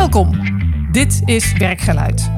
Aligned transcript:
Welkom. 0.00 0.30
Dit 0.92 1.22
is 1.24 1.52
Werkgeluid. 1.52 2.30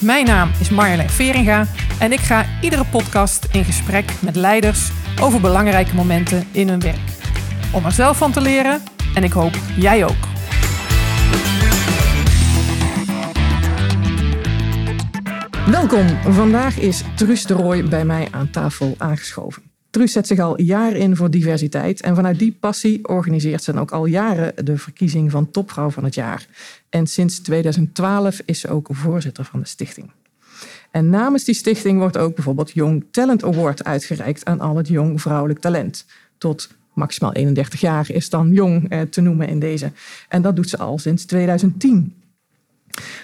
Mijn 0.00 0.24
naam 0.24 0.50
is 0.60 0.68
Marjolein 0.68 1.10
Veringa 1.10 1.66
en 1.98 2.12
ik 2.12 2.18
ga 2.18 2.46
iedere 2.60 2.84
podcast 2.84 3.48
in 3.52 3.64
gesprek 3.64 4.12
met 4.20 4.36
leiders 4.36 4.90
over 5.20 5.40
belangrijke 5.40 5.94
momenten 5.94 6.46
in 6.52 6.68
hun 6.68 6.80
werk. 6.80 7.10
Om 7.72 7.84
er 7.84 7.92
zelf 7.92 8.16
van 8.16 8.32
te 8.32 8.40
leren 8.40 8.82
en 9.14 9.24
ik 9.24 9.32
hoop 9.32 9.54
jij 9.76 10.04
ook. 10.04 10.28
Welkom. 15.66 16.06
Vandaag 16.32 16.78
is 16.78 17.02
Truus 17.14 17.46
de 17.46 17.54
Rooij 17.54 17.84
bij 17.84 18.04
mij 18.04 18.28
aan 18.30 18.50
tafel 18.50 18.94
aangeschoven. 18.98 19.73
Truus 19.94 20.12
zet 20.12 20.26
zich 20.26 20.38
al 20.38 20.60
jaren 20.60 21.00
in 21.00 21.16
voor 21.16 21.30
diversiteit 21.30 22.00
en 22.00 22.14
vanuit 22.14 22.38
die 22.38 22.56
passie 22.60 23.08
organiseert 23.08 23.62
ze 23.62 23.78
ook 23.78 23.90
al 23.90 24.06
jaren 24.06 24.64
de 24.64 24.78
verkiezing 24.78 25.30
van 25.30 25.50
topvrouw 25.50 25.90
van 25.90 26.04
het 26.04 26.14
jaar. 26.14 26.46
En 26.88 27.06
sinds 27.06 27.38
2012 27.38 28.40
is 28.44 28.60
ze 28.60 28.68
ook 28.68 28.88
voorzitter 28.90 29.44
van 29.44 29.60
de 29.60 29.66
stichting. 29.66 30.10
En 30.90 31.10
namens 31.10 31.44
die 31.44 31.54
stichting 31.54 31.98
wordt 31.98 32.16
ook 32.16 32.34
bijvoorbeeld 32.34 32.70
Young 32.70 33.04
Talent 33.10 33.44
Award 33.44 33.84
uitgereikt 33.84 34.44
aan 34.44 34.60
al 34.60 34.76
het 34.76 34.88
jong 34.88 35.20
vrouwelijk 35.20 35.58
talent. 35.58 36.06
Tot 36.38 36.68
maximaal 36.92 37.32
31 37.32 37.80
jaar 37.80 38.10
is 38.10 38.30
dan 38.30 38.52
jong 38.52 38.88
eh, 38.88 39.00
te 39.00 39.20
noemen 39.20 39.48
in 39.48 39.58
deze. 39.58 39.92
En 40.28 40.42
dat 40.42 40.56
doet 40.56 40.68
ze 40.68 40.78
al 40.78 40.98
sinds 40.98 41.24
2010. 41.24 42.14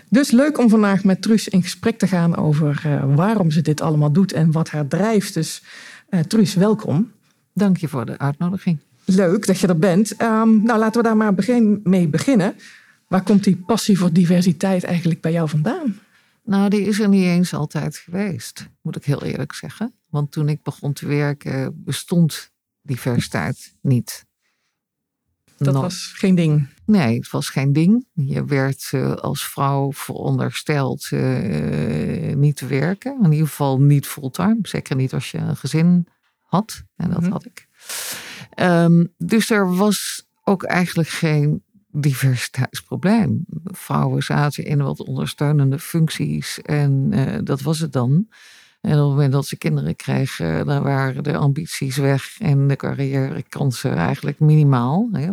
Dus 0.08 0.30
leuk 0.30 0.58
om 0.58 0.68
vandaag 0.68 1.04
met 1.04 1.22
Truus 1.22 1.48
in 1.48 1.62
gesprek 1.62 1.98
te 1.98 2.06
gaan 2.06 2.36
over 2.36 2.82
uh, 2.86 3.14
waarom 3.14 3.50
ze 3.50 3.60
dit 3.60 3.80
allemaal 3.80 4.12
doet 4.12 4.32
en 4.32 4.52
wat 4.52 4.70
haar 4.70 4.88
drijft. 4.88 5.34
Dus 5.34 5.62
uh, 6.10 6.20
Truus, 6.20 6.54
welkom. 6.54 7.12
Dank 7.54 7.76
je 7.76 7.88
voor 7.88 8.06
de 8.06 8.18
uitnodiging. 8.18 8.78
Leuk 9.04 9.46
dat 9.46 9.58
je 9.58 9.66
er 9.66 9.78
bent. 9.78 10.22
Um, 10.22 10.62
nou, 10.62 10.78
laten 10.78 11.02
we 11.02 11.08
daar 11.08 11.16
maar 11.16 11.34
begin 11.34 11.80
mee 11.84 12.08
beginnen. 12.08 12.54
Waar 13.08 13.22
komt 13.22 13.44
die 13.44 13.56
passie 13.56 13.98
voor 13.98 14.12
diversiteit 14.12 14.84
eigenlijk 14.84 15.20
bij 15.20 15.32
jou 15.32 15.48
vandaan? 15.48 15.98
Nou, 16.44 16.68
die 16.68 16.80
is 16.80 17.00
er 17.00 17.08
niet 17.08 17.24
eens 17.24 17.54
altijd 17.54 17.96
geweest, 17.96 18.68
moet 18.82 18.96
ik 18.96 19.04
heel 19.04 19.22
eerlijk 19.22 19.54
zeggen. 19.54 19.94
Want 20.08 20.32
toen 20.32 20.48
ik 20.48 20.62
begon 20.62 20.92
te 20.92 21.06
werken, 21.06 21.82
bestond 21.84 22.50
diversiteit 22.82 23.74
niet. 23.80 24.26
Dat 25.64 25.74
was 25.74 26.12
geen 26.16 26.34
ding. 26.34 26.66
Nee, 26.84 27.16
het 27.16 27.30
was 27.30 27.48
geen 27.48 27.72
ding. 27.72 28.06
Je 28.12 28.44
werd 28.44 28.90
uh, 28.94 29.14
als 29.14 29.48
vrouw 29.48 29.92
verondersteld 29.92 31.10
uh, 31.10 32.34
niet 32.34 32.56
te 32.56 32.66
werken. 32.66 33.18
In 33.22 33.32
ieder 33.32 33.48
geval 33.48 33.80
niet 33.80 34.06
fulltime. 34.06 34.58
Zeker 34.62 34.96
niet 34.96 35.14
als 35.14 35.30
je 35.30 35.38
een 35.38 35.56
gezin 35.56 36.06
had. 36.40 36.82
En 36.96 37.08
dat 37.08 37.18
mm 37.18 37.24
-hmm. 37.24 37.32
had 37.32 37.44
ik. 37.44 37.68
Um, 38.56 39.14
dus 39.18 39.50
er 39.50 39.76
was 39.76 40.28
ook 40.44 40.62
eigenlijk 40.62 41.08
geen 41.08 41.62
diversiteitsprobleem. 41.92 43.44
Vrouwen 43.64 44.22
zaten 44.22 44.64
in 44.64 44.82
wat 44.82 45.00
ondersteunende 45.00 45.78
functies 45.78 46.62
en 46.62 47.10
uh, 47.12 47.38
dat 47.44 47.60
was 47.60 47.78
het 47.78 47.92
dan. 47.92 48.28
En 48.80 48.92
op 48.92 48.98
het 48.98 49.08
moment 49.08 49.32
dat 49.32 49.46
ze 49.46 49.56
kinderen 49.56 49.96
kregen, 49.96 50.66
dan 50.66 50.82
waren 50.82 51.22
de 51.22 51.36
ambities 51.36 51.96
weg 51.96 52.36
en 52.40 52.68
de 52.68 52.76
carrièrekansen 52.76 53.96
eigenlijk 53.96 54.40
minimaal. 54.40 55.08
Hè. 55.12 55.32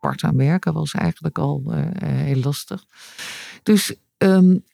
Part-time 0.00 0.44
werken 0.44 0.72
was 0.72 0.92
eigenlijk 0.92 1.38
al 1.38 1.62
uh, 1.66 1.78
heel 2.00 2.40
lastig. 2.40 2.84
Dus 3.62 3.94
um, 4.18 4.64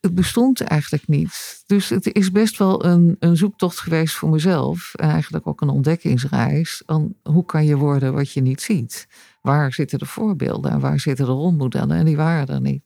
het 0.00 0.14
bestond 0.14 0.60
eigenlijk 0.60 1.08
niet. 1.08 1.62
Dus 1.66 1.88
het 1.88 2.14
is 2.14 2.30
best 2.30 2.58
wel 2.58 2.84
een, 2.84 3.16
een 3.18 3.36
zoektocht 3.36 3.78
geweest 3.78 4.14
voor 4.14 4.28
mezelf. 4.28 4.94
En 4.94 5.08
eigenlijk 5.08 5.46
ook 5.46 5.60
een 5.60 5.68
ontdekkingsreis. 5.68 6.82
Hoe 7.22 7.44
kan 7.44 7.64
je 7.64 7.76
worden 7.76 8.12
wat 8.12 8.32
je 8.32 8.40
niet 8.40 8.60
ziet? 8.60 9.08
Waar 9.40 9.72
zitten 9.72 9.98
de 9.98 10.06
voorbeelden 10.06 10.70
en 10.70 10.80
waar 10.80 11.00
zitten 11.00 11.26
de 11.26 11.32
rolmodellen? 11.32 11.96
En 11.96 12.04
die 12.04 12.16
waren 12.16 12.54
er 12.54 12.60
niet. 12.60 12.82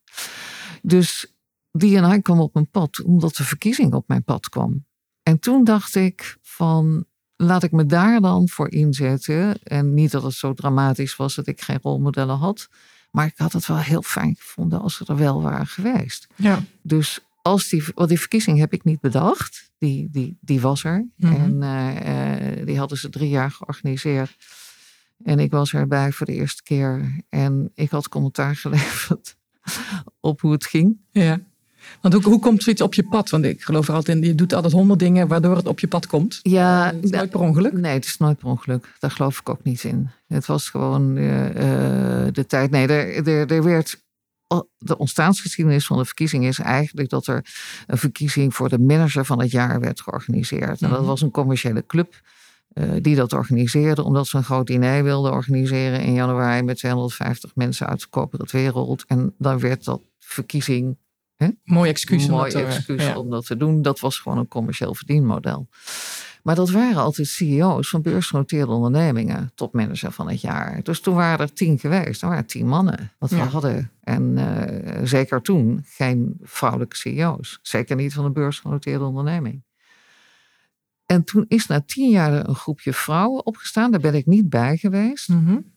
Dus 0.82 1.33
die 1.77 1.96
en 1.96 2.05
hij 2.05 2.23
kwam 2.23 2.40
op 2.40 2.55
mijn 2.55 2.70
pad 2.70 3.02
omdat 3.02 3.36
de 3.36 3.45
verkiezing 3.45 3.92
op 3.92 4.08
mijn 4.08 4.24
pad 4.24 4.48
kwam. 4.48 4.86
En 5.23 5.39
toen 5.39 5.64
dacht 5.64 5.95
ik 5.95 6.36
van 6.42 7.07
laat 7.36 7.62
ik 7.62 7.73
me 7.73 7.86
daar 7.86 8.20
dan 8.20 8.48
voor 8.48 8.70
inzetten. 8.70 9.62
En 9.62 9.95
niet 9.95 10.11
dat 10.11 10.23
het 10.23 10.33
zo 10.33 10.52
dramatisch 10.52 11.17
was 11.17 11.35
dat 11.35 11.46
ik 11.46 11.61
geen 11.61 11.79
rolmodellen 11.83 12.36
had. 12.36 12.68
Maar 13.11 13.27
ik 13.27 13.36
had 13.36 13.52
het 13.52 13.67
wel 13.67 13.79
heel 13.79 14.02
fijn 14.02 14.36
gevonden 14.39 14.80
als 14.80 14.96
ze 14.96 15.05
er 15.07 15.17
wel 15.17 15.42
waren 15.42 15.67
geweest. 15.67 16.27
Ja. 16.36 16.62
Dus 16.83 17.20
als 17.42 17.68
die, 17.68 17.85
want 17.95 18.08
die 18.08 18.18
verkiezing 18.18 18.58
heb 18.58 18.73
ik 18.73 18.85
niet 18.85 19.01
bedacht. 19.01 19.73
Die, 19.79 20.08
die, 20.11 20.39
die 20.41 20.61
was 20.61 20.85
er. 20.85 21.08
Mm 21.17 21.33
-hmm. 21.33 21.62
En 21.62 21.62
uh, 21.62 22.58
uh, 22.58 22.67
die 22.67 22.79
hadden 22.79 22.98
ze 22.98 23.08
drie 23.08 23.29
jaar 23.29 23.51
georganiseerd. 23.51 24.36
En 25.23 25.39
ik 25.39 25.51
was 25.51 25.73
erbij 25.73 26.12
voor 26.12 26.27
de 26.27 26.33
eerste 26.33 26.62
keer. 26.62 27.24
En 27.29 27.70
ik 27.74 27.91
had 27.91 28.08
commentaar 28.08 28.56
geleverd 28.64 29.36
op 30.20 30.41
hoe 30.41 30.52
het 30.52 30.67
ging. 30.67 31.01
Ja. 31.11 31.41
Want 32.00 32.14
hoe, 32.14 32.22
hoe 32.22 32.40
komt 32.40 32.62
zoiets 32.62 32.83
op 32.83 32.95
je 32.95 33.02
pad? 33.02 33.30
Want 33.30 33.45
ik 33.45 33.62
geloof 33.62 33.89
er 33.89 33.95
altijd 33.95 34.17
in, 34.17 34.24
je 34.24 34.34
doet 34.34 34.52
altijd 34.52 34.72
honderd 34.72 34.98
dingen 34.98 35.28
waardoor 35.28 35.56
het 35.56 35.67
op 35.67 35.80
je 35.80 35.89
pad 35.89 36.06
komt. 36.06 36.40
Ja, 36.42 36.92
het 36.95 37.05
is 37.05 37.11
nooit 37.11 37.30
per 37.30 37.40
ongeluk. 37.40 37.72
Nee, 37.72 37.92
het 37.92 38.05
is 38.05 38.17
nooit 38.17 38.39
per 38.39 38.48
ongeluk. 38.48 38.95
Daar 38.98 39.11
geloof 39.11 39.40
ik 39.40 39.48
ook 39.48 39.62
niet 39.62 39.84
in. 39.84 40.11
Het 40.27 40.46
was 40.46 40.68
gewoon 40.68 41.17
uh, 41.17 41.48
uh, 41.48 41.52
de 42.33 42.44
tijd. 42.46 42.70
Nee, 42.70 42.86
er, 42.86 43.28
er, 43.28 43.52
er 43.52 43.62
werd. 43.62 44.02
De 44.78 44.98
ontstaansgeschiedenis 44.98 45.86
van 45.86 45.98
de 45.98 46.05
verkiezing 46.05 46.44
is 46.44 46.58
eigenlijk 46.58 47.08
dat 47.08 47.27
er 47.27 47.46
een 47.86 47.98
verkiezing 47.98 48.55
voor 48.55 48.68
de 48.68 48.78
manager 48.78 49.24
van 49.24 49.40
het 49.40 49.50
jaar 49.50 49.80
werd 49.80 50.00
georganiseerd. 50.00 50.83
En 50.83 50.90
dat 50.90 51.05
was 51.05 51.23
een 51.23 51.30
commerciële 51.30 51.86
club. 51.86 52.20
Uh, 52.74 52.90
die 53.00 53.17
dat 53.17 53.33
organiseerde 53.33 54.02
omdat 54.02 54.27
ze 54.27 54.36
een 54.36 54.44
groot 54.44 54.67
diner 54.67 55.05
wilden 55.05 55.33
organiseren 55.33 56.00
in 56.00 56.12
januari 56.12 56.62
met 56.62 56.77
250 56.77 57.55
mensen 57.55 57.86
uit 57.86 58.00
de 58.00 58.08
corporate 58.11 58.56
wereld. 58.56 59.05
En 59.06 59.34
dan 59.39 59.58
werd 59.58 59.84
dat 59.84 60.00
verkiezing 60.18 60.96
Hè? 61.36 61.48
Mooi 61.64 61.90
excuus, 61.90 62.27
Mooi 62.27 62.55
om, 62.55 62.61
dat 62.61 62.68
excuus 62.68 63.05
ja. 63.05 63.18
om 63.18 63.30
dat 63.30 63.46
te 63.46 63.56
doen. 63.56 63.83
Dat 63.83 64.00
was 64.00 64.18
gewoon 64.18 64.39
een 64.39 64.48
commercieel 64.48 64.95
verdienmodel. 64.95 65.68
Maar 66.42 66.55
dat 66.55 66.70
waren 66.70 66.96
altijd 66.96 67.27
CEO's 67.27 67.89
van 67.89 68.02
beursgenoteerde 68.02 68.72
ondernemingen, 68.72 69.52
topmanager 69.55 70.12
van 70.12 70.28
het 70.28 70.40
jaar. 70.40 70.83
Dus 70.83 71.00
toen 71.00 71.14
waren 71.14 71.39
er 71.39 71.52
tien 71.52 71.78
geweest, 71.78 72.23
er 72.23 72.28
waren 72.28 72.46
tien 72.46 72.68
mannen 72.68 73.12
wat 73.18 73.30
we 73.30 73.36
hadden. 73.36 73.90
En 74.00 74.36
uh, 74.36 75.00
zeker 75.05 75.42
toen 75.42 75.84
geen 75.86 76.36
vrouwelijke 76.42 76.96
CEO's. 76.96 77.58
Zeker 77.62 77.96
niet 77.96 78.14
van 78.14 78.24
een 78.24 78.33
beursgenoteerde 78.33 79.05
onderneming. 79.05 79.64
En 81.06 81.24
toen 81.24 81.44
is 81.48 81.67
na 81.67 81.80
tien 81.80 82.11
jaar 82.11 82.48
een 82.48 82.55
groepje 82.55 82.92
vrouwen 82.92 83.46
opgestaan, 83.46 83.90
daar 83.90 84.00
ben 84.00 84.14
ik 84.14 84.27
niet 84.27 84.48
bij 84.48 84.77
geweest. 84.77 85.28
Mm 85.28 85.46
-hmm 85.46 85.73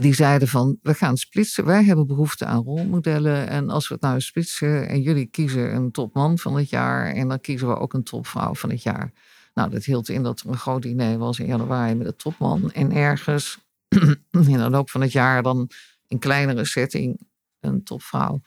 die 0.00 0.14
zeiden 0.14 0.48
van, 0.48 0.78
we 0.82 0.94
gaan 0.94 1.16
splitsen. 1.16 1.64
Wij 1.64 1.84
hebben 1.84 2.06
behoefte 2.06 2.44
aan 2.44 2.62
rolmodellen. 2.62 3.48
En 3.48 3.70
als 3.70 3.88
we 3.88 3.94
het 3.94 4.02
nou 4.02 4.20
splitsen 4.20 4.88
en 4.88 5.00
jullie 5.00 5.26
kiezen 5.26 5.74
een 5.74 5.90
topman 5.90 6.38
van 6.38 6.56
het 6.56 6.70
jaar. 6.70 7.12
En 7.12 7.28
dan 7.28 7.40
kiezen 7.40 7.68
we 7.68 7.76
ook 7.76 7.92
een 7.92 8.02
topvrouw 8.02 8.54
van 8.54 8.70
het 8.70 8.82
jaar. 8.82 9.12
Nou, 9.54 9.70
dat 9.70 9.84
hield 9.84 10.08
in 10.08 10.22
dat 10.22 10.40
er 10.40 10.48
een 10.48 10.56
groot 10.56 10.82
diner 10.82 11.18
was 11.18 11.38
in 11.38 11.46
januari 11.46 11.94
met 11.94 12.06
de 12.06 12.16
topman. 12.16 12.70
En 12.72 12.92
ergens 12.92 13.58
in 14.30 14.58
de 14.58 14.70
loop 14.70 14.90
van 14.90 15.00
het 15.00 15.12
jaar 15.12 15.42
dan 15.42 15.70
in 16.08 16.18
kleinere 16.18 16.64
setting 16.64 17.20
een 17.60 17.84
topvrouw. 17.84 18.40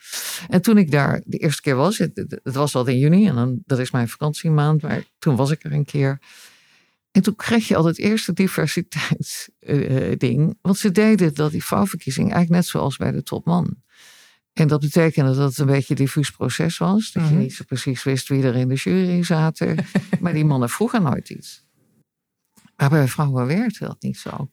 En 0.49 0.61
toen 0.61 0.77
ik 0.77 0.91
daar 0.91 1.21
de 1.25 1.37
eerste 1.37 1.61
keer 1.61 1.75
was, 1.75 1.97
het, 1.97 2.39
het 2.43 2.55
was 2.55 2.75
al 2.75 2.87
in 2.87 2.97
juni. 2.97 3.27
En 3.27 3.35
dan, 3.35 3.61
dat 3.65 3.79
is 3.79 3.91
mijn 3.91 4.09
vakantiemaand. 4.09 4.81
Maar 4.81 5.03
toen 5.19 5.35
was 5.35 5.51
ik 5.51 5.63
er 5.63 5.73
een 5.73 5.85
keer. 5.85 6.19
En 7.15 7.21
toen 7.21 7.35
kreeg 7.35 7.67
je 7.67 7.75
al 7.75 7.85
het 7.85 7.97
eerste 7.97 8.33
diversiteitsding. 8.33 10.47
Uh, 10.47 10.53
want 10.61 10.77
ze 10.77 10.91
deden 10.91 11.33
dat 11.33 11.51
die 11.51 11.63
vrouwverkiezing 11.63 12.31
eigenlijk 12.31 12.61
net 12.61 12.71
zoals 12.71 12.97
bij 12.97 13.11
de 13.11 13.23
topman. 13.23 13.75
En 14.53 14.67
dat 14.67 14.79
betekende 14.79 15.35
dat 15.35 15.49
het 15.49 15.57
een 15.57 15.65
beetje 15.65 15.89
een 15.89 15.95
diffuus 15.95 16.31
proces 16.31 16.77
was. 16.77 17.11
Dat 17.11 17.27
je 17.27 17.35
niet 17.35 17.53
zo 17.53 17.63
precies 17.63 18.03
wist 18.03 18.27
wie 18.27 18.43
er 18.43 18.55
in 18.55 18.67
de 18.67 18.75
jury 18.75 19.23
zaten. 19.23 19.85
maar 20.21 20.33
die 20.33 20.45
mannen 20.45 20.69
vroegen 20.69 21.03
nooit 21.03 21.29
iets. 21.29 21.65
Maar 22.75 22.89
bij 22.89 23.07
vrouwen 23.07 23.47
werkte 23.47 23.85
dat 23.85 24.01
niet 24.01 24.17
zo. 24.17 24.51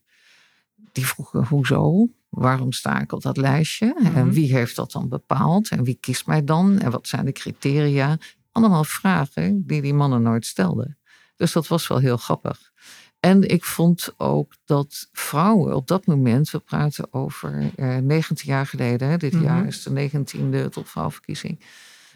Die 0.93 1.06
vroegen 1.06 1.47
hoezo? 1.47 2.08
Waarom 2.29 2.73
sta 2.73 3.00
ik 3.00 3.12
op 3.12 3.23
dat 3.23 3.37
lijstje? 3.37 3.94
Mm 3.99 4.06
-hmm. 4.06 4.17
En 4.17 4.32
wie 4.32 4.56
heeft 4.56 4.76
dat 4.76 4.93
dan 4.93 5.08
bepaald? 5.08 5.69
En 5.69 5.85
wie 5.85 5.99
kiest 6.00 6.26
mij 6.26 6.44
dan? 6.44 6.79
En 6.79 6.91
wat 6.91 7.08
zijn 7.08 7.25
de 7.25 7.32
criteria? 7.32 8.19
Allemaal 8.53 8.85
vragen 8.85 9.67
die 9.67 9.82
die 9.82 9.94
mannen 9.94 10.23
nooit 10.23 10.47
stelden. 10.47 10.97
Dus 11.43 11.53
dat 11.53 11.69
was 11.69 11.87
wel 11.87 11.99
heel 11.99 12.17
grappig. 12.17 12.73
En 13.21 13.49
ik 13.49 13.65
vond 13.65 14.15
ook 14.17 14.53
dat 14.65 15.09
vrouwen 15.12 15.77
op 15.77 15.87
dat 15.87 16.06
moment, 16.06 16.50
we 16.50 16.59
praten 16.59 17.12
over 17.12 17.71
eh, 17.77 17.97
19 17.97 18.49
jaar 18.49 18.67
geleden, 18.67 19.09
hè, 19.09 19.17
dit 19.17 19.33
mm 19.33 19.39
-hmm. 19.39 19.49
jaar 19.49 19.67
is 19.67 19.83
de 19.83 20.11
19e 20.11 20.69
topvrouwverkiezing, 20.69 21.61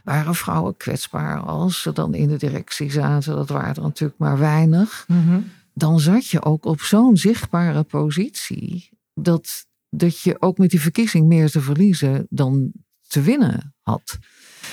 waren 0.04 0.34
vrouwen 0.34 0.76
kwetsbaar 0.76 1.40
als 1.40 1.82
ze 1.82 1.92
dan 1.92 2.14
in 2.14 2.28
de 2.28 2.36
directie 2.36 2.90
zaten. 2.90 3.34
Dat 3.34 3.48
waren 3.48 3.74
er 3.74 3.82
natuurlijk 3.82 4.18
maar 4.18 4.38
weinig. 4.38 5.04
Mm 5.08 5.28
-hmm. 5.28 5.50
Dan 5.74 6.00
zat 6.00 6.26
je 6.26 6.42
ook 6.42 6.64
op 6.64 6.80
zo'n 6.80 7.16
zichtbare 7.16 7.82
positie 7.82 8.90
dat, 9.14 9.66
dat 9.90 10.20
je 10.20 10.42
ook 10.42 10.58
met 10.58 10.70
die 10.70 10.80
verkiezing 10.80 11.26
meer 11.26 11.50
te 11.50 11.60
verliezen 11.60 12.26
dan 12.30 12.72
te 13.08 13.20
winnen 13.20 13.74
had. 13.82 14.18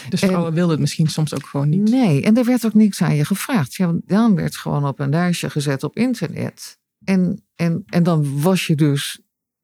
Dus 0.10 0.20
vrouwen 0.20 0.48
en, 0.48 0.54
wilden 0.54 0.72
het 0.72 0.80
misschien 0.80 1.08
soms 1.08 1.34
ook 1.34 1.46
gewoon 1.46 1.70
niet. 1.70 1.90
Nee, 1.90 2.22
en 2.22 2.38
er 2.38 2.46
werd 2.46 2.66
ook 2.66 2.74
niks 2.74 3.02
aan 3.02 3.16
je 3.16 3.26
gevraagd. 3.26 3.74
Ja, 3.76 3.94
dan 4.06 4.36
werd 4.36 4.56
gewoon 4.56 4.88
op 4.88 5.00
een 5.00 5.10
lijstje 5.10 5.50
gezet 5.50 5.84
op 5.84 5.98
internet. 5.98 6.78
En 7.04 7.44
En, 7.56 7.84
en 7.86 8.04
dan 8.04 8.42
was 8.42 8.68
je 8.68 8.76
dus 8.76 9.20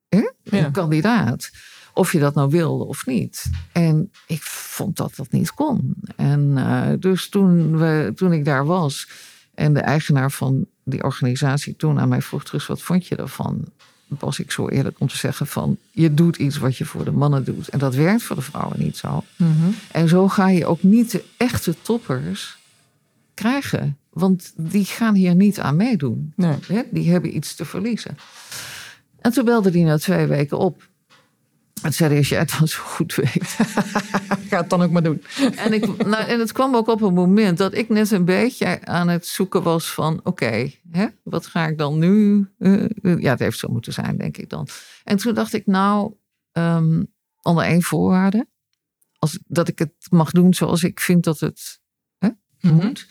hè, 0.09 0.29
een 0.43 0.59
Ja. 0.59 0.69
kandidaat. 0.69 1.49
Of 1.93 2.11
je 2.11 2.19
dat 2.19 2.35
nou 2.35 2.49
wilde 2.49 2.83
of 2.83 3.05
niet. 3.05 3.49
En 3.71 4.11
ik 4.27 4.41
vond 4.41 4.97
dat 4.97 5.15
dat 5.15 5.31
niet 5.31 5.53
kon. 5.53 5.95
En 6.15 6.57
eh, 6.57 6.89
dus 6.99 7.29
toen, 7.29 7.77
we, 7.77 8.11
toen 8.15 8.33
ik 8.33 8.45
daar 8.45 8.65
was 8.65 9.09
en 9.53 9.73
de 9.73 9.79
eigenaar 9.79 10.31
van 10.31 10.65
die 10.83 11.03
organisatie 11.03 11.75
toen 11.75 11.99
aan 11.99 12.09
mij 12.09 12.21
vroeg 12.21 12.43
terug, 12.43 12.67
wat 12.67 12.81
vond 12.81 13.07
je 13.07 13.15
daarvan? 13.15 13.65
Was 14.09 14.39
ik 14.39 14.51
zo 14.51 14.67
eerlijk 14.67 14.99
om 14.99 15.07
te 15.07 15.17
zeggen 15.17 15.47
van, 15.47 15.77
je 15.91 16.13
doet 16.13 16.37
iets 16.37 16.57
wat 16.57 16.77
je 16.77 16.85
voor 16.85 17.05
de 17.05 17.11
mannen 17.11 17.43
doet. 17.43 17.69
En 17.69 17.79
dat 17.79 17.95
werkt 17.95 18.23
voor 18.23 18.35
de 18.35 18.41
vrouwen 18.41 18.79
niet 18.79 18.97
zo. 18.97 19.23
Mhm. 19.35 19.69
En 19.91 20.07
zo 20.07 20.27
ga 20.27 20.49
je 20.49 20.65
ook 20.65 20.83
niet 20.83 21.11
de 21.11 21.23
echte 21.37 21.75
toppers 21.81 22.57
krijgen. 23.33 23.97
Want 24.09 24.53
die 24.55 24.85
gaan 24.85 25.15
hier 25.15 25.35
niet 25.35 25.59
aan 25.59 25.75
meedoen. 25.75 26.33
Nee. 26.35 26.57
Die 26.91 27.11
hebben 27.11 27.35
iets 27.35 27.55
te 27.55 27.65
verliezen. 27.65 28.17
En 29.19 29.31
toen 29.31 29.45
belde 29.45 29.71
hij 29.71 29.81
na 29.81 29.97
twee 29.97 30.25
weken 30.25 30.57
op. 30.57 30.88
En 31.81 31.93
zei 31.93 32.17
als 32.17 32.29
jij 32.29 32.39
het 32.39 32.55
dan 32.59 32.67
zo 32.67 32.81
goed 32.83 33.15
weet. 33.15 33.43
Ga 34.49 34.57
het 34.57 34.69
dan 34.69 34.81
ook 34.81 34.91
maar 34.91 35.03
doen. 35.03 35.23
En, 35.55 35.73
ik, 35.73 36.05
nou, 36.05 36.23
en 36.23 36.39
het 36.39 36.51
kwam 36.51 36.75
ook 36.75 36.87
op 36.87 37.01
een 37.01 37.13
moment 37.13 37.57
dat 37.57 37.73
ik 37.73 37.89
net 37.89 38.11
een 38.11 38.25
beetje 38.25 38.85
aan 38.85 39.07
het 39.07 39.27
zoeken 39.27 39.63
was 39.63 39.91
van... 39.93 40.19
oké, 40.23 40.71
hè, 40.91 41.07
wat 41.23 41.45
ga 41.45 41.67
ik 41.67 41.77
dan 41.77 41.99
nu... 41.99 42.45
eh, 42.59 42.83
eh, 42.83 42.89
ja, 43.19 43.29
het 43.29 43.39
heeft 43.39 43.59
zo 43.59 43.67
moeten 43.67 43.93
zijn, 43.93 44.17
denk 44.17 44.37
ik 44.37 44.49
dan. 44.49 44.67
En 45.03 45.17
toen 45.17 45.33
dacht 45.33 45.53
ik, 45.53 45.65
nou, 45.65 46.13
ehm, 46.51 47.03
onder 47.41 47.63
één 47.63 47.81
voorwaarde. 47.83 48.47
Als, 49.17 49.39
dat 49.47 49.67
ik 49.67 49.79
het 49.79 49.93
mag 50.09 50.31
doen 50.31 50.53
zoals 50.53 50.83
ik 50.83 50.99
vind 50.99 51.23
dat 51.23 51.39
het 51.39 51.79
Mhm. 52.61 52.73
moet. 52.75 53.07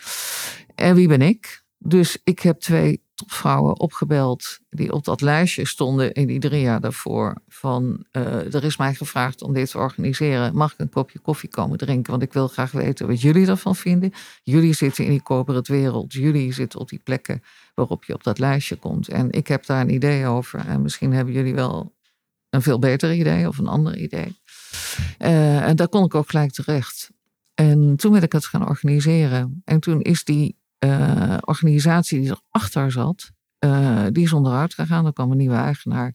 En 0.75 0.95
wie 0.95 1.09
ben 1.09 1.23
ik? 1.23 1.65
Dus 1.79 2.21
ik 2.25 2.39
heb 2.41 2.61
twee 2.61 3.03
topvrouwen 3.19 3.81
opgebeld 3.81 4.59
die 4.71 4.93
op 4.93 5.05
dat 5.05 5.21
lijstje 5.21 5.67
stonden 5.67 6.13
in 6.13 6.27
die 6.27 6.39
drie 6.39 6.61
jaar 6.61 6.81
daarvoor. 6.81 7.35
Van 7.49 8.05
eh, 8.11 8.55
er 8.55 8.65
is 8.65 8.77
mij 8.77 8.95
gevraagd 8.95 9.43
om 9.43 9.53
dit 9.53 9.71
te 9.71 9.79
organiseren. 9.79 10.55
Mag 10.55 10.73
ik 10.73 10.79
een 10.79 10.91
kopje 10.91 11.19
koffie 11.19 11.49
komen 11.49 11.79
drinken? 11.79 12.11
Want 12.11 12.23
ik 12.23 12.33
wil 12.33 12.49
graag 12.49 12.71
weten 12.71 13.07
wat 13.07 13.21
jullie 13.21 13.47
ervan 13.47 13.77
vinden. 13.77 14.13
Jullie 14.43 14.73
zitten 14.73 15.05
in 15.05 15.11
die 15.11 15.23
corporate 15.23 15.73
wereld. 15.73 16.13
Jullie 16.13 16.53
zitten 16.53 16.81
op 16.81 16.89
die 16.89 17.01
plekken 17.05 17.43
waarop 17.75 18.05
je 18.05 18.15
op 18.15 18.25
dat 18.25 18.39
lijstje 18.39 18.77
komt. 18.77 19.09
En 19.09 19.31
ik 19.31 19.47
heb 19.47 19.67
daar 19.67 19.81
een 19.81 19.95
idee 19.95 20.27
over. 20.27 20.67
En 20.67 20.83
misschien 20.83 21.13
hebben 21.13 21.35
jullie 21.35 21.55
wel 21.55 21.95
een 22.51 22.63
veel 22.63 22.79
beter 22.79 23.15
idee 23.15 23.49
of 23.49 23.59
een 23.59 23.69
ander 23.69 23.97
idee. 23.97 24.37
Eh, 25.19 25.69
en 25.69 25.77
daar 25.77 25.89
kon 25.89 26.05
ik 26.05 26.15
ook 26.15 26.31
gelijk 26.31 26.53
terecht. 26.53 27.11
En 27.55 27.97
toen 27.97 28.13
ben 28.13 28.23
ik 28.23 28.33
het 28.33 28.47
gaan 28.47 28.69
organiseren. 28.69 29.63
En 29.65 29.81
toen 29.81 30.01
is 30.03 30.25
die 30.25 30.58
eh, 30.79 31.37
organisatie 31.41 32.21
die 32.21 32.37
erachter 32.51 32.93
zat, 32.93 33.31
eh, 33.59 34.07
die 34.13 34.25
is 34.25 34.33
onderuit 34.33 34.75
gegaan. 34.75 35.07
Er 35.07 35.13
kwam 35.13 35.31
een 35.31 35.37
nieuwe 35.37 35.57
eigenaar. 35.57 36.15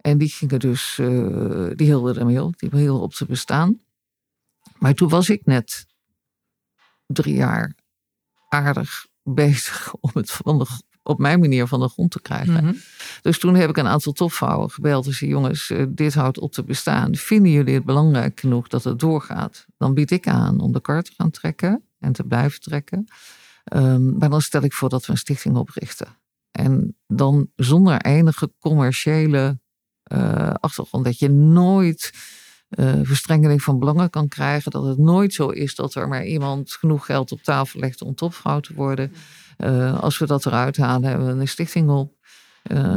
En 0.00 0.18
die 0.18 0.28
gingen 0.28 0.58
dus, 0.58 0.98
eh, 0.98 1.66
die 1.74 1.86
hielden 1.86 2.18
ermee 2.18 2.42
op. 2.42 2.58
Die 2.58 2.70
hielden 2.72 3.02
op 3.02 3.12
te 3.12 3.26
bestaan. 3.26 3.80
Maar 4.78 4.94
toen 4.94 5.08
was 5.08 5.30
ik 5.30 5.46
net 5.46 5.86
drie 7.06 7.34
jaar 7.34 7.74
aardig 8.48 9.06
bezig 9.22 9.94
om 10.00 10.10
het 10.14 10.30
van 10.30 10.58
de, 10.58 10.66
op 11.02 11.18
mijn 11.18 11.40
manier 11.40 11.66
van 11.66 11.80
de 11.80 11.88
grond 11.88 12.10
te 12.10 12.20
krijgen. 12.20 12.64
Mhm. 12.64 12.74
Dus 13.22 13.38
toen 13.38 13.54
heb 13.54 13.70
ik 13.70 13.76
een 13.76 13.86
aantal 13.86 14.12
topvrouwen 14.12 14.70
gebeld 14.70 15.06
en 15.06 15.14
zei: 15.14 15.30
Jongens, 15.30 15.72
dit 15.88 16.14
houdt 16.14 16.38
op 16.38 16.52
te 16.52 16.64
bestaan. 16.64 17.14
Vinden 17.14 17.52
jullie 17.52 17.74
het 17.74 17.84
belangrijk 17.84 18.40
genoeg 18.40 18.68
dat 18.68 18.84
het 18.84 18.98
doorgaat? 18.98 19.66
Dan 19.76 19.94
bied 19.94 20.10
ik 20.10 20.28
aan 20.28 20.60
om 20.60 20.72
de 20.72 20.80
kar 20.80 21.02
te 21.02 21.12
gaan 21.16 21.30
trekken 21.30 21.82
en 21.98 22.12
te 22.12 22.24
blijven 22.24 22.60
trekken. 22.60 23.08
Ehm, 23.70 24.18
maar 24.18 24.30
dan 24.30 24.40
stel 24.40 24.62
ik 24.62 24.72
voor 24.72 24.88
dat 24.88 25.06
we 25.06 25.12
een 25.12 25.18
stichting 25.18 25.56
oprichten. 25.56 26.06
En 26.50 26.96
dan 27.06 27.50
zonder 27.56 28.00
enige 28.00 28.52
commerciële 28.58 29.58
eh, 30.02 30.54
achtergrond. 30.54 31.04
Dat 31.04 31.18
je 31.18 31.28
nooit 31.30 32.12
eh, 32.68 32.94
verstrengeling 33.02 33.62
van 33.62 33.78
belangen 33.78 34.10
kan 34.10 34.28
krijgen. 34.28 34.70
Dat 34.70 34.84
het 34.84 34.98
nooit 34.98 35.32
zo 35.32 35.48
is 35.48 35.74
dat 35.74 35.94
er 35.94 36.08
maar 36.08 36.24
iemand 36.24 36.72
genoeg 36.72 37.06
geld 37.06 37.32
op 37.32 37.42
tafel 37.42 37.80
legt 37.80 38.02
om 38.02 38.14
topvrouw 38.14 38.60
te 38.60 38.74
worden. 38.74 39.12
Eh, 39.56 40.00
als 40.00 40.18
we 40.18 40.26
dat 40.26 40.46
eruit 40.46 40.76
halen, 40.76 41.08
hebben 41.08 41.26
we 41.26 41.40
een 41.40 41.48
stichting 41.48 41.90
op. 41.90 42.18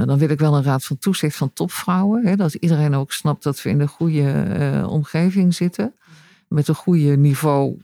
Dan 0.06 0.18
wil 0.18 0.30
ik 0.30 0.40
wel 0.40 0.56
een 0.56 0.64
raad 0.64 0.84
van 0.84 0.98
toezicht 0.98 1.36
van 1.36 1.54
topvrouwen. 1.54 2.26
Hè, 2.26 2.36
dat 2.36 2.54
iedereen 2.54 2.96
ook 2.96 3.12
snapt 3.12 3.44
dat 3.44 3.62
we 3.62 3.70
in 3.70 3.80
een 3.80 3.88
goede 3.88 4.86
omgeving 4.90 5.56
zitten. 5.56 5.96
Met 6.48 6.68
een 6.68 6.76
goede 6.76 7.18
niveau 7.18 7.78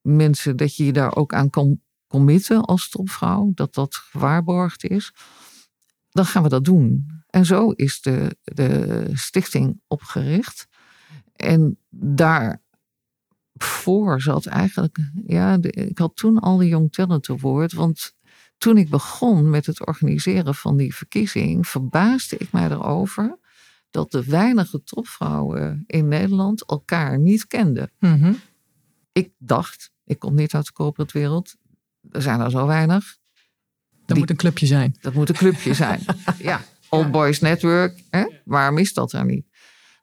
mensen, 0.00 0.56
dat 0.56 0.76
je 0.76 0.84
je 0.84 0.92
daar 0.92 1.16
ook 1.16 1.34
aan 1.34 1.50
kan 1.50 1.80
committen 2.10 2.64
als 2.64 2.88
topvrouw. 2.88 3.50
Dat 3.54 3.74
dat 3.74 3.94
gewaarborgd 3.94 4.84
is. 4.84 5.12
Dan 6.10 6.24
gaan 6.26 6.42
we 6.42 6.48
dat 6.48 6.64
doen. 6.64 7.06
En 7.26 7.46
zo 7.46 7.70
is 7.70 8.00
de, 8.00 8.36
de 8.42 9.04
stichting 9.12 9.80
opgericht. 9.86 10.66
En 11.36 11.78
daarvoor 11.90 12.60
zat 14.20 14.46
eigenlijk, 14.46 14.98
ja, 15.26 15.58
de- 15.58 15.70
ik 15.70 15.98
had 15.98 16.16
toen 16.16 16.38
al 16.38 16.56
de 16.56 16.68
Young 16.68 16.92
Talent 16.92 17.28
Award. 17.30 17.72
Want 17.72 18.14
toen 18.58 18.76
ik 18.76 18.88
begon 18.90 19.50
met 19.50 19.66
het 19.66 19.86
organiseren 19.86 20.54
van 20.54 20.76
die 20.76 20.94
verkiezing, 20.94 21.66
verbaasde 21.68 22.36
ik 22.36 22.52
mij 22.52 22.70
erover 22.70 23.38
dat 23.90 24.10
de 24.10 24.24
weinige 24.24 24.82
topvrouwen 24.82 25.84
in 25.86 26.08
Nederland 26.08 26.64
elkaar 26.66 27.18
niet 27.18 27.46
kenden. 27.46 27.90
Mhm. 27.98 28.32
Ik 29.12 29.32
dacht, 29.38 29.90
ik 30.04 30.18
kom 30.18 30.34
niet 30.34 30.54
uit 30.54 30.66
de 30.66 30.72
corporate 30.72 31.18
wereld, 31.18 31.54
er 32.10 32.22
zijn 32.22 32.40
er 32.40 32.50
zo 32.50 32.66
weinig. 32.66 33.18
Dat 33.90 34.06
Die- 34.06 34.18
moet 34.18 34.30
een 34.30 34.36
clubje 34.36 34.66
zijn. 34.66 34.96
Dat 35.00 35.14
moet 35.14 35.28
een 35.28 35.34
clubje 35.34 35.74
zijn. 35.74 36.00
ja, 36.38 36.60
Old 36.88 37.10
Boys 37.10 37.40
Network. 37.40 38.02
Hè? 38.10 38.24
Waarom 38.44 38.78
is 38.78 38.92
dat 38.92 39.12
er 39.12 39.24
niet? 39.24 39.46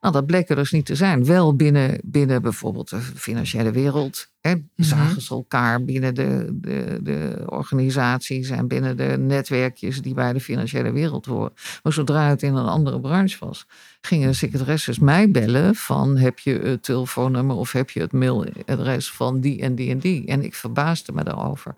Nou, 0.01 0.13
dat 0.13 0.25
bleek 0.25 0.49
er 0.49 0.55
dus 0.55 0.71
niet 0.71 0.85
te 0.85 0.95
zijn. 0.95 1.25
Wel 1.25 1.55
binnen, 1.55 1.99
binnen 2.03 2.41
bijvoorbeeld 2.41 2.89
de 2.89 2.99
financiële 2.99 3.71
wereld. 3.71 4.31
Hè? 4.41 4.55
Zagen 4.75 5.21
ze 5.21 5.33
elkaar 5.33 5.83
binnen 5.83 6.15
de, 6.15 6.57
de, 6.61 6.99
de 7.01 7.43
organisaties 7.45 8.49
en 8.49 8.67
binnen 8.67 8.97
de 8.97 9.17
netwerkjes 9.19 10.01
die 10.01 10.13
bij 10.13 10.33
de 10.33 10.39
financiële 10.39 10.91
wereld 10.91 11.25
horen. 11.25 11.53
Maar 11.83 11.93
zodra 11.93 12.29
het 12.29 12.43
in 12.43 12.55
een 12.55 12.65
andere 12.65 12.99
branche 12.99 13.45
was, 13.45 13.65
gingen 14.01 14.27
de 14.27 14.33
secretaresses 14.33 14.99
mij 14.99 15.31
bellen 15.31 15.75
van 15.75 16.17
heb 16.17 16.39
je 16.39 16.53
het 16.53 16.83
telefoonnummer 16.83 17.55
of 17.55 17.71
heb 17.71 17.89
je 17.89 17.99
het 17.99 18.11
mailadres 18.11 19.11
van 19.11 19.39
die 19.39 19.61
en 19.61 19.75
die 19.75 19.89
en 19.89 19.99
die. 19.99 20.25
En 20.25 20.43
ik 20.43 20.55
verbaasde 20.55 21.11
me 21.11 21.23
daarover. 21.23 21.75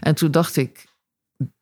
En 0.00 0.14
toen 0.14 0.30
dacht 0.30 0.56
ik, 0.56 0.87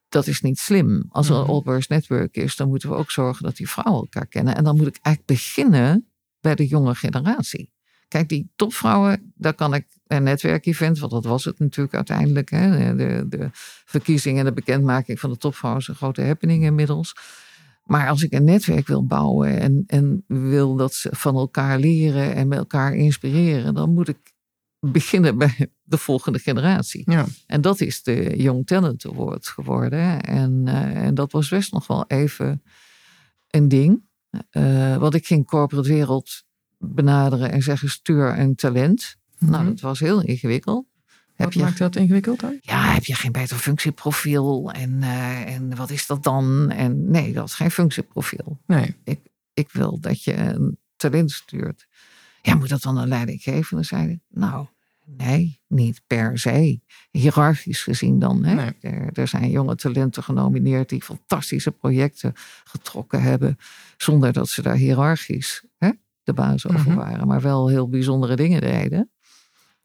dat 0.08 0.26
is 0.26 0.40
niet 0.40 0.58
slim. 0.58 1.06
Als 1.08 1.28
er 1.28 1.34
een 1.34 1.40
Mhm. 1.40 1.50
Old 1.50 1.64
Boys 1.64 1.86
Network 1.86 2.36
is, 2.36 2.56
dan 2.56 2.68
moeten 2.68 2.88
we 2.88 2.94
ook 2.94 3.10
zorgen 3.10 3.44
dat 3.44 3.56
die 3.56 3.68
vrouwen 3.68 4.02
elkaar 4.02 4.26
kennen. 4.26 4.56
En 4.56 4.64
dan 4.64 4.76
moet 4.76 4.86
ik 4.86 4.98
eigenlijk 5.02 5.26
beginnen 5.26 6.08
bij 6.40 6.54
de 6.54 6.66
jonge 6.66 6.94
generatie. 6.94 7.74
Kijk, 8.08 8.28
die 8.28 8.52
topvrouwen, 8.56 9.32
daar 9.34 9.54
kan 9.54 9.74
ik 9.74 9.86
een 10.06 10.22
netwerkevent, 10.22 10.98
want 10.98 11.12
dat 11.12 11.24
was 11.24 11.44
het 11.44 11.58
natuurlijk 11.58 11.94
uiteindelijk. 11.94 12.50
Hè, 12.50 12.96
de, 12.96 13.26
de 13.28 13.48
verkiezing 13.84 14.38
en 14.38 14.44
de 14.44 14.52
bekendmaking 14.52 15.20
van 15.20 15.30
de 15.30 15.36
topvrouwen 15.36 15.82
is 15.82 15.88
een 15.88 15.94
grote 15.94 16.22
happening 16.22 16.64
inmiddels. 16.64 17.14
Maar 17.84 18.08
als 18.08 18.22
ik 18.22 18.32
een 18.32 18.44
netwerk 18.44 18.86
wil 18.86 19.06
bouwen 19.06 19.60
en, 19.60 19.84
en 19.86 20.24
wil 20.26 20.76
dat 20.76 20.94
ze 20.94 21.08
van 21.12 21.36
elkaar 21.36 21.78
leren 21.78 22.34
en 22.34 22.48
met 22.48 22.58
elkaar 22.58 22.94
inspireren, 22.94 23.74
dan 23.74 23.94
moet 23.94 24.08
ik 24.08 24.34
beginnen 24.80 25.38
bij 25.38 25.70
de 25.82 25.98
volgende 25.98 26.38
generatie. 26.38 27.02
Ja. 27.10 27.26
En 27.46 27.60
dat 27.60 27.80
is 27.80 28.02
de 28.02 28.36
Young 28.36 28.66
Talent 28.66 29.06
Award 29.06 29.48
geworden. 29.48 30.20
En, 30.22 30.62
eh, 30.66 31.04
en 31.04 31.14
dat 31.14 31.32
was 31.32 31.48
best 31.48 31.72
nog 31.72 31.86
wel 31.86 32.04
even 32.06 32.62
een 33.50 33.68
ding. 33.68 34.04
Eh 34.50 34.96
want 34.96 35.14
ik 35.14 35.26
ging 35.26 35.46
corporate 35.46 35.88
wereld 35.88 36.42
benaderen 36.78 37.50
en 37.52 37.62
zeggen 37.62 37.90
stuur 37.90 38.38
een 38.38 38.54
talent. 38.54 39.16
Nou, 39.38 39.62
Mhm. 39.62 39.64
dat 39.70 39.80
was 39.80 40.00
heel 40.00 40.22
ingewikkeld. 40.22 40.86
Heb 41.34 41.46
Wat 41.46 41.54
je, 41.54 41.60
maakt 41.60 41.78
dat 41.78 41.96
ingewikkeld 41.96 42.40
dan? 42.40 42.58
ja, 42.60 42.92
heb 42.92 43.04
je 43.04 43.14
geen 43.14 43.32
beter 43.32 43.56
functieprofiel? 43.56 44.70
En, 44.72 45.02
eh, 45.02 45.54
en 45.54 45.76
wat 45.76 45.90
is 45.90 46.06
dat 46.06 46.22
dan? 46.22 46.70
En 46.70 47.10
nee, 47.10 47.32
dat 47.32 47.46
is 47.48 47.54
geen 47.54 47.70
functieprofiel. 47.70 48.58
Nee. 48.66 48.96
Ik 49.54 49.70
wil 49.72 50.00
dat 50.00 50.22
je 50.24 50.34
een 50.36 50.78
talent 50.96 51.30
stuurt. 51.32 51.86
Ja, 52.46 52.54
moet 52.54 52.68
dat 52.68 52.82
dan 52.82 52.96
een 52.96 53.08
leidinggevende 53.08 53.82
zijn? 53.82 54.22
Nou, 54.28 54.66
nee, 55.04 55.60
niet 55.68 56.00
per 56.06 56.38
se. 56.38 56.80
Hierarchisch 57.10 57.82
gezien 57.82 58.18
dan. 58.18 58.44
Hè? 58.44 58.54
Nee. 58.54 58.72
Er, 58.80 59.10
er 59.12 59.28
zijn 59.28 59.50
jonge 59.50 59.74
talenten 59.76 60.22
genomineerd 60.22 60.88
die 60.88 61.02
fantastische 61.02 61.70
projecten 61.72 62.32
getrokken 62.64 63.22
hebben. 63.22 63.56
Zonder 63.96 64.32
dat 64.32 64.48
ze 64.48 64.62
daar 64.62 64.76
hiërarchisch 64.76 65.64
hè, 65.78 65.90
de 66.22 66.32
baas 66.32 66.66
over 66.66 66.80
Mhm. 66.90 66.94
waren. 66.94 67.26
Maar 67.26 67.40
wel 67.40 67.68
heel 67.68 67.88
bijzondere 67.88 68.36
dingen 68.36 68.60
deden. 68.60 69.10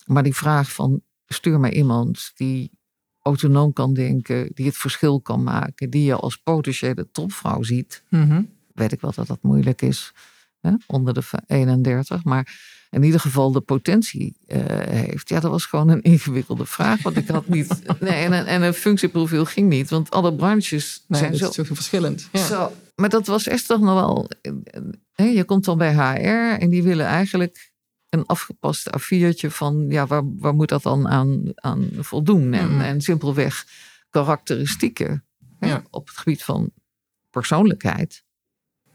Maar 0.06 0.24
die 0.24 0.36
vraag 0.36 0.72
van 0.74 1.02
stuur 1.28 1.60
mij 1.60 1.74
iemand 1.74 2.32
die 2.36 2.72
autonoom 3.22 3.74
kan 3.74 3.94
denken. 3.94 4.50
Die 4.54 4.66
het 4.66 4.78
verschil 4.78 5.22
kan 5.22 5.44
maken. 5.44 5.90
Die 5.90 6.04
je 6.04 6.16
als 6.16 6.38
potentiële 6.38 7.12
topvrouw 7.12 7.64
ziet 7.64 8.04
Mhm. 8.10 8.44
weet 8.74 8.92
ik 8.92 9.02
wel 9.02 9.12
dat 9.16 9.28
dat 9.28 9.42
moeilijk 9.44 9.82
is 9.82 10.14
hè, 10.62 10.72
onder 10.88 11.14
de 11.14 11.24
31. 11.48 12.24
Maar 12.24 12.60
in 12.90 13.04
ieder 13.04 13.20
geval 13.20 13.52
de 13.52 13.62
potentie 13.62 14.38
uh, 14.48 14.58
heeft. 14.90 15.30
Ja, 15.30 15.40
dat 15.40 15.52
was 15.52 15.66
gewoon 15.66 15.90
een 15.90 16.02
ingewikkelde 16.14 16.66
vraag. 16.66 17.02
Want 17.02 17.18
ik 17.18 17.28
had 17.28 17.48
niet. 17.48 17.82
Nee, 18.00 18.24
en, 18.26 18.34
een, 18.34 18.46
en 18.46 18.62
een 18.62 18.74
functieprofiel 18.74 19.46
ging 19.46 19.70
niet. 19.70 19.90
Want 19.90 20.12
alle 20.12 20.36
branches 20.36 21.04
nee, 21.08 21.20
zijn 21.20 21.36
zo, 21.36 21.52
zo 21.52 21.64
verschillend. 21.64 22.28
Ja. 22.32 22.46
Zo, 22.46 22.72
maar 22.96 23.10
dat 23.10 23.28
was 23.28 23.48
echt 23.48 23.68
toch 23.68 23.80
nog 23.80 23.94
wel. 23.94 24.30
Hè, 25.14 25.24
je 25.26 25.44
komt 25.44 25.66
dan 25.66 25.78
bij 25.78 25.94
HR 25.94 26.60
en 26.62 26.70
die 26.70 26.84
willen 26.84 27.06
eigenlijk 27.06 27.72
een 28.10 28.26
afgepast 28.26 28.90
A4'tje 28.90 29.48
van 29.48 29.86
ja, 29.90 30.08
waar, 30.08 30.24
waar 30.38 30.54
moet 30.56 30.70
dat 30.70 30.84
dan 30.84 31.08
aan, 31.08 31.42
aan 31.56 31.90
voldoen? 32.00 32.54
En, 32.54 32.74
Mm. 32.74 32.82
en 32.82 33.02
simpelweg 33.02 33.66
karakteristieken 34.10 35.26
hè, 35.60 35.68
Ja. 35.68 35.84
op 35.90 36.08
het 36.08 36.18
gebied 36.18 36.44
van 36.44 36.72
persoonlijkheid. 37.30 38.24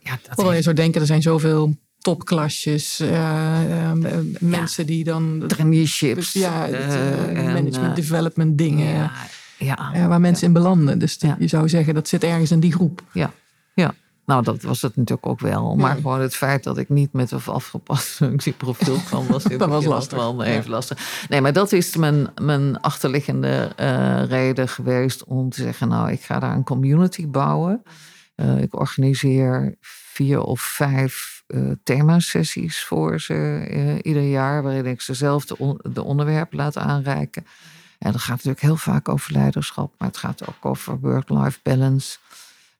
Ja, 0.07 0.19
dat 0.37 0.55
je 0.57 0.63
zou 0.63 0.75
denken, 0.75 1.01
er 1.01 1.07
zijn 1.07 1.23
zoveel 1.23 1.77
topklasjes, 1.99 3.01
eh, 3.01 3.91
eh, 3.91 3.99
mensen 4.41 4.87
die 4.87 5.05
dan... 5.05 5.45
traineeships. 5.47 6.33
ja, 6.33 6.67
het, 6.67 6.73
eh, 6.95 7.39
en, 7.39 7.53
management 7.53 7.97
development 7.97 8.59
dingen, 8.59 9.11
Ja, 9.59 9.91
ja. 9.95 10.09
waar 10.09 10.21
mensen 10.21 10.47
in 10.47 10.53
belanden. 10.53 10.99
Dus 10.99 11.19
die- 11.19 11.29
Ja. 11.29 11.37
je 11.39 11.49
zou 11.49 11.69
zeggen, 11.69 11.95
dat 11.95 12.09
zit 12.09 12.25
ergens 12.25 12.51
in 12.51 12.61
die 12.61 12.73
groep. 12.73 13.03
Nou, 14.27 14.43
dat 14.43 14.63
was 14.63 14.83
het 14.83 14.97
natuurlijk 14.97 15.27
ook 15.27 15.41
wel. 15.41 15.77
Maar 15.77 15.91
Ja. 15.95 16.01
gewoon 16.01 16.21
het 16.21 16.35
feit 16.37 16.65
dat 16.65 16.79
ik 16.79 16.89
niet 16.89 17.13
met 17.13 17.31
een 17.31 17.41
afgepast 17.45 18.07
functieprofiel 18.17 18.97
kwam, 19.07 19.27
was, 19.27 19.43
Dat 19.45 19.61
het 19.61 19.69
was 19.69 19.85
lastig. 19.85 20.19
wel 20.19 20.43
even 20.43 20.65
Ja. 20.65 20.71
lastig. 20.71 21.27
Nee, 21.29 21.41
maar 21.41 21.53
dat 21.53 21.73
is 21.73 21.97
mijn, 21.97 22.29
mijn 22.43 22.81
achterliggende 22.81 23.73
reden 24.29 24.69
geweest 24.69 25.25
om 25.25 25.51
te 25.51 25.63
zeggen, 25.63 25.89
nou, 25.89 26.11
ik 26.11 26.21
ga 26.21 26.39
daar 26.39 26.55
een 26.55 26.65
community 26.65 27.27
bouwen. 27.29 27.83
Eh, 28.37 28.63
ik 28.63 28.75
organiseer 28.79 29.75
vier 29.81 30.41
of 30.41 30.61
vijf 30.61 31.43
eh 31.47 31.71
themasessies 31.83 32.85
voor 32.85 33.21
ze 33.21 33.35
eh, 33.71 33.95
ieder 34.03 34.23
jaar, 34.29 34.63
waarin 34.63 34.87
ik 34.87 35.01
ze 35.01 35.15
zelf 35.15 35.45
de, 35.47 35.59
on- 35.59 35.81
de 35.93 36.03
onderwerpen 36.03 36.57
laat 36.59 36.77
aanreiken. 36.77 37.47
En 37.99 38.13
dat 38.13 38.21
gaat 38.21 38.37
natuurlijk 38.37 38.61
heel 38.61 38.77
vaak 38.77 39.09
over 39.09 39.33
leiderschap, 39.33 39.95
maar 39.99 40.09
het 40.09 40.17
gaat 40.17 40.49
ook 40.49 40.65
over 40.65 41.01
work-life 41.01 41.59
balance. 41.63 42.19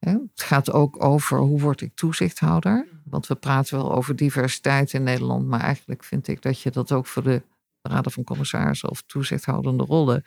Het 0.01 0.43
gaat 0.43 0.73
ook 0.73 1.05
over 1.05 1.39
hoe 1.39 1.61
word 1.61 1.81
ik 1.81 1.95
toezichthouder. 1.95 2.87
Want 3.05 3.27
we 3.27 3.35
praten 3.35 3.77
wel 3.77 3.95
over 3.95 4.17
diversiteit 4.17 4.93
in 4.93 5.03
Nederland, 5.03 5.47
maar 5.47 5.61
eigenlijk 5.61 6.05
vind 6.05 6.29
ik 6.29 6.43
dat 6.43 6.61
je 6.61 6.71
dat 6.71 6.93
ook 6.93 7.07
voor 7.07 7.23
de 7.23 7.43
raden 7.83 8.13
van 8.13 8.25
commissarissen 8.25 8.91
of 8.91 9.03
toezichthoudende 9.07 9.85
rollen, 9.85 10.23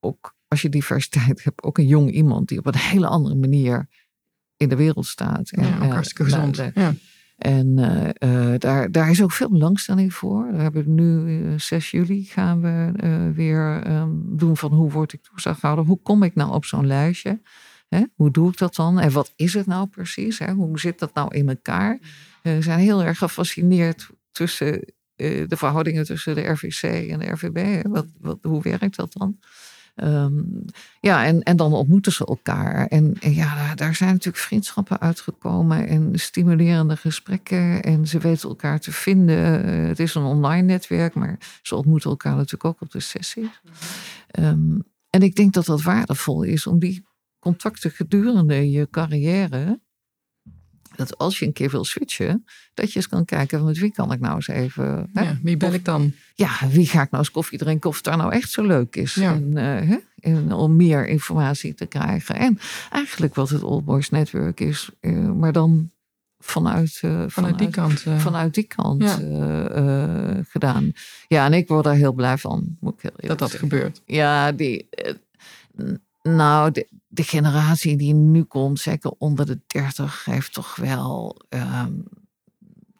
ook 0.00 0.34
als 0.48 0.62
je 0.62 0.68
diversiteit 0.68 1.44
hebt, 1.44 1.62
ook 1.62 1.78
een 1.78 1.86
jong 1.86 2.10
iemand 2.10 2.48
die 2.48 2.58
op 2.58 2.66
een 2.66 2.76
hele 2.76 3.06
andere 3.06 3.34
manier 3.34 3.88
in 4.58 4.68
de 4.68 4.76
wereld 4.76 5.06
staat. 5.06 5.50
En, 5.50 5.64
Ja, 5.66 5.80
eh, 5.80 5.90
hartstikke 5.92 6.22
nou, 6.30 6.46
gezond. 6.48 6.56
de- 6.74 6.80
Ja. 6.80 6.94
en 7.38 7.78
eh, 7.78 8.52
eh, 8.52 8.60
daar, 8.60 8.90
daar 8.90 9.10
is 9.10 9.22
ook 9.22 9.32
veel 9.32 9.50
belangstelling 9.50 10.14
voor. 10.14 10.52
We 10.52 10.62
hebben 10.62 10.94
nu 10.94 11.38
eh, 11.52 11.58
6 11.58 11.90
juli 11.90 12.24
gaan 12.24 12.60
we 12.60 12.92
eh, 12.96 13.28
weer 13.34 13.82
ehm, 13.82 14.10
doen 14.24 14.56
van 14.56 14.72
hoe 14.72 14.90
word 14.90 15.12
ik 15.12 15.22
toezichthouder? 15.22 15.84
Hoe 15.84 16.00
kom 16.02 16.22
ik 16.22 16.34
nou 16.34 16.52
op 16.52 16.64
zo'n 16.64 16.86
lijstje? 16.86 17.40
Hè? 17.88 18.02
Hoe 18.14 18.30
doe 18.30 18.50
ik 18.50 18.58
dat 18.58 18.74
dan? 18.74 18.98
En 19.00 19.10
wat 19.12 19.32
is 19.36 19.54
het 19.54 19.66
nou 19.66 19.86
precies? 19.86 20.38
Hè? 20.38 20.52
Hoe 20.52 20.78
zit 20.80 20.98
dat 20.98 21.14
nou 21.14 21.34
in 21.34 21.48
elkaar? 21.48 21.98
Eh, 22.42 22.54
we 22.54 22.62
zijn 22.62 22.78
heel 22.78 23.04
erg 23.04 23.18
gefascineerd 23.18 24.08
tussen 24.32 24.84
eh, 25.16 25.48
de 25.48 25.56
verhoudingen 25.56 26.04
tussen 26.04 26.34
de 26.34 26.40
RVC 26.48 26.82
en 27.10 27.18
de 27.18 27.26
RVB. 27.30 27.56
Hè? 27.82 27.90
Wat, 27.90 28.06
wat, 28.20 28.38
hoe 28.42 28.62
werkt 28.62 28.96
dat 28.96 29.12
dan? 29.12 29.38
Ehm, 29.98 30.42
ja, 31.00 31.24
en, 31.24 31.42
en 31.42 31.56
dan 31.56 31.72
ontmoeten 31.72 32.12
ze 32.12 32.26
elkaar. 32.26 32.86
En, 32.86 33.14
en 33.20 33.34
ja, 33.34 33.74
daar, 33.74 33.94
zijn 33.94 34.10
natuurlijk 34.10 34.44
vriendschappen 34.44 35.00
uitgekomen 35.00 35.86
en 35.88 36.18
stimulerende 36.18 36.96
gesprekken. 36.96 37.82
En 37.82 38.06
ze 38.06 38.18
weten 38.18 38.48
elkaar 38.48 38.80
te 38.80 38.92
vinden. 38.92 39.64
Eh, 39.64 39.86
het 39.86 39.98
is 39.98 40.14
een 40.14 40.22
online 40.22 40.62
netwerk, 40.62 41.14
maar 41.14 41.38
ze 41.62 41.76
ontmoeten 41.76 42.10
elkaar 42.10 42.34
natuurlijk 42.34 42.64
ook 42.64 42.80
op 42.80 42.90
de 42.90 43.00
sessies. 43.00 43.60
Ehm, 44.30 44.78
en 45.10 45.22
ik 45.22 45.34
denk 45.34 45.52
dat 45.52 45.66
dat 45.66 45.82
waardevol 45.82 46.42
is 46.42 46.66
om 46.66 46.78
die 46.78 47.06
contacten 47.38 47.90
gedurende 47.90 48.70
je 48.70 48.90
carrière. 48.90 49.80
Dat 50.98 51.18
als 51.18 51.38
je 51.38 51.46
een 51.46 51.52
keer 51.52 51.70
wil 51.70 51.84
switchen, 51.84 52.44
dat 52.74 52.90
je 52.92 52.96
eens 52.96 53.08
kan 53.08 53.24
kijken 53.24 53.64
met 53.64 53.78
wie 53.78 53.92
kan 53.92 54.12
ik 54.12 54.20
nou 54.20 54.34
eens 54.34 54.48
even. 54.48 55.10
hè, 55.12 55.22
Ja, 55.22 55.38
wie 55.42 55.56
ben 55.56 55.72
ik 55.74 55.84
dan? 55.84 56.12
ja, 56.34 56.50
wie 56.70 56.86
ga 56.86 57.02
ik 57.02 57.10
nou 57.10 57.22
eens 57.22 57.30
koffie 57.32 57.58
drinken 57.58 57.90
of 57.90 57.96
het 57.96 58.04
daar 58.04 58.16
nou 58.16 58.32
echt 58.32 58.50
zo 58.50 58.62
leuk 58.66 58.96
is. 58.96 59.14
Ja. 59.14 59.32
En, 59.34 59.56
eh, 59.56 59.88
hè, 59.88 59.96
en 60.20 60.52
om 60.52 60.76
meer 60.76 61.06
informatie 61.08 61.74
te 61.74 61.86
krijgen. 61.86 62.34
En 62.36 62.58
eigenlijk 62.90 63.34
wat 63.34 63.48
het 63.48 63.62
Old 63.62 63.84
Boys 63.84 64.10
Network 64.10 64.60
is, 64.60 64.90
eh, 65.00 65.12
maar 65.32 65.52
dan 65.52 65.90
vanuit, 66.38 66.98
eh, 67.02 67.24
Vanuit 67.26 67.58
die 67.58 67.70
kant. 67.70 68.00
vanuit 68.16 68.54
die 68.54 68.66
kant 68.66 69.02
Ja. 69.02 69.16
gedaan. 70.48 70.92
Ja, 71.28 71.44
en 71.46 71.52
ik 71.52 71.68
word 71.68 71.84
daar 71.84 71.94
heel 71.94 72.12
blij 72.12 72.38
van. 72.38 72.76
Moet 72.80 72.94
ik 72.94 73.02
heel 73.16 73.28
dat 73.28 73.38
dat 73.38 73.50
zeggen. 73.50 73.68
gebeurt. 73.68 74.02
Ja, 74.06 74.52
die, 74.52 74.88
nou, 76.36 76.70
de, 76.70 76.88
de 77.08 77.22
generatie 77.22 77.96
die 77.96 78.14
nu 78.14 78.42
komt, 78.42 78.80
zeker 78.80 79.10
onder 79.18 79.46
de 79.46 79.60
30, 79.66 80.24
heeft 80.24 80.52
toch 80.52 80.76
wel 80.76 81.40
ehm, 81.48 81.92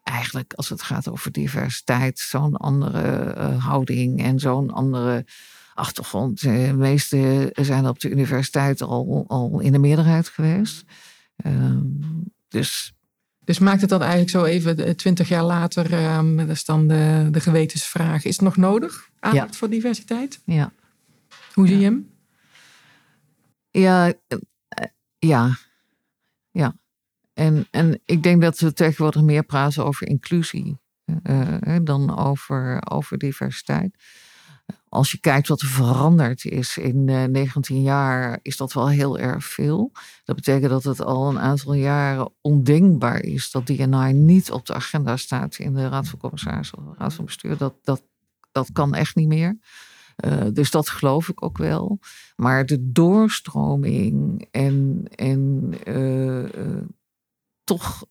eigenlijk 0.03 0.53
als 0.55 0.69
het 0.69 0.83
gaat 0.83 1.09
over 1.09 1.33
diversiteit, 1.33 2.19
zo'n 2.19 2.57
andere 2.57 3.21
eh, 3.33 3.65
houding 3.65 4.23
en 4.23 4.39
zo'n 4.39 4.71
andere 4.71 5.25
achtergrond. 5.75 6.41
De 6.41 6.73
meesten 6.77 7.51
zijn 7.53 7.87
op 7.89 8.01
de 8.01 8.11
universiteit 8.11 8.83
al, 8.83 9.25
al 9.29 9.61
in 9.61 9.73
de 9.73 9.79
meerderheid 9.79 10.29
geweest. 10.29 10.85
Ehm, 11.37 11.81
dus 12.49 12.93
Dus 13.45 13.59
maakt 13.59 13.81
het 13.81 13.91
dan 13.91 14.01
eigenlijk 14.01 14.31
zo 14.31 14.45
even 14.45 14.77
eh, 14.85 14.91
twintig 14.95 15.29
jaar 15.29 15.45
later, 15.45 15.93
ehm, 15.93 16.37
dat 16.37 16.49
is 16.49 16.65
dan 16.65 16.87
de, 16.89 17.29
de 17.31 17.41
gewetensvraag, 17.41 18.25
is 18.25 18.35
het 18.35 18.45
nog 18.45 18.57
nodig? 18.57 19.09
Aandacht 19.21 19.57
voor 19.57 19.71
diversiteit? 19.71 20.41
ja. 20.45 20.73
Hoe 21.55 21.67
zie 21.67 21.77
Ja. 21.77 21.83
je 21.83 21.89
hem? 21.89 22.11
Ja, 23.81 24.07
eh, 24.07 24.39
eh, 24.69 24.89
ja. 25.19 25.57
Ja. 26.51 26.75
En, 27.35 27.67
en 27.71 28.01
ik 28.05 28.23
denk 28.23 28.43
dat 28.43 28.59
we 28.59 28.73
tegenwoordig 28.73 29.23
meer 29.23 29.43
praten 29.43 29.85
over 29.85 30.07
inclusie 30.07 30.79
eh, 31.23 31.77
dan 31.83 32.19
over, 32.19 32.91
over 32.91 33.19
diversiteit. 33.19 33.97
Als 34.89 35.11
je 35.11 35.19
kijkt 35.19 35.49
wat 35.49 35.61
er 35.61 35.69
veranderd 35.69 36.45
is 36.45 36.79
in 36.79 37.09
eh, 37.09 37.25
19 37.25 37.83
jaar, 37.83 38.39
is 38.43 38.57
dat 38.57 38.73
wel 38.73 38.89
heel 38.89 39.19
erg 39.19 39.45
veel. 39.45 39.93
Dat 40.25 40.37
betekent 40.37 40.71
dat 40.71 40.85
het 40.85 41.01
al 41.01 41.29
een 41.29 41.39
aantal 41.39 41.75
jaren 41.75 42.33
ondenkbaar 42.41 43.23
is 43.23 43.51
dat 43.51 43.67
DNI 43.67 44.13
niet 44.13 44.51
op 44.51 44.67
de 44.67 44.75
agenda 44.75 45.17
staat 45.17 45.59
in 45.59 45.75
de 45.75 45.89
Raad 45.89 46.09
van 46.09 46.19
Commissarissen 46.19 46.79
of 46.79 46.85
de 46.85 46.95
Raad 46.99 47.15
van 47.15 47.25
Bestuur. 47.25 47.57
Dat, 47.57 47.75
dat, 47.83 48.03
dat 48.53 48.73
kan 48.73 48.95
echt 48.95 49.15
niet 49.15 49.29
meer. 49.29 49.59
Eh, 50.19 50.47
dus 50.53 50.71
dat 50.71 50.89
geloof 50.89 51.29
ik 51.29 51.45
ook 51.45 51.59
wel. 51.59 51.99
Maar 52.37 52.67
de 52.67 52.93
doorstroming 52.93 54.47
en, 54.51 55.05
en 55.15 55.71
eh, 55.85 56.45
eh, 56.45 56.83
toch 57.65 58.05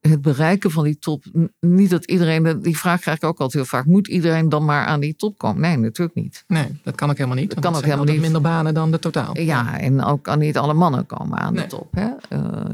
het 0.00 0.22
bereiken 0.22 0.70
van 0.70 0.84
die 0.84 0.98
top. 0.98 1.24
Niet 1.60 1.90
dat 1.90 2.04
iedereen, 2.04 2.60
die 2.60 2.78
vraag 2.78 3.00
krijg 3.00 3.16
ik 3.16 3.24
ook 3.24 3.38
altijd 3.38 3.52
heel 3.52 3.64
vaak. 3.64 3.84
Moet 3.84 4.08
iedereen 4.08 4.48
dan 4.48 4.64
maar 4.64 4.86
aan 4.86 5.00
die 5.00 5.16
top 5.16 5.38
komen? 5.38 5.60
Nee, 5.60 5.76
natuurlijk 5.76 6.16
niet. 6.16 6.44
Nee, 6.46 6.80
dat 6.82 6.94
kan 6.94 7.10
ook 7.10 7.16
helemaal 7.16 7.38
niet. 7.38 7.50
Dat 7.50 7.64
kan 7.64 7.74
ook 7.74 7.84
helemaal 7.84 8.04
niet. 8.04 8.20
minder 8.20 8.40
banen 8.40 8.74
dan 8.74 8.90
de 8.90 8.98
totaal. 8.98 9.38
Ja, 9.38 9.78
en 9.78 10.04
ook 10.04 10.22
kan 10.22 10.38
niet 10.38 10.56
alle 10.58 10.74
mannen 10.74 11.06
komen 11.06 11.38
aan 11.38 11.54
Nee. 11.54 11.62
de 11.62 11.68
top. 11.68 11.94
Hè? 11.94 12.08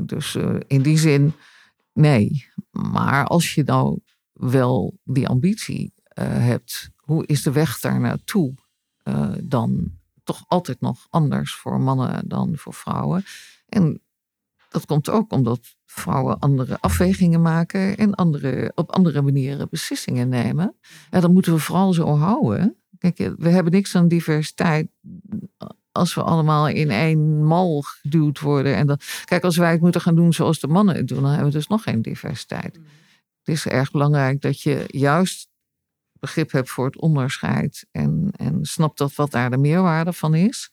Dus 0.04 0.37
in 0.66 0.82
die 0.82 0.99
zin, 0.99 1.32
nee. 1.92 2.47
Maar 2.70 3.25
als 3.25 3.54
je 3.54 3.62
nou 3.62 3.99
wel 4.32 4.99
die 5.04 5.28
ambitie 5.28 5.92
hebt, 6.20 6.90
hoe 6.97 7.26
is 7.26 7.42
de 7.42 7.52
weg 7.52 7.78
daar 7.78 8.00
naartoe 8.00 8.54
eh, 9.09 9.31
dan 9.43 9.93
toch 10.25 10.45
altijd 10.49 10.81
nog 10.81 11.07
anders 11.11 11.55
voor 11.55 11.81
mannen 11.81 12.29
dan 12.29 12.53
voor 12.57 12.75
vrouwen? 12.75 13.25
En 13.69 14.00
dat 14.69 14.87
komt 14.87 15.11
ook 15.11 15.33
omdat 15.33 15.77
vrouwen 15.87 16.38
andere 16.38 16.81
afwegingen 16.81 17.43
maken 17.43 17.97
en 17.97 18.15
andere, 18.15 18.73
op 18.75 18.91
andere 18.91 19.23
manieren 19.23 19.69
beslissingen 19.71 20.29
nemen. 20.29 20.75
En 21.11 21.21
dat 21.21 21.31
moeten 21.31 21.53
we 21.53 21.59
vooral 21.59 21.93
zo 21.93 22.17
houden. 22.17 22.77
Kijk, 22.99 23.17
we 23.37 23.49
hebben 23.49 23.73
niks 23.73 23.95
aan 23.95 24.09
diversiteit 24.09 24.88
als 25.93 26.15
we 26.15 26.23
allemaal 26.23 26.69
in 26.69 26.91
één 26.91 27.45
mal 27.45 27.81
geduwd 27.81 28.41
worden. 28.41 28.75
En 28.75 28.87
dan, 28.87 28.99
kijk, 29.25 29.45
als 29.45 29.57
wij 29.57 29.71
het 29.71 29.81
moeten 29.81 30.00
gaan 30.00 30.15
doen 30.15 30.33
zoals 30.33 30.61
de 30.61 30.69
mannen 30.69 30.97
het 30.97 31.09
doen, 31.09 31.23
dan 31.23 31.31
hebben 31.31 31.47
we 31.47 31.57
dus 31.57 31.67
nog 31.67 31.83
geen 31.83 32.03
diversiteit. 32.03 32.75
Het 33.38 33.57
is 33.57 33.67
erg 33.67 33.91
belangrijk 33.91 34.41
dat 34.41 34.61
je 34.61 34.85
juist 34.87 35.49
begrip 36.21 36.53
hebt 36.53 36.71
voor 36.71 36.85
het 36.87 36.99
onderscheid 37.01 37.87
en, 37.91 38.31
en 38.37 38.65
snapt 38.65 38.99
dat 38.99 39.15
wat 39.15 39.31
daar 39.31 39.51
de 39.51 39.57
meerwaarde 39.57 40.13
van 40.13 40.35
is. 40.35 40.71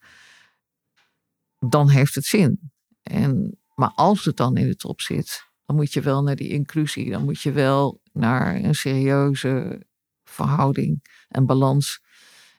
Dan 1.59 1.89
heeft 1.89 2.15
het 2.15 2.25
zin. 2.25 2.71
En, 3.03 3.59
maar 3.75 3.91
als 3.95 4.25
het 4.25 4.37
dan 4.37 4.57
in 4.57 4.67
de 4.67 4.75
top 4.75 5.01
zit, 5.01 5.45
dan 5.65 5.75
moet 5.75 5.93
je 5.93 6.01
wel 6.01 6.23
naar 6.23 6.35
die 6.35 6.49
inclusie. 6.49 7.11
Dan 7.11 7.23
moet 7.23 7.41
je 7.41 7.51
wel 7.51 8.01
naar 8.11 8.55
een 8.55 8.75
serieuze 8.75 9.81
verhouding 10.23 11.03
en 11.29 11.45
balans. 11.45 12.03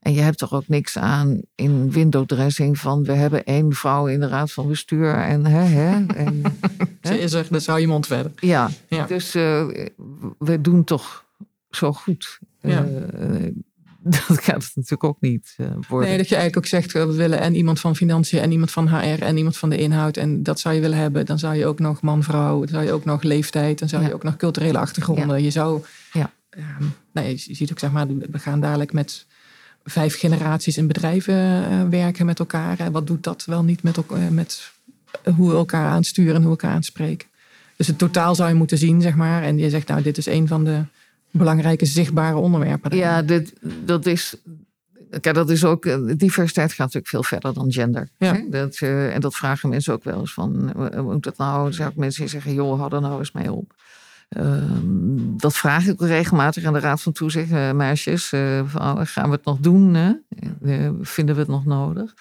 En 0.01 0.13
je 0.13 0.21
hebt 0.21 0.39
toch 0.39 0.53
ook 0.53 0.69
niks 0.69 0.99
aan 0.99 1.41
in 1.55 1.91
windowdressing 1.91 2.79
van 2.79 3.05
we 3.05 3.13
hebben 3.13 3.45
één 3.45 3.73
vrouw 3.73 4.07
in 4.07 4.21
de 4.21 4.29
raad 4.29 4.53
van 4.53 4.69
bestuur 4.69 5.15
en 5.15 5.47
hè, 5.47 5.63
hè. 5.63 6.07
En, 6.25 6.43
Ze 7.03 7.19
is 7.19 7.33
er, 7.33 7.47
dus 7.51 7.67
hou 7.67 7.81
je 7.81 7.87
mond 7.87 8.07
verder. 8.07 8.33
ja, 8.41 8.71
Ja. 8.89 9.07
dus 9.07 9.35
eh, 9.35 9.67
we 10.39 10.61
doen 10.61 10.85
toch 10.85 11.25
zo 11.71 11.93
goed 11.93 12.39
Ja. 12.67 12.85
Eh, 12.85 13.53
dat 14.29 14.41
gaat 14.43 14.65
het 14.65 14.73
natuurlijk 14.75 15.05
ook 15.05 15.21
niet 15.21 15.55
eh, 15.57 15.67
worden. 15.89 16.09
Nee, 16.09 16.19
dat 16.19 16.29
je 16.29 16.35
eigenlijk 16.37 16.57
ook 16.57 16.67
zegt, 16.71 16.93
we 16.93 17.15
willen 17.15 17.41
en 17.41 17.55
iemand 17.55 17.81
van 17.81 17.97
financiën 17.97 18.41
en 18.41 18.51
iemand 18.53 18.71
van 18.71 18.89
HR 18.89 19.23
en 19.23 19.37
iemand 19.37 19.57
van 19.57 19.71
de 19.71 19.77
inhoud. 19.79 20.17
En 20.17 20.43
dat 20.43 20.61
zou 20.61 20.75
je 20.75 20.81
willen 20.81 20.99
hebben. 20.99 21.27
Dan 21.27 21.39
zou 21.39 21.55
je 21.55 21.67
ook 21.67 21.79
nog 21.79 22.01
man-vrouw, 22.01 22.59
dan 22.59 22.69
zou 22.69 22.85
je 22.85 22.93
ook 22.93 23.05
nog 23.05 23.23
leeftijd, 23.23 23.79
dan 23.79 23.89
zou 23.89 24.03
je 24.03 24.09
Ja. 24.09 24.15
ook 24.15 24.23
nog 24.23 24.37
culturele 24.37 24.79
achtergronden. 24.79 25.43
Je 25.43 25.51
zou, 25.51 25.83
Ja. 26.13 26.33
ehm, 26.51 26.85
nou, 27.13 27.27
je 27.29 27.37
ziet 27.55 27.71
ook 27.71 27.79
zeg 27.79 27.93
maar, 27.93 28.07
we 28.07 28.39
gaan 28.39 28.61
dadelijk 28.61 28.93
met 28.93 29.27
vijf 29.85 30.19
generaties 30.19 30.77
in 30.77 30.87
bedrijven 30.87 31.35
eh, 31.71 31.83
werken 31.91 32.27
met 32.27 32.39
elkaar. 32.39 32.79
En 32.79 32.93
wat 32.93 33.07
doet 33.07 33.23
dat 33.25 33.45
wel 33.45 33.63
niet 33.65 33.83
met, 33.83 33.99
met 34.31 34.71
hoe 35.37 35.51
we 35.51 35.57
elkaar 35.57 35.87
aansturen 35.89 36.35
en 36.35 36.43
hoe 36.43 36.51
we 36.53 36.59
elkaar 36.61 36.75
aanspreken. 36.77 37.29
Dus 37.77 37.87
het 37.87 37.99
totaal 37.99 38.35
zou 38.35 38.49
je 38.49 38.55
moeten 38.55 38.79
zien, 38.79 39.01
zeg 39.01 39.15
maar. 39.15 39.43
En 39.43 39.59
je 39.59 39.71
zegt, 39.71 39.89
nou, 39.89 40.03
dit 40.03 40.19
is 40.19 40.27
een 40.27 40.49
van 40.49 40.65
de 40.65 40.83
belangrijke 41.37 41.87
zichtbare 41.87 42.37
onderwerpen. 42.37 42.97
Ja, 42.97 43.23
dit, 43.23 43.53
dat 43.85 44.07
is. 44.07 44.37
Kijk, 45.21 45.35
dat 45.35 45.51
is 45.51 45.65
ook. 45.65 45.87
eh, 45.87 45.99
Diversiteit 46.17 46.69
gaat 46.71 46.79
natuurlijk 46.79 47.09
veel 47.09 47.23
verder 47.23 47.55
dan 47.55 47.73
gender. 47.73 48.09
Ja. 48.19 48.43
Dat, 48.51 48.77
eh, 48.81 49.15
en 49.15 49.21
dat 49.21 49.35
vragen 49.37 49.69
mensen 49.69 49.93
ook 49.93 50.05
wel 50.05 50.21
eens 50.21 50.33
van. 50.33 50.73
Hoe 50.95 51.03
moet 51.03 51.23
dat 51.25 51.37
nou? 51.37 51.73
Zijn 51.73 51.89
ook 51.89 51.97
mensen 51.97 52.29
zeggen: 52.29 52.55
joh, 52.55 52.79
hou 52.79 52.95
er 52.95 53.01
nou 53.01 53.19
eens 53.19 53.33
mee 53.33 53.53
op. 53.53 53.75
Ehm, 54.29 55.37
dat 55.37 55.57
vraag 55.57 55.87
ik 55.87 56.01
regelmatig 56.01 56.65
aan 56.65 56.73
de 56.73 56.79
Raad 56.81 57.03
van 57.03 57.13
Toezicht. 57.13 57.51
eh, 57.53 57.73
meisjes, 57.73 58.29
van, 58.65 58.81
oh, 58.81 59.01
gaan 59.05 59.29
we 59.31 59.37
het 59.37 59.45
nog 59.45 59.59
doen? 59.59 59.95
Hè? 59.95 60.13
Vinden 61.01 61.35
we 61.35 61.41
het 61.41 61.51
nog 61.51 61.65
nodig? 61.65 62.15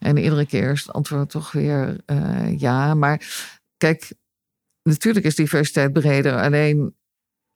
En 0.00 0.16
iedere 0.16 0.46
keer 0.46 0.70
is 0.70 0.82
het 0.82 0.92
antwoord 0.92 1.30
toch 1.30 1.52
weer 1.52 1.96
ja. 2.56 2.94
Maar 2.94 3.46
kijk, 3.76 4.12
natuurlijk 4.82 5.26
is 5.26 5.34
diversiteit 5.34 5.92
breder. 5.92 6.40
Alleen 6.42 6.94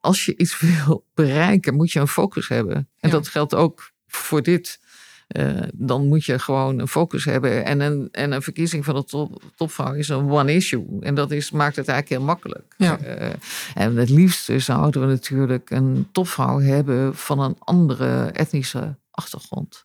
als 0.02 0.24
je 0.24 0.36
iets 0.36 0.60
wil 0.60 1.06
bereiken, 1.14 1.74
moet 1.74 1.92
je 1.92 2.00
een 2.00 2.08
focus 2.08 2.48
hebben. 2.48 2.76
En 2.76 2.88
Ja. 2.98 3.10
dat 3.10 3.28
geldt 3.28 3.54
ook 3.54 3.90
voor 4.06 4.42
dit. 4.42 4.80
Eh, 5.28 5.62
dan 5.74 6.06
moet 6.08 6.24
je 6.24 6.38
gewoon 6.38 6.78
een 6.78 6.88
focus 6.88 7.24
hebben. 7.24 7.64
En 7.64 7.80
een, 7.80 8.08
en 8.10 8.32
een 8.32 8.42
verkiezing 8.42 8.84
van 8.84 8.94
de 8.94 9.04
top, 9.04 9.42
topvrouw 9.56 9.92
is 9.92 10.08
een 10.08 10.30
one 10.30 10.54
issue. 10.54 10.86
En 11.00 11.14
dat 11.14 11.30
is, 11.30 11.50
maakt 11.50 11.76
het 11.76 11.88
eigenlijk 11.88 12.18
heel 12.18 12.28
makkelijk. 12.34 12.74
Ja. 12.76 12.98
Eh, 12.98 13.30
en 13.74 13.96
het 13.96 14.10
liefste 14.10 14.58
zouden 14.58 15.00
we 15.00 15.06
natuurlijk 15.06 15.70
een 15.70 16.08
topvrouw 16.12 16.60
hebben 16.60 17.16
van 17.16 17.40
een 17.40 17.56
andere 17.58 18.24
etnische 18.32 18.98
achtergrond. 19.10 19.84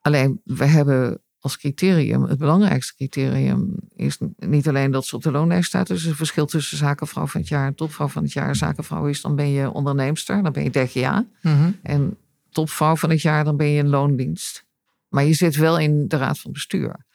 Alleen 0.00 0.40
we 0.44 0.64
hebben 0.64 1.21
als 1.42 1.58
criterium, 1.58 2.22
het 2.22 2.38
belangrijkste 2.38 2.94
criterium 2.94 3.74
is 3.96 4.18
niet 4.36 4.68
alleen 4.68 4.90
dat 4.90 5.06
ze 5.06 5.16
op 5.16 5.22
de 5.22 5.30
loonlijst 5.30 5.68
staat. 5.68 5.86
Dus 5.86 6.02
het 6.02 6.16
verschil 6.16 6.46
tussen 6.46 6.76
zakenvrouw 6.76 7.26
van 7.26 7.40
het 7.40 7.50
jaar 7.50 7.66
en 7.66 7.74
topvrouw 7.74 8.08
van 8.08 8.22
het 8.22 8.32
jaar. 8.32 8.56
Zakenvrouw 8.56 9.06
is, 9.06 9.20
dan 9.20 9.36
ben 9.36 9.48
je 9.48 9.70
onderneemster, 9.70 10.42
dan 10.42 10.52
ben 10.52 10.62
je 10.62 10.70
DGA. 10.70 11.26
Mhm. 11.40 11.70
En 11.82 12.16
topvrouw 12.50 12.96
van 12.96 13.10
het 13.10 13.22
jaar, 13.22 13.44
dan 13.44 13.56
ben 13.56 13.66
je 13.66 13.78
in 13.78 13.88
loondienst. 13.88 14.64
Maar 15.08 15.24
je 15.24 15.32
zit 15.32 15.56
wel 15.56 15.78
in 15.78 16.08
de 16.08 16.16
raad 16.16 16.38
van 16.38 16.52
bestuur. 16.52 17.06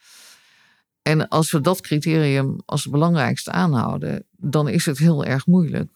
En 1.02 1.28
als 1.28 1.50
we 1.50 1.60
dat 1.60 1.80
criterium 1.80 2.60
als 2.64 2.82
het 2.82 2.92
belangrijkste 2.92 3.50
aanhouden, 3.50 4.24
dan 4.30 4.68
is 4.68 4.86
het 4.86 4.98
heel 4.98 5.24
erg 5.24 5.46
moeilijk 5.46 5.90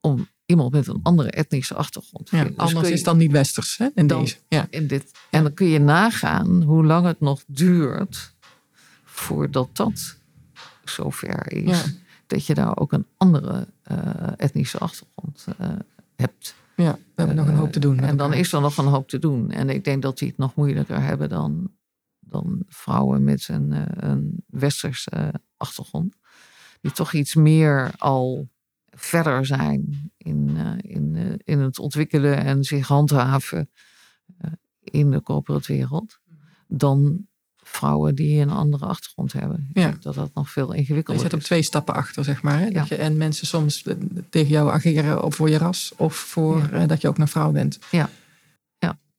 om 0.00 0.28
iemand 0.52 0.72
met 0.72 0.86
een 0.86 1.00
andere 1.02 1.30
etnische 1.30 1.74
achtergrond 1.74 2.26
te 2.26 2.36
Ja, 2.36 2.42
vinden. 2.42 2.58
Dus 2.60 2.68
anders 2.68 2.88
je- 2.88 2.94
is 2.94 3.02
dan 3.02 3.16
niet 3.16 3.30
westers 3.32 3.78
hè, 3.78 3.88
in 3.94 4.06
Dan- 4.06 4.20
deze. 4.20 4.36
Ja. 4.48 4.66
in 4.70 4.86
dit. 4.86 5.10
En 5.30 5.42
dan 5.42 5.54
kun 5.54 5.66
je 5.66 5.78
nagaan 5.78 6.62
hoe 6.62 6.84
lang 6.84 7.06
het 7.06 7.20
nog 7.20 7.42
duurt 7.46 8.34
voordat 9.04 9.68
dat 9.76 10.16
zover 10.84 11.52
is. 11.52 11.62
Ja. 11.82 11.82
Dat 12.26 12.46
je 12.46 12.54
daar 12.54 12.76
ook 12.76 12.92
een 12.92 13.06
andere 13.16 13.66
eh, 13.82 13.98
etnische 14.36 14.78
achtergrond 14.78 15.46
eh, 15.58 15.68
hebt. 16.16 16.54
ja, 16.76 16.92
we 16.92 16.98
hebben 17.14 17.36
nog 17.36 17.46
een 17.46 17.54
hoop 17.54 17.72
te 17.72 17.78
doen. 17.80 17.96
met 17.96 18.04
En 18.04 18.16
dan 18.16 18.32
is 18.32 18.52
er 18.52 18.60
nog 18.60 18.76
een 18.76 18.84
hoop 18.86 19.08
te 19.08 19.18
doen. 19.18 19.50
En 19.50 19.70
ik 19.70 19.84
denk 19.84 20.02
dat 20.02 20.18
die 20.18 20.28
het 20.28 20.38
nog 20.38 20.54
moeilijker 20.54 21.02
hebben 21.02 21.28
dan, 21.28 21.70
dan 22.20 22.62
vrouwen 22.68 23.24
met 23.24 23.48
een, 23.48 23.72
eh, 23.72 23.82
een 24.10 24.44
westerse 24.46 25.10
eh, 25.10 25.28
achtergrond. 25.56 26.16
Die 26.80 26.92
toch 26.92 27.12
iets 27.12 27.34
meer 27.34 27.92
al 27.98 28.48
verder 28.96 29.46
zijn 29.46 30.12
in, 30.16 30.52
eh, 30.56 30.90
in, 30.96 31.14
eh, 31.16 31.32
in 31.54 31.58
het 31.58 31.78
ontwikkelen 31.78 32.36
en 32.36 32.64
zich 32.64 32.86
handhaven 32.88 33.70
eh, 34.38 34.50
in 34.80 35.10
de 35.10 35.22
corporate 35.22 35.72
wereld. 35.72 36.18
Dan 36.68 37.26
vrouwen 37.56 38.14
die 38.14 38.40
een 38.40 38.50
andere 38.50 38.86
achtergrond 38.86 39.32
hebben. 39.32 39.66
Ik 39.70 39.76
Ja. 39.78 39.82
denk 39.88 40.02
dat 40.02 40.14
dat 40.14 40.34
nog 40.34 40.50
veel 40.50 40.72
Je 40.72 40.78
ingewikkelder 40.78 41.22
zit 41.22 41.32
op 41.32 41.38
is. 41.38 41.44
twee 41.44 41.62
stappen 41.62 41.94
achter, 41.94 42.24
zeg 42.24 42.42
maar. 42.42 42.58
Hè? 42.58 42.70
Dat 42.70 42.88
Ja. 42.88 42.96
je, 42.96 43.02
en 43.02 43.16
mensen 43.16 43.46
soms 43.46 43.84
tegen 44.30 44.50
jou 44.50 44.70
ageren 44.70 45.22
op 45.24 45.34
voor 45.34 45.50
je 45.50 45.58
ras 45.58 45.92
of 45.96 46.14
voor 46.16 46.68
Ja. 46.72 46.86
dat 46.86 47.00
je 47.00 47.08
ook 47.08 47.18
een 47.18 47.28
vrouw 47.28 47.50
bent. 47.52 47.78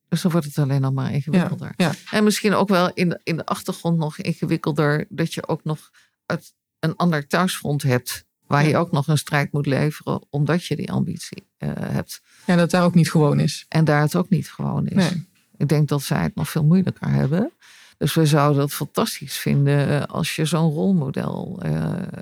Dus 0.08 0.22
dan 0.22 0.32
wordt 0.32 0.48
het 0.48 0.58
alleen 0.58 0.82
nog 0.82 0.94
maar 0.94 1.06
Ja, 1.10 1.12
ingewikkelder. 1.16 1.74
ja, 1.78 1.92
En 2.12 2.24
misschien 2.24 2.54
ook 2.54 2.68
wel 2.70 2.92
in 2.94 3.20
in 3.24 3.38
de 3.38 3.46
achtergrond 3.46 3.98
nog 3.98 4.18
ingewikkelder 4.18 5.06
dat 5.10 5.34
je 5.34 5.48
ook 5.48 5.64
nog 5.64 5.90
uit 6.26 6.54
een 6.80 6.96
ander 6.96 7.28
thuisfront 7.28 7.82
hebt. 7.84 8.26
Waar 8.48 8.68
je 8.68 8.78
ook 8.78 8.92
nog 8.92 9.08
een 9.08 9.18
strijd 9.18 9.52
moet 9.52 9.66
leveren 9.66 10.22
omdat 10.30 10.66
je 10.66 10.76
die 10.76 10.92
ambitie 10.92 11.44
eh, 11.58 11.70
hebt. 11.76 12.22
ja, 12.46 12.56
dat 12.56 12.72
daar 12.72 12.84
ook 12.84 12.94
niet 12.94 13.12
gewoon 13.12 13.40
is. 13.40 13.66
En 13.70 13.86
daar 13.86 14.02
het 14.02 14.16
ook 14.16 14.30
niet 14.30 14.52
gewoon 14.52 14.88
is. 14.88 15.12
Nee. 15.12 15.28
Ik 15.58 15.68
denk 15.68 15.88
dat 15.88 16.02
zij 16.02 16.22
het 16.22 16.36
nog 16.36 16.50
veel 16.50 16.64
moeilijker 16.64 17.10
hebben. 17.10 17.52
Dus 17.98 18.14
we 18.14 18.26
zouden 18.26 18.62
het 18.62 18.74
fantastisch 18.74 19.38
vinden 19.38 19.90
eh, 19.90 20.04
als 20.04 20.36
je 20.36 20.46
zo'n 20.46 20.72
rolmodel 20.72 21.60
eh, 21.62 21.72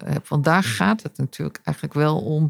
hebt. 0.05 0.27
Want 0.27 0.43
daar 0.43 0.63
gaat 0.63 1.03
het 1.03 1.17
natuurlijk 1.17 1.59
eigenlijk 1.63 1.95
wel 1.95 2.21
om. 2.21 2.49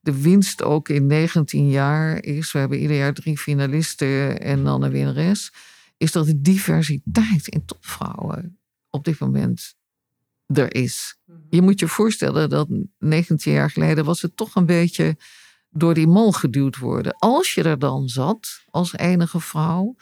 De 0.00 0.22
winst 0.22 0.62
ook 0.62 0.88
in 0.88 1.06
19 1.06 1.68
jaar 1.68 2.22
is, 2.24 2.52
we 2.52 2.58
hebben 2.58 2.78
ieder 2.78 2.96
jaar 2.96 3.14
drie 3.14 3.38
finalisten 3.38 4.40
en 4.40 4.64
dan 4.64 4.82
een 4.82 4.90
winnares, 4.90 5.52
is 5.96 6.12
dat 6.12 6.26
de 6.26 6.40
diversiteit 6.40 7.48
in 7.48 7.64
topvrouwen 7.64 8.58
op 8.90 9.04
dit 9.04 9.18
moment 9.18 9.74
er 10.54 10.74
is. 10.74 11.18
Je 11.50 11.62
moet 11.62 11.80
je 11.80 11.88
voorstellen 11.88 12.48
dat 12.48 12.68
19 12.98 13.52
jaar 13.52 13.70
geleden 13.70 14.04
was 14.04 14.22
het 14.22 14.36
toch 14.36 14.54
een 14.54 14.66
beetje 14.66 15.16
door 15.70 15.94
die 15.94 16.06
mol 16.06 16.32
geduwd 16.32 16.76
worden. 16.78 17.16
Als 17.18 17.54
je 17.54 17.62
er 17.62 17.78
dan 17.78 18.08
zat 18.08 18.62
als 18.70 18.96
enige 18.96 19.40
vrouw, 19.40 19.96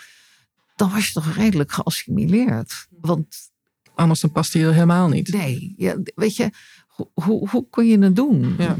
dan 0.76 0.90
was 0.90 1.06
je 1.06 1.12
toch 1.12 1.34
redelijk 1.34 1.72
geassimileerd. 1.72 2.86
Want 3.00 3.50
Anders 3.94 4.20
dan 4.20 4.32
past 4.32 4.52
hij 4.52 4.62
er 4.62 4.72
helemaal 4.72 5.08
niet. 5.08 5.32
nee, 5.32 5.74
ja, 5.76 5.96
weet 6.14 6.36
je, 6.36 6.50
hoe, 6.86 7.08
hoe, 7.12 7.48
hoe 7.48 7.68
kon 7.70 7.86
je 7.86 7.98
het 7.98 8.16
doen? 8.16 8.56
Ja. 8.58 8.76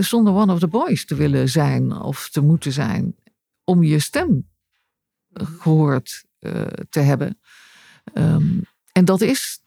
Zonder 0.00 0.32
one 0.32 0.52
of 0.52 0.58
the 0.58 0.68
boys 0.68 1.04
te 1.04 1.14
willen 1.14 1.48
zijn 1.48 1.92
of 1.92 2.28
te 2.30 2.40
moeten 2.40 2.72
zijn. 2.72 3.14
Om 3.64 3.82
je 3.82 3.98
stem 3.98 4.48
gehoord 5.32 6.24
eh, 6.38 6.62
te 6.90 7.00
hebben. 7.00 7.38
Ehm, 8.12 8.60
en 8.92 9.04
dat 9.04 9.20
is 9.20 9.61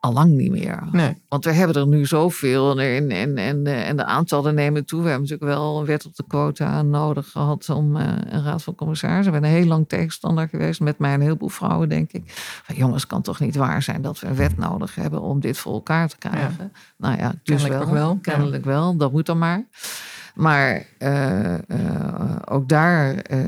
al 0.00 0.12
lang 0.12 0.30
niet 0.30 0.50
meer. 0.50 0.82
Nee. 0.92 1.22
Want 1.28 1.44
we 1.44 1.52
hebben 1.52 1.76
er 1.76 1.86
nu 1.86 2.06
zoveel 2.06 2.80
en, 2.80 3.10
en, 3.10 3.36
en, 3.36 3.66
en 3.66 3.96
de 3.96 4.04
aantallen 4.04 4.54
nemen 4.54 4.84
toe. 4.84 5.02
We 5.02 5.08
hebben 5.08 5.28
natuurlijk 5.28 5.58
wel 5.58 5.78
een 5.78 5.86
wet 5.86 6.06
op 6.06 6.16
de 6.16 6.24
quota 6.28 6.82
nodig 6.82 7.30
gehad 7.30 7.70
om 7.70 7.96
eh, 7.96 8.06
een 8.28 8.44
raad 8.44 8.62
van 8.62 8.74
commissarissen. 8.74 9.34
Ik 9.34 9.40
ben 9.40 9.50
een 9.50 9.56
heel 9.56 9.66
lang 9.66 9.88
tegenstander 9.88 10.48
geweest 10.48 10.80
met 10.80 10.98
mij 10.98 11.14
een 11.14 11.20
heleboel 11.20 11.48
vrouwen, 11.48 11.88
denk 11.88 12.12
ik. 12.12 12.22
Van, 12.64 12.74
jongens, 12.74 13.02
het 13.02 13.10
kan 13.10 13.22
toch 13.22 13.40
niet 13.40 13.56
waar 13.56 13.82
zijn 13.82 14.02
dat 14.02 14.20
we 14.20 14.26
een 14.26 14.36
wet 14.36 14.56
nodig 14.56 14.94
hebben 14.94 15.20
om 15.20 15.40
dit 15.40 15.58
voor 15.58 15.72
elkaar 15.72 16.08
te 16.08 16.18
krijgen. 16.18 16.72
Nou 16.96 17.18
ja, 17.18 17.28
dus 17.42 17.62
Kennelijk 17.62 17.90
wel. 17.90 17.92
wel, 17.92 18.12
ja. 18.12 18.18
Kennelijk 18.32 18.64
wel, 18.64 18.96
dat 18.96 19.12
moet 19.12 19.26
dan 19.26 19.38
maar. 19.38 19.66
Maar 20.38 20.86
eh, 20.98 21.54
eh, 21.54 22.36
ook 22.44 22.68
daar 22.68 23.14
eh, 23.16 23.38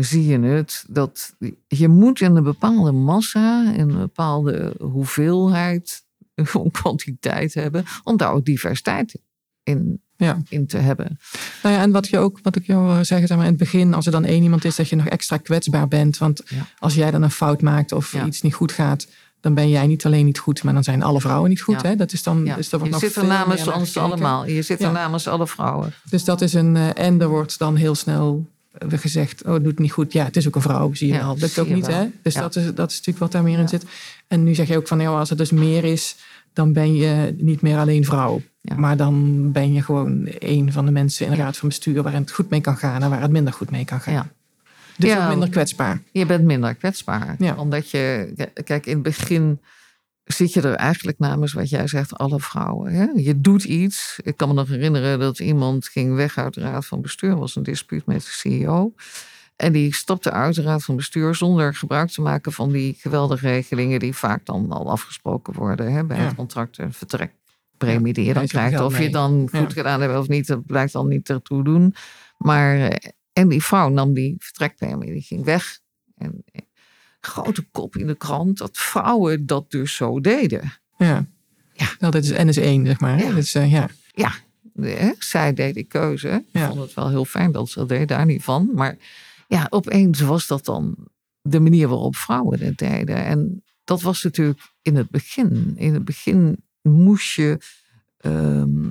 zie 0.00 0.26
je 0.26 0.38
het, 0.40 0.84
dat 0.88 1.34
je 1.68 1.88
moet 1.88 2.20
in 2.20 2.36
een 2.36 2.42
bepaalde 2.42 2.92
massa, 2.92 3.72
in 3.72 3.90
een 3.90 3.98
bepaalde 3.98 4.74
hoeveelheid, 4.78 6.02
kwantiteit 6.72 7.54
hebben, 7.54 7.84
om 8.04 8.16
daar 8.16 8.32
ook 8.32 8.44
diversiteit 8.44 9.20
in, 9.62 10.02
Ja. 10.16 10.38
in 10.48 10.66
te 10.66 10.76
hebben. 10.78 11.18
Nou 11.62 11.74
ja, 11.74 11.80
en 11.82 11.90
wat, 11.90 12.08
je 12.08 12.18
ook, 12.18 12.38
wat 12.42 12.56
ik 12.56 12.66
jou 12.66 13.04
zeggen, 13.04 13.28
zeg 13.28 13.36
maar, 13.36 13.46
in 13.46 13.52
het 13.52 13.60
begin, 13.60 13.94
als 13.94 14.06
er 14.06 14.12
dan 14.12 14.24
één 14.24 14.42
iemand 14.42 14.64
is, 14.64 14.76
dat 14.76 14.88
je 14.88 14.96
nog 14.96 15.06
extra 15.06 15.36
kwetsbaar 15.36 15.88
bent. 15.88 16.18
Want 16.18 16.42
Ja. 16.46 16.66
als 16.78 16.94
jij 16.94 17.10
dan 17.10 17.22
een 17.22 17.30
fout 17.30 17.62
maakt 17.62 17.92
of 17.92 18.12
Ja. 18.12 18.26
iets 18.26 18.42
niet 18.42 18.54
goed 18.54 18.72
gaat, 18.72 19.06
dan 19.40 19.54
ben 19.54 19.68
jij 19.68 19.86
niet 19.86 20.06
alleen 20.06 20.24
niet 20.24 20.38
goed, 20.38 20.62
maar 20.62 20.74
dan 20.74 20.84
zijn 20.84 21.02
alle 21.02 21.20
vrouwen 21.20 21.48
niet 21.50 21.60
goed. 21.60 21.80
Ja. 21.80 21.88
Hè? 21.88 21.96
Dat 21.96 22.12
is 22.12 22.22
dan, 22.22 22.44
Ja. 22.44 22.56
dus 22.56 22.70
wordt 22.70 22.84
je 22.84 22.90
nog 22.90 23.00
zit 23.00 23.16
er 23.16 23.24
namens 23.24 23.66
ons 23.66 23.74
gekeken. 23.92 24.00
allemaal. 24.02 24.46
Je 24.46 24.62
zit 24.62 24.80
er 24.80 24.86
Ja. 24.86 24.92
namens 24.92 25.28
alle 25.28 25.46
vrouwen. 25.46 25.92
Dus 26.10 26.24
dat 26.24 26.40
is 26.40 26.52
een, 26.52 26.76
eh, 26.76 27.04
en 27.06 27.20
er 27.20 27.28
wordt 27.28 27.58
dan 27.58 27.76
heel 27.76 27.94
snel 27.94 28.46
eh, 28.70 28.98
gezegd, 28.98 29.44
oh, 29.44 29.52
het 29.52 29.64
doet 29.64 29.78
niet 29.78 29.92
goed. 29.92 30.12
Ja, 30.12 30.24
het 30.24 30.36
is 30.36 30.46
ook 30.46 30.54
een 30.54 30.62
vrouw, 30.62 30.94
zie 30.94 31.12
je 31.12 31.18
wel. 31.18 31.36
Dat 31.36 31.58
ook 31.58 31.68
niet, 31.68 31.86
wel. 31.86 31.96
hè? 31.96 32.06
Dus 32.22 32.34
dat, 32.34 32.56
is, 32.56 32.64
dat 32.74 32.90
is 32.90 32.96
natuurlijk 32.96 33.18
wat 33.18 33.32
daar 33.32 33.42
meer 33.42 33.58
in 33.58 33.68
zit. 33.68 33.84
En 34.28 34.42
nu 34.44 34.54
zeg 34.54 34.68
je 34.68 34.76
ook 34.76 34.88
van, 34.88 35.00
ja, 35.00 35.08
als 35.18 35.28
het 35.28 35.38
dus 35.38 35.50
meer 35.50 35.84
is, 35.84 36.16
dan 36.52 36.72
ben 36.72 36.94
je 36.94 37.34
niet 37.38 37.60
meer 37.60 37.78
alleen 37.78 38.04
vrouw. 38.04 38.40
Maar 38.76 38.96
dan 38.96 39.52
ben 39.52 39.72
je 39.72 39.82
gewoon 39.82 40.28
een 40.38 40.72
van 40.72 40.84
de 40.84 40.90
mensen 40.90 41.26
in 41.26 41.32
de 41.32 41.38
raad 41.38 41.56
van 41.56 41.68
bestuur 41.68 42.02
waarin 42.02 42.20
het 42.20 42.30
goed 42.32 42.50
mee 42.50 42.60
kan 42.60 42.76
gaan 42.76 43.02
en 43.02 43.10
waar 43.10 43.20
het 43.20 43.30
minder 43.30 43.52
goed 43.52 43.70
mee 43.70 43.84
kan 43.84 44.00
gaan. 44.00 44.30
Ja. 45.02 45.08
Dus 45.08 45.16
Ja. 45.18 45.22
ook 45.24 45.30
minder 45.30 45.48
kwetsbaar. 45.48 46.02
Je 46.12 46.26
bent 46.26 46.44
minder 46.44 46.74
kwetsbaar. 46.74 47.34
Ja. 47.38 47.54
Omdat 47.56 47.90
je, 47.90 48.32
kijk, 48.64 48.86
in 48.86 48.94
het 48.94 49.02
begin 49.02 49.60
zit 50.24 50.52
je 50.52 50.60
er 50.60 50.74
eigenlijk 50.74 51.18
namens 51.18 51.52
wat 51.52 51.68
jij 51.70 51.86
zegt, 51.86 52.16
alle 52.18 52.40
vrouwen. 52.40 52.92
Hè? 52.92 53.04
Je 53.14 53.40
doet 53.40 53.64
iets. 53.64 54.18
Ik 54.22 54.36
kan 54.36 54.48
me 54.48 54.54
nog 54.54 54.68
herinneren 54.68 55.18
dat 55.18 55.38
iemand 55.38 55.88
ging 55.88 56.14
weg 56.14 56.38
uit 56.38 56.54
de 56.54 56.60
raad 56.60 56.86
van 56.86 57.00
bestuur. 57.02 57.36
was 57.36 57.56
een 57.56 57.62
dispuut 57.62 58.06
met 58.06 58.16
de 58.22 58.30
CEO. 58.30 58.94
En 59.56 59.72
die 59.72 59.94
stapte 59.94 60.30
uit 60.30 60.54
de 60.54 60.62
raad 60.62 60.84
van 60.84 60.96
bestuur 60.96 61.34
zonder 61.34 61.74
gebruik 61.74 62.10
te 62.10 62.20
maken 62.20 62.52
van 62.52 62.72
die 62.72 62.96
geweldige 63.00 63.46
regelingen 63.48 63.98
die 63.98 64.14
vaak 64.14 64.46
dan 64.46 64.70
al 64.70 64.90
afgesproken 64.90 65.54
worden 65.54 65.92
hè, 65.92 66.04
bij 66.04 66.16
Ja. 66.16 66.22
het 66.24 66.34
contract 66.34 66.78
en 66.78 66.92
vertrekpremie 66.92 68.12
die 68.12 68.24
je 68.24 68.34
dan 68.34 68.46
krijgt. 68.46 68.80
Of 68.80 68.98
je 68.98 69.10
dan 69.10 69.48
goed 69.52 69.72
gedaan 69.72 70.00
hebt 70.00 70.16
of 70.18 70.28
niet, 70.28 70.46
dat 70.46 70.66
blijkt 70.66 70.92
dan 70.92 71.08
niet 71.08 71.30
ertoe 71.30 71.64
doen. 71.64 71.94
Maar, 72.38 72.78
eh, 72.78 73.10
en 73.32 73.48
die 73.48 73.64
vrouw 73.64 73.88
nam 73.88 74.14
die 74.14 74.34
vertrekpremie, 74.38 75.12
die 75.12 75.22
ging 75.22 75.44
weg. 75.44 75.80
En 76.16 76.42
eh, 76.52 76.60
grote 77.20 77.62
kop 77.70 77.96
in 77.96 78.06
de 78.06 78.14
krant 78.16 78.58
dat 78.58 78.76
vrouwen 78.78 79.46
dat 79.46 79.70
dus 79.70 79.94
zo 79.94 80.20
deden. 80.20 80.72
Ja. 80.98 81.26
Ja. 81.72 81.86
Nou, 81.98 82.12
dit 82.12 82.24
is 82.24 82.30
NS1, 82.32 82.86
zeg 82.86 83.00
maar. 83.00 83.18
Ja. 83.18 83.32
Dus, 83.32 83.54
eh, 83.54 83.70
ja. 83.72 83.88
Ja, 84.14 84.32
hè, 84.80 85.12
zij 85.18 85.52
deed 85.54 85.74
die 85.74 85.84
keuze. 85.84 86.28
Ik 86.28 86.44
Ja. 86.50 86.68
vond 86.68 86.80
het 86.80 86.94
wel 86.94 87.08
heel 87.08 87.24
fijn 87.24 87.52
dat 87.52 87.68
ze 87.68 87.78
dat 87.78 87.88
deed, 87.88 88.08
daar 88.08 88.26
niet 88.26 88.42
van. 88.42 88.70
Maar 88.74 88.96
ja, 89.48 89.66
opeens 89.70 90.20
was 90.20 90.46
dat 90.46 90.64
dan 90.64 90.96
de 91.42 91.60
manier 91.60 91.88
waarop 91.88 92.16
vrouwen 92.16 92.60
het 92.60 92.78
deden. 92.78 93.24
En 93.24 93.64
dat 93.84 94.02
was 94.02 94.22
natuurlijk 94.22 94.60
in 94.82 94.96
het 94.96 95.10
begin. 95.10 95.72
In 95.76 95.94
het 95.94 96.04
begin 96.04 96.64
moest 96.82 97.34
je. 97.34 97.58
ehm, 98.16 98.90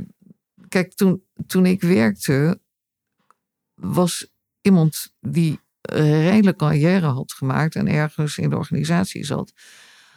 kijk, 0.68 0.94
toen, 0.94 1.24
toen 1.48 1.66
ik 1.66 1.82
werkte, 1.82 2.60
was 3.80 4.28
iemand 4.62 5.14
die 5.20 5.60
een 5.82 6.22
redelijk 6.22 6.58
carrière 6.58 7.06
had 7.06 7.34
gemaakt 7.34 7.76
en 7.76 7.88
ergens 7.88 8.38
in 8.38 8.50
de 8.50 8.58
organisatie 8.58 9.26
zat, 9.26 9.54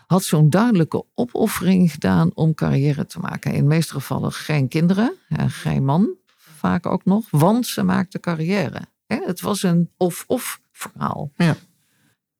had 0.07 0.25
zo'n 0.25 0.51
duidelijke 0.51 1.05
opoffering 1.15 1.91
gedaan 1.91 2.31
om 2.35 2.55
carrière 2.55 3.07
te 3.07 3.19
maken. 3.19 3.53
In 3.53 3.61
de 3.61 3.67
meeste 3.67 3.93
gevallen 3.93 4.33
geen 4.33 4.69
kinderen, 4.69 5.15
en 5.29 5.51
geen 5.51 5.85
man, 5.85 6.17
vaak 6.37 6.87
ook 6.87 7.05
nog, 7.05 7.31
want 7.31 7.67
ze 7.67 7.83
maakte 7.83 8.21
carrière. 8.21 8.81
Het 9.07 9.41
was 9.41 9.63
een 9.63 9.91
of-of 9.97 10.61
verhaal. 10.73 11.33
Ja. 11.37 11.57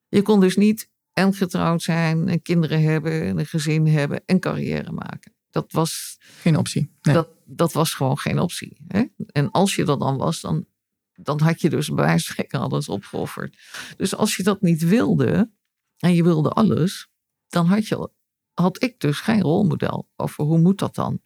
Je 0.09 0.23
kon 0.23 0.41
dus 0.41 0.57
niet 0.57 0.91
en 1.13 1.35
getrouwd 1.35 1.83
zijn, 1.83 2.29
en 2.29 2.43
kinderen 2.43 2.83
hebben, 2.83 3.23
en 3.23 3.39
een 3.39 3.47
gezin 3.47 3.87
hebben 3.87 4.23
en 4.27 4.41
carrière 4.41 4.93
maken. 4.93 5.33
Dat 5.51 5.73
was 5.73 6.19
Geen 6.41 6.57
optie. 6.57 6.91
Nee. 7.03 7.15
dat, 7.15 7.29
dat 7.45 7.73
was 7.73 7.95
gewoon 7.95 8.19
geen 8.19 8.39
optie. 8.39 8.77
Hè? 8.89 9.05
En 9.27 9.51
als 9.51 9.75
je 9.75 9.85
dat 9.85 10.01
dan 10.01 10.17
was, 10.17 10.41
dan, 10.41 10.67
dan 11.15 11.41
had 11.41 11.61
je 11.61 11.71
dus 11.71 11.89
bij 11.89 12.05
wijze 12.05 12.25
van 12.25 12.35
spreken 12.35 12.61
alles 12.61 12.89
opgeofferd. 12.89 13.57
Dus 13.97 14.15
als 14.15 14.37
je 14.37 14.43
dat 14.43 14.61
niet 14.61 14.83
wilde, 14.83 15.51
en 15.99 16.15
je 16.15 16.23
wilde 16.23 16.49
alles, 16.49 17.09
dan 17.49 17.67
had, 17.67 17.87
je, 17.87 18.11
had 18.55 18.83
ik 18.83 19.01
dus 19.01 19.21
geen 19.21 19.41
rolmodel 19.41 20.09
over 20.17 20.45
hoe 20.45 20.59
moet 20.59 20.79
dat 20.79 20.95
dan? 20.95 21.21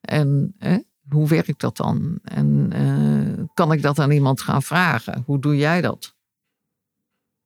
En 0.00 0.54
hè, 0.58 0.78
hoe 1.08 1.28
werkt 1.28 1.60
dat 1.60 1.76
dan? 1.76 2.18
En 2.22 2.72
eh, 2.72 3.44
kan 3.54 3.72
ik 3.72 3.82
dat 3.82 3.98
aan 3.98 4.10
iemand 4.10 4.40
gaan 4.40 4.62
vragen? 4.62 5.22
Hoe 5.26 5.38
doe 5.40 5.56
jij 5.56 5.80
dat? 5.80 6.14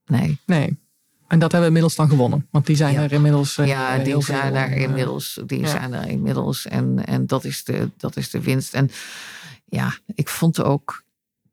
Nee. 0.04 0.38
nee. 0.46 0.82
En 1.28 1.38
dat 1.38 1.52
hebben 1.52 1.60
we 1.60 1.76
inmiddels 1.76 1.94
dan 1.94 2.08
gewonnen. 2.08 2.46
Want 2.50 2.66
die 2.66 2.76
zijn 2.76 2.94
Ja. 2.94 3.02
er 3.02 3.12
inmiddels 3.12 3.58
eh, 3.58 3.66
Ja, 3.66 3.98
die 3.98 4.22
zijn 4.22 4.52
veel, 4.52 4.54
er 4.54 4.70
eh, 4.72 4.80
inmiddels. 4.80 5.40
Die 5.46 5.60
ja. 5.60 5.68
zijn 5.68 5.92
er 5.92 6.08
inmiddels. 6.08 6.66
En, 6.66 7.06
en 7.06 7.26
dat, 7.26 7.44
is 7.44 7.64
de, 7.64 7.90
dat 7.96 8.16
is 8.16 8.30
de 8.30 8.40
winst. 8.40 8.74
En 8.74 8.90
ja, 9.64 9.98
ik 10.14 10.28
vond 10.28 10.62
ook. 10.62 11.04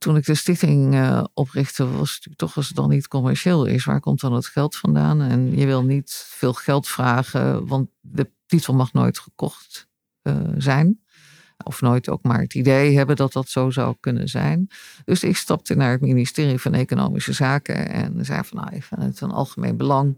Toen 0.01 0.15
ik 0.15 0.25
de 0.25 0.35
stichting 0.35 0.93
eh, 0.93 1.23
oprichtte, 1.33 1.91
was 1.91 2.19
het 2.23 2.37
toch 2.37 2.55
als 2.55 2.67
het 2.67 2.75
dan 2.75 2.89
niet 2.89 3.07
commercieel 3.07 3.65
is, 3.65 3.85
waar 3.85 3.99
komt 3.99 4.19
dan 4.19 4.33
het 4.33 4.45
geld 4.45 4.75
vandaan? 4.75 5.21
En 5.21 5.57
je 5.57 5.65
wil 5.65 5.83
niet 5.83 6.25
veel 6.27 6.53
geld 6.53 6.87
vragen, 6.87 7.67
want 7.67 7.89
de 7.99 8.31
titel 8.45 8.73
mag 8.73 8.93
nooit 8.93 9.19
gekocht 9.19 9.87
eh, 10.21 10.35
zijn. 10.57 11.01
Of 11.63 11.81
nooit 11.81 12.09
ook 12.09 12.23
maar 12.23 12.41
het 12.41 12.53
idee 12.53 12.97
hebben 12.97 13.15
dat 13.15 13.33
dat 13.33 13.49
zo 13.49 13.69
zou 13.69 13.95
kunnen 13.99 14.27
zijn. 14.27 14.67
Dus 15.05 15.23
ik 15.23 15.37
stapte 15.37 15.75
naar 15.75 15.91
het 15.91 16.01
ministerie 16.01 16.59
van 16.59 16.73
Economische 16.73 17.33
Zaken 17.33 17.89
en 17.89 18.25
zei 18.25 18.43
van 18.43 18.57
nou, 18.57 18.81
het 19.05 19.21
een 19.21 19.31
algemeen 19.31 19.77
belang 19.77 20.17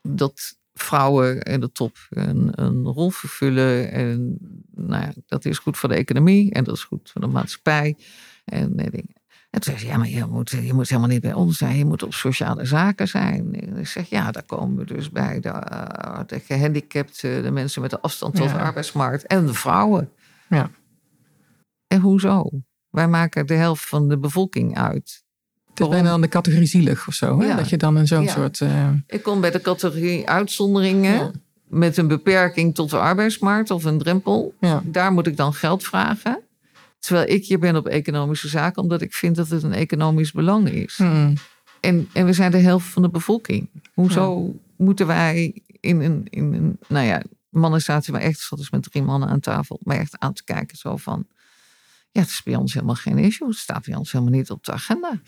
dat 0.00 0.56
vrouwen 0.74 1.40
in 1.42 1.60
de 1.60 1.72
top 1.72 1.96
een, 2.10 2.50
een 2.52 2.84
rol 2.84 3.10
vervullen. 3.10 3.92
En 3.92 4.38
nou 4.74 5.02
ja, 5.02 5.12
dat 5.26 5.44
is 5.44 5.58
goed 5.58 5.76
voor 5.76 5.88
de 5.88 5.94
economie 5.94 6.52
en 6.52 6.64
dat 6.64 6.74
is 6.74 6.84
goed 6.84 7.10
voor 7.10 7.20
de 7.20 7.26
maatschappij. 7.26 7.96
En 8.52 8.76
dingen. 8.76 9.20
En 9.50 9.60
toen 9.60 9.62
zei 9.62 9.78
ze, 9.78 9.86
ja, 9.86 9.96
maar 9.96 10.08
je 10.08 10.24
moet, 10.26 10.50
je 10.50 10.72
moet 10.74 10.88
helemaal 10.88 11.08
niet 11.10 11.20
bij 11.20 11.32
ons 11.32 11.56
zijn. 11.58 11.76
Je 11.76 11.84
moet 11.84 12.02
op 12.02 12.14
sociale 12.14 12.64
zaken 12.64 13.08
zijn. 13.08 13.54
En 13.60 13.76
ik 13.76 13.86
zeg, 13.86 14.08
ja, 14.08 14.30
daar 14.30 14.42
komen 14.42 14.76
we 14.76 14.84
dus 14.94 15.10
bij 15.10 15.40
de, 15.40 15.48
eh, 15.48 16.20
de 16.26 16.40
gehandicapten, 16.40 17.42
de 17.42 17.50
mensen 17.50 17.82
met 17.82 17.90
de 17.90 18.00
afstand 18.00 18.34
tot 18.34 18.44
Ja. 18.48 18.52
de 18.52 18.58
arbeidsmarkt 18.58 19.26
en 19.26 19.46
de 19.46 19.54
vrouwen. 19.54 20.10
Ja. 20.48 20.70
En 21.86 22.00
hoezo? 22.00 22.48
Wij 22.90 23.08
maken 23.08 23.46
de 23.46 23.54
helft 23.54 23.88
van 23.88 24.08
de 24.08 24.18
bevolking 24.18 24.78
uit. 24.78 25.22
Het 25.70 25.80
is 25.80 25.88
bijna 25.88 26.08
dan 26.10 26.20
de 26.20 26.28
categorie 26.28 26.66
zielig 26.66 27.08
of 27.08 27.14
zo. 27.14 27.40
Hè? 27.40 27.46
Ja. 27.46 27.56
Dat 27.56 27.68
je 27.68 27.76
dan 27.76 27.98
in 27.98 28.06
zo'n 28.06 28.22
Ja. 28.22 28.32
soort... 28.32 28.60
eh, 28.60 28.88
Ik 29.06 29.22
kom 29.22 29.40
bij 29.40 29.50
de 29.50 29.60
categorie 29.60 30.28
uitzonderingen 30.28 31.12
Ja. 31.14 31.30
met 31.68 31.96
een 31.96 32.08
beperking 32.08 32.74
tot 32.74 32.90
de 32.90 32.98
arbeidsmarkt 32.98 33.70
of 33.70 33.84
een 33.84 33.98
drempel. 33.98 34.54
ja. 34.60 34.82
Daar 34.84 35.12
moet 35.12 35.26
ik 35.26 35.36
dan 35.36 35.54
geld 35.54 35.84
vragen. 35.84 36.40
Terwijl 37.02 37.28
ik 37.28 37.44
hier 37.44 37.58
ben 37.58 37.76
op 37.76 37.86
economische 37.86 38.48
zaken, 38.48 38.82
omdat 38.82 39.00
ik 39.00 39.14
vind 39.14 39.36
dat 39.36 39.48
het 39.48 39.62
een 39.62 39.72
economisch 39.72 40.32
belang 40.32 40.68
is. 40.68 40.96
Mm. 40.96 41.34
En, 41.80 42.08
en 42.12 42.26
we 42.26 42.32
zijn 42.32 42.50
de 42.50 42.58
helft 42.58 42.86
van 42.86 43.02
de 43.02 43.08
bevolking. 43.08 43.68
Hoezo 43.94 44.54
moeten 44.76 45.06
wij 45.06 45.62
in 45.80 46.00
een, 46.00 46.26
in 46.30 46.52
een. 46.52 46.78
Nou 46.88 47.06
ja, 47.06 47.22
mannen 47.48 47.80
zaten 47.80 48.12
maar 48.12 48.20
echt, 48.20 48.40
zat 48.40 48.58
dus 48.58 48.70
met 48.70 48.82
drie 48.82 49.02
mannen 49.02 49.28
aan 49.28 49.40
tafel, 49.40 49.80
maar 49.82 49.96
echt 49.98 50.18
aan 50.18 50.32
te 50.32 50.44
kijken. 50.44 50.76
Zo 50.76 50.96
van. 50.96 51.26
Ja, 52.10 52.20
het 52.20 52.30
is 52.30 52.42
bij 52.42 52.54
ons 52.54 52.74
helemaal 52.74 52.94
geen 52.94 53.18
issue. 53.18 53.48
Het 53.48 53.56
staat 53.56 53.84
bij 53.84 53.94
ons 53.94 54.12
helemaal 54.12 54.34
niet 54.34 54.50
op 54.50 54.64
de 54.64 54.72
agenda. 54.72 55.20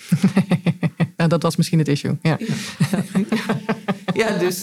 Ja, 1.16 1.26
dat 1.34 1.42
was 1.42 1.56
misschien 1.56 1.78
het 1.78 1.88
issue. 1.88 2.18
Ja. 2.22 2.38
Ja, 4.14 4.38
dus. 4.38 4.62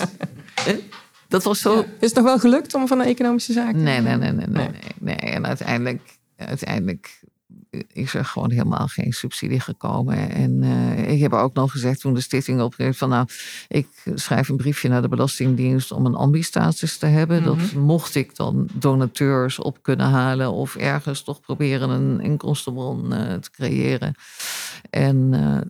dat 1.28 1.43
was 1.43 1.60
zo. 1.60 1.80
Is 1.80 1.86
het 2.00 2.15
nog 2.15 2.24
wel 2.24 2.39
gelukt 2.39 2.74
om 2.74 2.88
van 2.88 2.97
de 2.97 3.04
economische 3.04 3.54
zaken? 3.54 3.84
Nee, 3.84 4.02
nee, 4.02 4.15
nee, 4.15 4.32
nee, 4.32 4.47
Nee. 4.47 4.67
nee, 4.67 4.82
nee. 5.00 5.15
En 5.15 5.45
uiteindelijk, 5.45 6.19
uiteindelijk 6.46 7.20
is 7.88 8.14
er 8.14 8.26
gewoon 8.26 8.52
helemaal 8.52 8.88
geen 8.88 9.14
subsidie 9.14 9.60
gekomen. 9.60 10.30
En 10.30 10.64
eh, 10.64 11.12
ik 11.12 11.20
heb 11.20 11.34
ook 11.34 11.54
nog 11.54 11.72
gezegd 11.72 12.00
toen 12.00 12.14
de 12.14 12.22
stichting 12.22 12.62
opricht 12.62 12.98
van 12.98 13.10
nou, 13.10 13.28
ik 13.68 13.88
schrijf 14.16 14.50
een 14.50 14.58
briefje 14.58 14.90
naar 14.90 15.02
de 15.02 15.08
Belastingdienst 15.08 15.92
om 15.92 16.06
een 16.06 16.16
ambistatus 16.16 16.98
te 16.98 17.06
hebben. 17.06 17.44
Dat 17.44 17.74
mocht 17.74 18.16
ik 18.16 18.36
dan 18.36 18.70
donateurs 18.74 19.60
op 19.60 19.84
kunnen 19.84 20.06
halen 20.06 20.52
of 20.52 20.76
ergens 20.76 21.24
toch 21.24 21.40
proberen 21.40 21.90
een 21.90 22.20
inkomstenbron 22.20 23.14
eh, 23.14 23.34
te 23.34 23.52
creëren. 23.52 24.16
En 24.90 25.34
eh, 25.34 25.62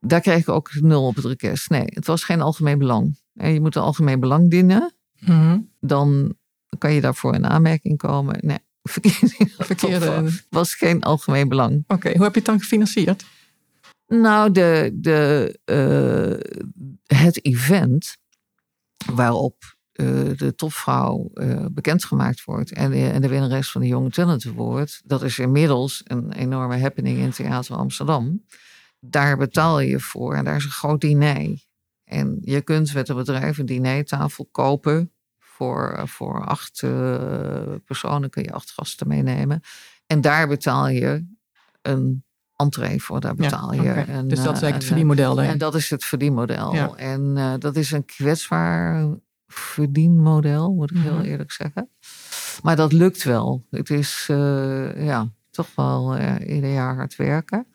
daar 0.00 0.20
kreeg 0.20 0.38
ik 0.38 0.48
ook 0.48 0.70
nul 0.80 1.06
op 1.06 1.16
het 1.16 1.24
request. 1.24 1.70
Nee, 1.70 1.84
het 1.84 2.06
was 2.06 2.24
geen 2.24 2.40
algemeen 2.40 2.78
belang. 2.78 3.18
En 3.34 3.52
je 3.52 3.60
moet 3.60 3.76
een 3.76 3.82
algemeen 3.82 4.20
belang 4.20 4.50
dienen 4.50 4.94
Mhm. 5.20 5.58
dan 5.80 6.34
kan 6.78 6.92
je 6.92 7.00
daarvoor 7.00 7.34
in 7.34 7.46
aanmerking 7.46 7.98
komen. 7.98 8.38
Nee, 8.40 8.58
verkeerde. 8.88 10.30
Was 10.50 10.74
geen 10.74 11.02
algemeen 11.02 11.48
belang. 11.48 11.84
Oké, 11.86 12.12
hoe 12.12 12.22
heb 12.22 12.32
je 12.32 12.38
het 12.38 12.48
dan 12.48 12.60
gefinancierd? 12.60 13.24
Nou, 14.06 14.50
de, 14.50 14.90
de, 14.94 15.58
eh, 15.64 17.18
het 17.18 17.44
event 17.44 18.16
waarop 19.12 19.76
eh, 19.92 20.06
de 20.36 20.54
topvrouw 20.56 21.30
eh, 21.34 21.64
bekendgemaakt 21.70 22.44
wordt 22.44 22.72
en 22.72 22.90
de, 22.90 23.08
en 23.08 23.20
de 23.20 23.28
winnares 23.28 23.70
van 23.70 23.80
de 23.80 23.86
Young 23.86 24.12
Talent 24.12 24.46
Award, 24.46 25.02
dat 25.04 25.22
is 25.22 25.38
inmiddels 25.38 26.02
een 26.04 26.32
enorme 26.32 26.78
happening 26.78 27.18
in 27.18 27.30
Theater 27.30 27.76
Amsterdam. 27.76 28.44
Daar 29.00 29.36
betaal 29.36 29.80
je 29.80 30.00
voor 30.00 30.34
en 30.34 30.44
daar 30.44 30.56
is 30.56 30.64
een 30.64 30.70
groot 30.70 31.00
diner. 31.00 31.64
En 32.04 32.38
je 32.40 32.60
kunt 32.60 32.94
met 32.94 33.08
een 33.08 33.16
bedrijf 33.16 33.58
een 33.58 33.66
dinertafel 33.66 34.48
kopen. 34.50 35.12
Voor, 35.56 36.02
voor 36.04 36.44
acht 36.46 36.82
eh, 36.82 36.90
personen 37.84 38.30
kun 38.30 38.42
je 38.42 38.52
acht 38.52 38.70
gasten 38.70 39.08
meenemen. 39.08 39.60
En 40.06 40.20
daar 40.20 40.48
betaal 40.48 40.88
je 40.88 41.26
een 41.82 42.24
entree 42.56 43.02
voor. 43.02 43.20
Daar 43.20 43.34
betaal 43.34 43.72
je. 43.72 44.24
dus 44.26 44.42
dat 44.42 44.56
is 44.56 44.62
eh, 44.62 44.72
het 44.72 44.84
verdienmodel. 44.84 45.40
en 45.42 45.58
dat 45.58 45.74
is 45.74 45.90
het 45.90 46.04
verdienmodel. 46.04 46.74
Ja. 46.74 46.94
En 46.94 47.32
eh, 47.36 47.52
dat 47.58 47.76
is 47.76 47.90
een 47.90 48.04
kwetsbaar 48.04 49.06
verdienmodel, 49.46 50.72
moet 50.74 50.90
ik 50.90 50.96
heel 50.96 51.12
Mhm. 51.14 51.24
eerlijk 51.24 51.52
zeggen. 51.52 51.88
Maar 52.62 52.76
dat 52.76 52.92
lukt 52.92 53.22
wel. 53.22 53.64
Het 53.70 53.90
is 53.90 54.26
eh, 54.30 55.04
ja, 55.06 55.28
toch 55.50 55.68
wel 55.74 56.16
eh, 56.16 56.54
ieder 56.54 56.72
jaar 56.72 56.94
hard 56.94 57.16
werken. 57.16 57.66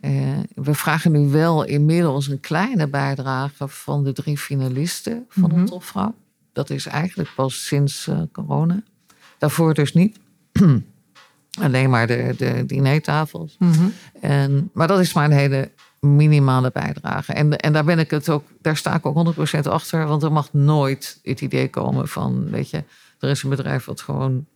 Eh, 0.00 0.38
we 0.54 0.74
vragen 0.74 1.12
nu 1.12 1.28
wel 1.28 1.64
inmiddels 1.64 2.28
een 2.28 2.40
kleine 2.40 2.88
bijdrage 2.88 3.68
van 3.68 4.04
de 4.04 4.12
drie 4.12 4.38
finalisten 4.38 5.24
van 5.28 5.50
de 5.50 5.64
topvrouw. 5.64 6.14
Dat 6.56 6.70
is 6.70 6.86
eigenlijk 6.86 7.30
pas 7.34 7.66
sinds 7.66 8.06
eh, 8.08 8.18
corona. 8.32 8.82
Daarvoor 9.38 9.74
dus 9.74 9.92
niet. 9.94 10.18
Alleen 11.62 11.90
maar 11.90 12.06
de, 12.06 12.34
de 12.36 12.62
dinertafels. 12.66 13.56
Mhm. 13.58 13.84
En, 14.20 14.70
maar 14.72 14.86
dat 14.88 15.00
is 15.00 15.12
maar 15.12 15.24
een 15.24 15.30
hele 15.36 15.70
minimale 16.00 16.70
bijdrage. 16.72 17.32
En, 17.32 17.56
en 17.56 17.72
daar 17.72 17.84
ben 17.84 17.98
ik 17.98 18.10
het 18.10 18.28
ook, 18.28 18.44
daar 18.60 18.76
sta 18.76 18.94
ik 18.94 19.06
ook 19.06 19.34
100% 19.34 19.58
achter. 19.68 20.06
Want 20.06 20.22
er 20.22 20.32
mag 20.32 20.52
nooit 20.52 21.18
het 21.22 21.40
idee 21.40 21.68
komen 21.70 22.08
van, 22.08 22.50
weet 22.50 22.70
je, 22.70 22.84
er 23.20 23.28
is 23.30 23.42
een 23.42 23.50
bedrijf 23.50 23.84
wat 23.84 24.00
gewoon 24.00 24.46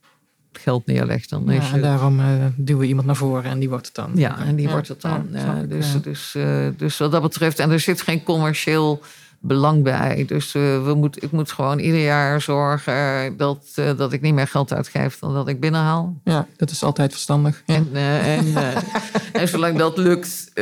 geld 0.52 0.86
neerlegt. 0.86 1.30
Dan 1.30 1.44
Ja, 1.46 1.52
is 1.62 1.72
en 1.72 1.80
daarom 1.80 2.20
eh, 2.20 2.26
duwen 2.56 2.82
we 2.82 2.88
iemand 2.88 3.06
naar 3.06 3.16
voren 3.16 3.50
en 3.50 3.58
die 3.58 3.68
wordt 3.68 3.86
het 3.86 3.94
dan. 3.94 4.10
ja, 4.14 4.38
en 4.38 4.56
die 4.56 4.66
Ja, 4.66 4.72
wordt 4.72 4.88
het 4.88 5.00
dan. 5.00 5.28
ja, 5.32 5.54
ik, 5.56 5.70
dus, 5.70 6.02
dus, 6.02 6.34
eh, 6.34 6.66
dus 6.76 6.98
wat 6.98 7.12
dat 7.12 7.22
betreft, 7.22 7.58
en 7.58 7.70
er 7.70 7.80
zit 7.80 8.00
geen 8.02 8.22
commercieel 8.22 9.02
belang 9.40 9.82
bij. 9.82 10.24
Dus 10.26 10.54
eh, 10.54 10.84
we 10.84 10.94
moet, 10.94 11.22
ik 11.22 11.30
moet 11.30 11.52
gewoon 11.52 11.78
ieder 11.78 12.02
jaar 12.02 12.40
zorgen 12.40 13.36
dat, 13.36 13.72
eh, 13.74 13.96
dat 13.96 14.12
ik 14.12 14.20
niet 14.20 14.34
meer 14.34 14.46
geld 14.46 14.72
uitgeef 14.72 15.18
dan 15.18 15.34
dat 15.34 15.48
ik 15.48 15.60
binnenhaal. 15.60 16.20
Ja, 16.24 16.46
dat 16.56 16.70
is 16.70 16.82
altijd 16.82 17.12
verstandig. 17.12 17.62
Ja. 17.66 17.74
En, 17.74 17.88
eh, 17.92 18.38
en, 18.38 18.54
en 19.40 19.48
zolang 19.48 19.78
dat 19.78 19.96
lukt, 19.96 20.52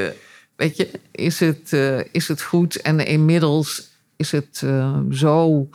weet 0.57 0.77
je, 0.77 0.91
is 1.11 1.41
het, 1.41 1.73
is 2.13 2.29
het 2.29 2.43
goed. 2.43 2.81
En 2.81 3.07
inmiddels 3.07 3.89
is 4.17 4.33
het 4.33 4.65
zo, 5.11 5.69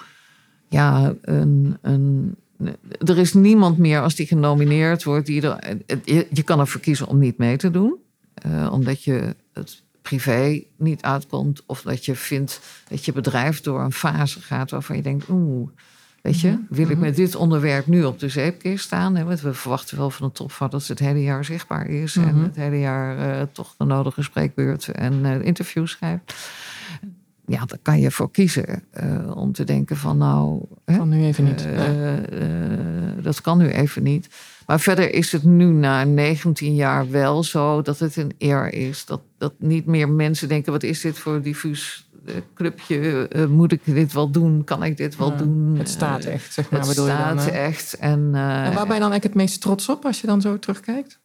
ja, 0.69 1.13
een, 1.21 1.77
een, 1.81 2.35
er 3.05 3.17
is 3.17 3.33
niemand 3.33 3.77
meer 3.77 4.01
als 4.01 4.15
die 4.15 4.27
genomineerd 4.27 5.03
wordt. 5.03 5.25
Die 5.25 5.41
er, 5.41 5.77
je, 6.03 6.27
je 6.31 6.43
kan 6.43 6.59
ervoor 6.59 6.81
kiezen 6.81 7.07
om 7.07 7.19
niet 7.19 7.37
mee 7.37 7.57
te 7.57 7.71
doen. 7.71 7.95
omdat 8.71 9.03
je 9.03 9.35
het 9.53 9.83
privé 10.03 10.63
niet 10.77 11.01
uitkomt. 11.01 11.63
Of 11.65 11.81
dat 11.81 12.05
je 12.05 12.15
vindt 12.15 12.59
dat 12.89 13.05
je 13.05 13.11
bedrijf 13.13 13.61
door 13.61 13.81
een 13.81 13.91
fase 13.93 14.41
gaat 14.41 14.71
waarvan 14.71 14.95
je 14.95 15.01
denkt, 15.01 15.29
oeh, 15.29 15.69
weet 16.21 16.39
je, 16.39 16.59
wil 16.69 16.89
ik 16.89 16.97
met 16.97 17.15
dit 17.15 17.35
onderwerp 17.35 17.87
nu 17.87 18.03
op 18.03 18.19
de 18.19 18.29
zeepkist 18.29 18.83
staan? 18.85 19.15
Hè? 19.15 19.23
Want 19.23 19.41
we 19.41 19.53
verwachten 19.53 19.97
wel 19.97 20.09
van 20.09 20.27
de 20.27 20.33
topvrouw 20.33 20.67
dat 20.67 20.83
ze 20.83 20.91
het 20.91 21.01
hele 21.01 21.21
jaar 21.23 21.45
zichtbaar 21.45 21.87
is. 21.87 22.15
En 22.15 22.35
Mhm. 22.35 22.43
het 22.43 22.55
hele 22.55 22.79
jaar 22.79 23.17
eh, 23.39 23.47
toch 23.51 23.75
de 23.77 23.85
nodige 23.85 24.21
spreekbeurten 24.23 24.95
en 24.95 25.25
eh, 25.25 25.41
interviews 25.45 25.91
schrijft. 25.91 26.35
Ja, 27.45 27.65
daar 27.65 27.79
kan 27.81 27.99
je 27.99 28.11
voor 28.11 28.31
kiezen 28.31 28.83
eh, 28.91 29.31
om 29.37 29.51
te 29.51 29.63
denken 29.63 29.97
van 29.97 30.17
nou, 30.17 30.65
hè, 30.85 30.97
Kan 30.97 31.09
nu 31.09 31.23
even 31.23 31.43
niet. 31.43 31.67
dat 33.23 33.41
kan 33.41 33.57
nu 33.57 33.69
even 33.69 34.03
niet. 34.03 34.27
Maar 34.67 34.80
verder 34.80 35.13
is 35.13 35.32
het 35.32 35.43
nu 35.43 35.65
na 35.65 36.04
19 36.04 36.76
jaar 36.76 37.10
wel 37.10 37.43
zo 37.43 37.82
dat 37.82 37.99
het 37.99 38.15
een 38.15 38.32
eer 38.38 38.73
is. 38.73 39.06
Dat, 39.06 39.21
dat 39.38 39.54
niet 39.58 39.86
meer 39.86 40.10
mensen 40.10 40.47
denken: 40.47 40.71
wat 40.71 40.84
is 40.84 41.02
dit 41.02 41.19
voor 41.19 41.41
diffuus 41.41 42.10
eh, 42.26 42.34
clubje? 42.56 43.28
Eh, 43.28 43.45
moet 43.45 43.71
ik 43.71 43.82
dit 43.84 44.13
wel 44.13 44.30
doen? 44.30 44.63
Kan 44.63 44.84
ik 44.84 44.97
dit 44.97 45.15
wel 45.15 45.32
Ja, 45.32 45.38
doen? 45.38 45.76
het 45.78 45.89
staat 45.89 46.23
Eh, 46.26 46.34
echt, 46.34 46.54
zeg 46.54 46.69
maar. 46.69 46.80
Het 46.80 46.89
bedoel 46.89 47.06
je 47.08 47.12
dan, 47.17 47.39
staat 47.39 47.54
echt. 47.54 47.93
En, 47.93 48.30
eh, 48.34 48.65
En 48.65 48.73
waar 48.73 48.86
ben 48.88 48.93
je 48.95 49.02
dan 49.02 49.12
eigenlijk 49.12 49.23
het 49.23 49.34
meest 49.34 49.62
trots 49.62 49.89
op 49.89 50.06
als 50.06 50.21
je 50.21 50.28
dan 50.28 50.41
zo 50.41 50.60
terugkijkt? 50.60 51.21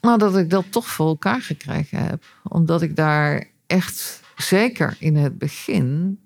nou, 0.00 0.18
dat 0.18 0.36
ik 0.36 0.50
dat 0.50 0.64
toch 0.70 0.86
voor 0.86 1.06
elkaar 1.06 1.40
gekregen 1.42 2.06
heb. 2.06 2.24
Omdat 2.42 2.82
ik 2.82 2.96
daar 2.96 3.44
echt, 3.66 4.20
zeker 4.36 4.96
in 4.98 5.16
het 5.16 5.38
begin... 5.38 6.18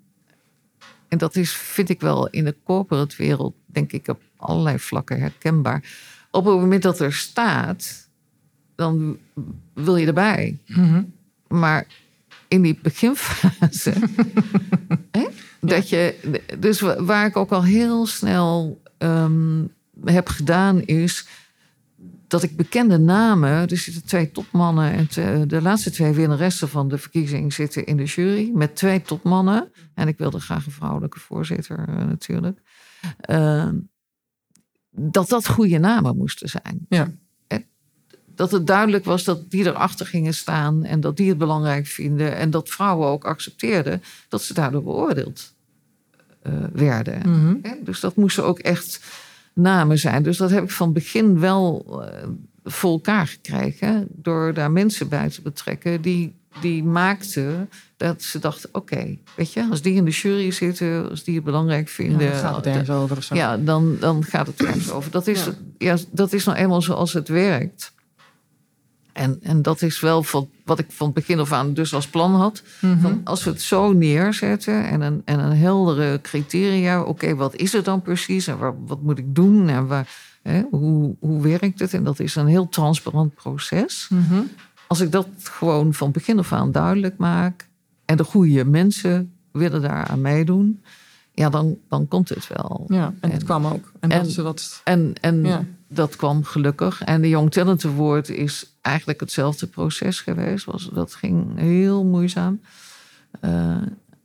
en 1.07 1.17
dat 1.17 1.35
is, 1.35 1.51
vind 1.53 1.89
ik 1.89 2.01
wel 2.01 2.27
in 2.29 2.43
de 2.45 2.55
corporate 2.63 3.15
wereld... 3.17 3.55
denk 3.65 3.91
ik 3.91 4.07
op 4.07 4.21
allerlei 4.37 4.79
vlakken 4.79 5.19
herkenbaar. 5.19 5.83
Op 6.31 6.45
het 6.45 6.55
moment 6.55 6.83
dat 6.83 6.99
er 6.99 7.13
staat, 7.13 8.09
dan 8.75 9.17
wil 9.73 9.95
je 9.95 10.07
erbij. 10.07 10.57
Mhm. 10.67 11.03
Maar 11.47 11.87
in 12.47 12.61
die 12.61 12.79
beginfase... 12.81 13.93
hè, 15.17 15.27
dat 15.61 15.89
je, 15.89 16.15
dus 16.59 16.79
wa- 16.79 17.03
waar 17.03 17.25
ik 17.25 17.37
ook 17.37 17.51
al 17.51 17.63
heel 17.63 18.05
snel 18.05 18.81
ehm, 18.97 19.63
heb 20.05 20.27
gedaan 20.29 20.81
is 20.81 21.27
dat 22.27 22.43
ik 22.43 22.55
bekende 22.55 22.97
namen, 22.97 23.49
er 23.49 23.77
zitten 23.77 24.05
twee 24.05 24.31
topmannen 24.31 24.91
en 24.91 25.07
te- 25.07 25.43
de 25.47 25.61
laatste 25.61 25.91
twee 25.91 26.11
winnaressen 26.13 26.69
van 26.69 26.87
de 26.87 26.97
verkiezing 26.97 27.53
zitten 27.53 27.85
in 27.85 27.97
de 27.97 28.03
jury 28.03 28.51
met 28.53 28.75
twee 28.75 29.01
topmannen. 29.01 29.71
En 29.93 30.07
ik 30.07 30.17
wilde 30.17 30.39
graag 30.39 30.65
een 30.65 30.71
vrouwelijke 30.71 31.19
voorzitter 31.19 31.85
eh, 31.87 31.95
natuurlijk. 31.95 32.59
Ehm, 33.19 33.75
dat 34.91 35.29
dat 35.29 35.47
goede 35.47 35.77
namen 35.77 36.17
moesten 36.17 36.49
zijn. 36.49 36.85
Ja. 36.89 37.11
Dat 38.35 38.51
het 38.51 38.67
duidelijk 38.67 39.05
was 39.05 39.23
dat 39.23 39.49
die 39.51 39.65
erachter 39.65 40.05
gingen 40.05 40.33
staan 40.33 40.83
en 40.83 40.99
dat 40.99 41.17
die 41.17 41.29
het 41.29 41.37
belangrijk 41.37 41.87
vinden. 41.87 42.35
En 42.35 42.49
dat 42.49 42.69
vrouwen 42.69 43.07
ook 43.07 43.25
accepteerden 43.25 44.03
dat 44.29 44.41
ze 44.41 44.53
daardoor 44.53 44.83
beoordeeld 44.83 45.53
eh, 46.41 46.53
werden. 46.73 47.29
Mhm. 47.29 47.83
Dus 47.83 47.99
dat 47.99 48.15
moesten 48.15 48.45
ook 48.45 48.59
echt 48.59 48.99
namen 49.53 49.97
zijn. 49.97 50.23
Dus 50.23 50.37
dat 50.37 50.49
heb 50.49 50.63
ik 50.63 50.71
van 50.71 50.85
het 50.85 50.95
begin 50.95 51.39
wel 51.39 51.85
eh, 52.03 52.27
voor 52.63 52.91
elkaar 52.91 53.27
gekregen. 53.27 54.07
Door 54.09 54.53
daar 54.53 54.71
mensen 54.71 55.09
bij 55.09 55.29
te 55.29 55.41
betrekken 55.41 56.01
die, 56.01 56.35
die 56.61 56.83
maakten 56.83 57.69
dat 57.97 58.21
ze 58.21 58.39
dachten: 58.39 58.69
oké, 58.71 59.17
weet 59.35 59.53
je, 59.53 59.67
als 59.69 59.81
die 59.81 59.93
in 59.93 60.05
de 60.05 60.11
jury 60.11 60.51
zitten, 60.51 61.09
als 61.09 61.23
die 61.23 61.35
het 61.35 61.43
belangrijk 61.43 61.87
Ja, 61.87 61.93
vinden. 61.93 62.31
dan 62.31 62.39
gaat 62.39 62.55
het 62.55 62.65
ergens 62.65 62.89
over 62.89 63.17
of 63.17 63.23
zo. 63.23 63.35
Ja, 63.35 63.57
dan, 63.57 63.97
dan 63.99 64.23
gaat 64.23 64.47
het 64.47 64.63
ergens 64.63 64.91
over. 64.91 65.11
Dat 65.11 65.27
is, 65.27 65.45
Ja. 65.45 65.51
ja. 65.77 65.97
dat 66.11 66.33
is 66.33 66.45
nou 66.45 66.57
eenmaal 66.57 66.81
zoals 66.81 67.13
het 67.13 67.27
werkt. 67.27 67.93
En, 69.13 69.37
en 69.41 69.61
dat 69.61 69.81
is 69.81 69.99
wel 69.99 70.23
van, 70.23 70.49
wat 70.65 70.79
ik 70.79 70.85
van 70.89 71.05
het 71.05 71.15
begin 71.15 71.39
af 71.39 71.51
aan 71.51 71.73
dus 71.73 71.93
als 71.93 72.07
plan 72.07 72.35
had. 72.35 72.63
Mhm. 72.81 72.99
Van 72.99 73.21
als 73.23 73.43
we 73.43 73.49
het 73.49 73.61
zo 73.61 73.91
neerzetten 73.93 74.87
en 74.87 75.01
een, 75.01 75.21
en 75.25 75.39
een 75.39 75.57
heldere 75.57 76.19
criteria. 76.21 77.01
Oké, 77.03 77.35
wat 77.35 77.55
is 77.55 77.71
het 77.71 77.85
dan 77.85 78.01
precies 78.01 78.47
en 78.47 78.57
waar, 78.57 78.73
wat 78.85 79.01
moet 79.01 79.17
ik 79.17 79.35
doen 79.35 79.69
en 79.69 79.87
waar, 79.87 80.07
hè, 80.43 80.61
hoe, 80.69 81.15
hoe 81.19 81.41
werkt 81.41 81.79
het? 81.79 81.93
En 81.93 82.03
dat 82.03 82.19
is 82.19 82.35
een 82.35 82.47
heel 82.47 82.69
transparant 82.69 83.33
proces. 83.35 84.07
Mhm. 84.09 84.41
Als 84.91 84.99
ik 84.99 85.11
dat 85.11 85.27
gewoon 85.41 85.93
van 85.93 86.11
begin 86.11 86.39
af 86.39 86.53
aan 86.53 86.71
duidelijk 86.71 87.17
maak. 87.17 87.69
en 88.05 88.17
de 88.17 88.23
goede 88.23 88.65
mensen 88.65 89.33
willen 89.51 89.81
daar 89.81 90.07
aan 90.07 90.21
meedoen. 90.21 90.83
ja, 91.33 91.49
dan, 91.49 91.77
dan 91.89 92.07
komt 92.07 92.29
het 92.29 92.47
wel. 92.47 92.85
Ja, 92.87 93.13
en 93.19 93.29
het 93.29 93.39
En- 93.39 93.45
kwam 93.45 93.65
ook. 93.65 93.91
En, 93.99 94.09
dat 94.09 94.19
en- 94.19 94.27
is 94.27 94.35
wat. 94.37 94.81
En, 94.83 95.13
en 95.21 95.43
Ja. 95.43 95.65
dat 95.87 96.15
kwam 96.15 96.43
gelukkig. 96.43 97.01
En 97.01 97.21
de 97.21 97.29
Young 97.29 97.51
Talent 97.51 97.85
Award 97.85 98.29
is 98.29 98.75
eigenlijk 98.81 99.19
hetzelfde 99.19 99.67
proces 99.67 100.21
geweest. 100.21 100.65
Was, 100.65 100.89
dat 100.93 101.13
ging 101.15 101.59
heel 101.59 102.03
moeizaam. 102.05 102.61
Eh, 103.39 103.77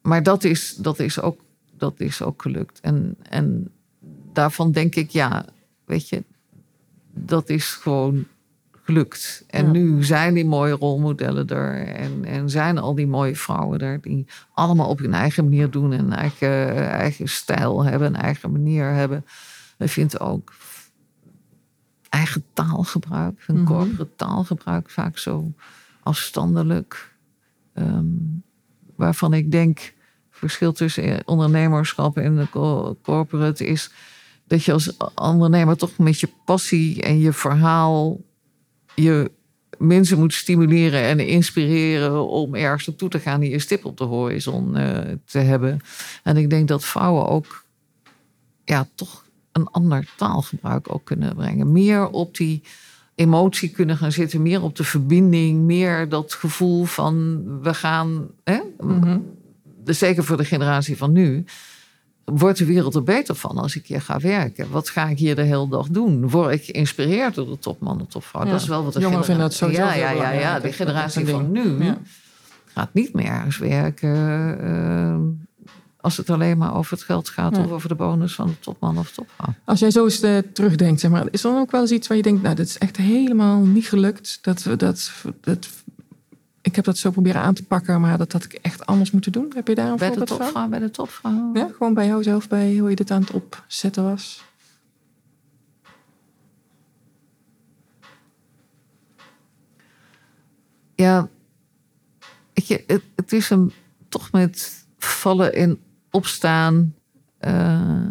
maar 0.03 0.23
dat 0.23 0.45
is, 0.45 0.75
dat, 0.77 0.99
is 0.99 1.21
ook, 1.21 1.41
dat 1.77 2.01
is 2.01 2.23
ook 2.23 2.43
gelukt. 2.43 2.81
En, 2.81 3.17
en 3.23 3.71
daarvan 4.33 4.73
denk 4.73 4.95
ik, 4.95 5.11
ja, 5.11 5.45
weet 5.85 6.09
je, 6.09 6.25
dat 7.15 7.49
is 7.49 7.65
gewoon 7.71 8.27
gelukt. 8.87 9.45
En 9.49 9.65
Ja. 9.65 9.71
nu 9.71 10.05
zijn 10.05 10.35
die 10.35 10.45
mooie 10.47 10.73
rolmodellen 10.73 11.47
er. 11.49 11.87
En, 11.87 12.25
en 12.25 12.51
zijn 12.51 12.79
al 12.79 12.95
die 12.95 13.07
mooie 13.07 13.37
vrouwen 13.37 13.79
er. 13.79 14.01
Die 14.01 14.27
allemaal 14.55 14.89
op 14.89 14.99
hun 14.99 15.15
eigen 15.15 15.45
manier 15.45 15.71
doen. 15.71 15.93
En 15.93 16.13
eigen, 16.13 16.77
eigen 16.91 17.29
stijl 17.29 17.85
hebben. 17.85 18.09
Een 18.09 18.17
eigen 18.23 18.53
manier 18.53 18.85
hebben. 18.91 19.25
Ik 19.79 19.89
vind 19.89 20.21
ook 20.21 20.53
eigen 22.09 22.45
taalgebruik. 22.53 23.43
Hun 23.47 23.57
Mhm. 23.57 23.67
corporate 23.67 24.11
taalgebruik 24.17 24.91
vaak 24.91 25.19
zo 25.19 25.53
afstandelijk. 26.03 27.15
Ehm, 27.75 28.05
waarvan 28.97 29.33
ik 29.33 29.51
denk, 29.53 29.95
verschil 30.31 30.73
tussen 30.73 31.23
ondernemerschap 31.27 32.17
en 32.17 32.37
de 32.37 32.47
co- 32.51 32.97
corporate 33.03 33.67
is 33.67 33.91
dat 34.47 34.65
je 34.65 34.73
als 34.73 34.97
ondernemer 35.15 35.77
toch 35.77 35.99
met 35.99 36.21
je 36.21 36.29
passie 36.45 37.03
en 37.03 37.19
je 37.19 37.33
verhaal 37.33 38.21
je 38.97 39.31
mensen 39.79 40.19
moet 40.19 40.35
stimuleren 40.35 41.03
en 41.03 41.21
inspireren 41.21 42.29
om 42.29 42.55
ergens 42.55 42.87
naartoe 42.87 43.09
te 43.09 43.19
gaan 43.19 43.41
die 43.41 43.51
je 43.51 43.59
stip 43.59 43.85
op 43.85 43.97
de 43.97 44.05
horizon 44.05 44.77
eh, 44.77 44.99
te 45.25 45.39
hebben. 45.39 45.81
En 46.23 46.37
ik 46.37 46.51
denk 46.51 46.69
dat 46.69 46.85
vrouwen 46.85 47.27
ook 47.27 47.65
ja, 48.65 48.89
toch 48.95 49.25
een 49.53 49.67
ander 49.67 50.09
taalgebruik 50.17 50.95
ook 50.95 51.05
kunnen 51.05 51.35
brengen. 51.35 51.73
Meer 51.73 52.09
op 52.09 52.37
die 52.37 52.63
emotie 53.15 53.69
kunnen 53.69 53.97
gaan 53.97 54.13
zitten, 54.13 54.43
meer 54.43 54.63
op 54.63 54.77
de 54.77 54.85
verbinding, 54.85 55.63
meer 55.63 56.09
dat 56.09 56.33
gevoel 56.33 56.85
van 56.85 57.43
we 57.63 57.75
gaan, 57.75 58.29
hè, 58.45 58.61
Mhm. 58.81 59.19
dus 59.85 59.99
zeker 59.99 60.25
voor 60.25 60.37
de 60.37 60.45
generatie 60.45 60.97
van 60.97 61.13
nu, 61.13 61.45
wordt 62.35 62.59
de 62.59 62.65
wereld 62.65 62.95
er 62.95 63.03
beter 63.03 63.35
van 63.35 63.57
als 63.59 63.77
ik 63.77 63.87
hier 63.87 64.01
ga 64.01 64.19
werken. 64.19 64.71
Wat 64.71 64.89
ga 64.89 65.09
ik 65.09 65.19
hier 65.19 65.35
de 65.37 65.43
hele 65.43 65.69
dag 65.69 65.87
doen? 65.89 66.31
Word 66.31 66.53
ik 66.53 66.65
geïnspireerd 66.65 67.35
door 67.35 67.47
de 67.47 67.59
topman, 67.59 67.99
de 67.99 68.07
topvrouw? 68.07 68.45
Ja. 68.45 68.51
Dat 68.51 68.61
is 68.61 68.67
wel 68.69 68.85
wat 68.85 68.93
de 68.93 69.01
Jongeren 69.01 69.25
genera- 69.25 69.49
vinden 69.49 69.49
dat 69.49 69.55
sowieso 69.55 69.83
Ja, 69.83 70.11
ja, 70.11 70.11
ja, 70.11 70.31
ja. 70.41 70.53
Dat- 70.53 70.63
De 70.63 70.69
dat 70.69 70.77
generatie 70.77 71.27
van 71.27 71.51
nu 71.53 71.85
Ja. 71.85 71.99
gaat 72.73 72.95
niet 72.95 73.13
meer 73.13 73.27
ergens 73.27 73.59
werken 73.59 74.59
eh, 74.61 75.17
als 76.01 76.17
het 76.17 76.31
alleen 76.31 76.59
maar 76.59 76.75
over 76.77 76.93
het 76.93 77.03
geld 77.03 77.29
gaat 77.29 77.59
of 77.59 77.71
over 77.71 77.89
de 77.89 77.95
bonus 77.95 78.35
van 78.35 78.47
de 78.47 78.59
topman 78.61 78.99
of 78.99 79.11
topvrouw. 79.11 79.55
Als 79.65 79.79
jij 79.81 79.91
zo 79.91 80.05
eens 80.05 80.21
eh, 80.21 80.39
terugdenkt, 80.53 81.01
zeg 81.01 81.11
maar, 81.11 81.27
is 81.31 81.45
er 81.45 81.51
dan 81.51 81.61
ook 81.61 81.71
wel 81.71 81.81
eens 81.81 81.91
iets 81.91 82.09
waar 82.09 82.17
je 82.17 82.23
denkt, 82.23 82.43
nou, 82.43 82.55
dit 82.55 82.67
is 82.69 82.79
echt 82.79 82.97
helemaal 82.97 83.61
niet 83.61 83.89
gelukt. 83.89 84.39
Dat, 84.43 84.63
we- 84.63 84.77
dat, 84.77 85.11
dat, 85.41 85.69
ik 86.77 86.85
heb 86.85 86.95
dat 86.95 87.03
zo 87.03 87.11
proberen 87.11 87.41
aan 87.41 87.55
te 87.55 87.65
pakken, 87.65 88.01
maar 88.01 88.19
dat 88.19 88.33
had 88.33 88.45
ik 88.45 88.53
echt 88.53 88.87
anders 88.87 89.11
moeten 89.11 89.33
doen. 89.33 89.53
Heb 89.55 89.69
je 89.69 89.75
daar 89.75 89.91
een 89.91 89.97
Bij 89.97 90.11
de 90.11 90.27
voorbeeld 90.27 90.51
van? 90.51 90.71
bij 90.71 90.79
de 90.79 90.91
topvrouw. 90.91 91.51
Ja, 91.55 91.69
gewoon 91.77 91.95
bij 91.95 92.07
jou 92.07 92.23
zelf, 92.23 92.49
bij 92.49 92.77
hoe 92.77 92.91
je 92.91 92.97
dit 92.97 93.11
aan 93.11 93.21
het 93.21 93.31
opzetten 93.31 94.05
was. 94.05 94.45
Ja, 100.95 101.29
je, 102.53 102.85
het, 102.87 103.03
het 103.15 103.33
is 103.33 103.51
een 103.51 103.73
toch 104.09 104.33
met 104.33 104.87
vallen 104.99 105.55
en 105.55 105.79
opstaan. 106.11 106.95
eh, 107.39 108.11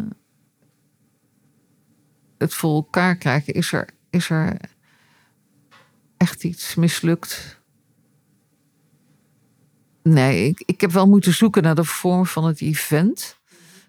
het 2.38 2.54
voor 2.54 2.74
elkaar 2.74 3.16
krijgen. 3.16 3.54
Is 3.54 3.72
er, 3.72 3.88
is 4.10 4.30
er 4.30 4.56
echt 6.16 6.44
iets 6.44 6.74
mislukt? 6.74 7.55
Nee, 10.08 10.48
ik, 10.48 10.62
ik 10.66 10.80
heb 10.80 10.90
wel 10.90 11.06
moeten 11.06 11.34
zoeken 11.34 11.62
naar 11.62 11.74
de 11.74 11.84
vorm 11.84 12.26
van 12.26 12.44
het 12.44 12.60
event. 12.60 13.38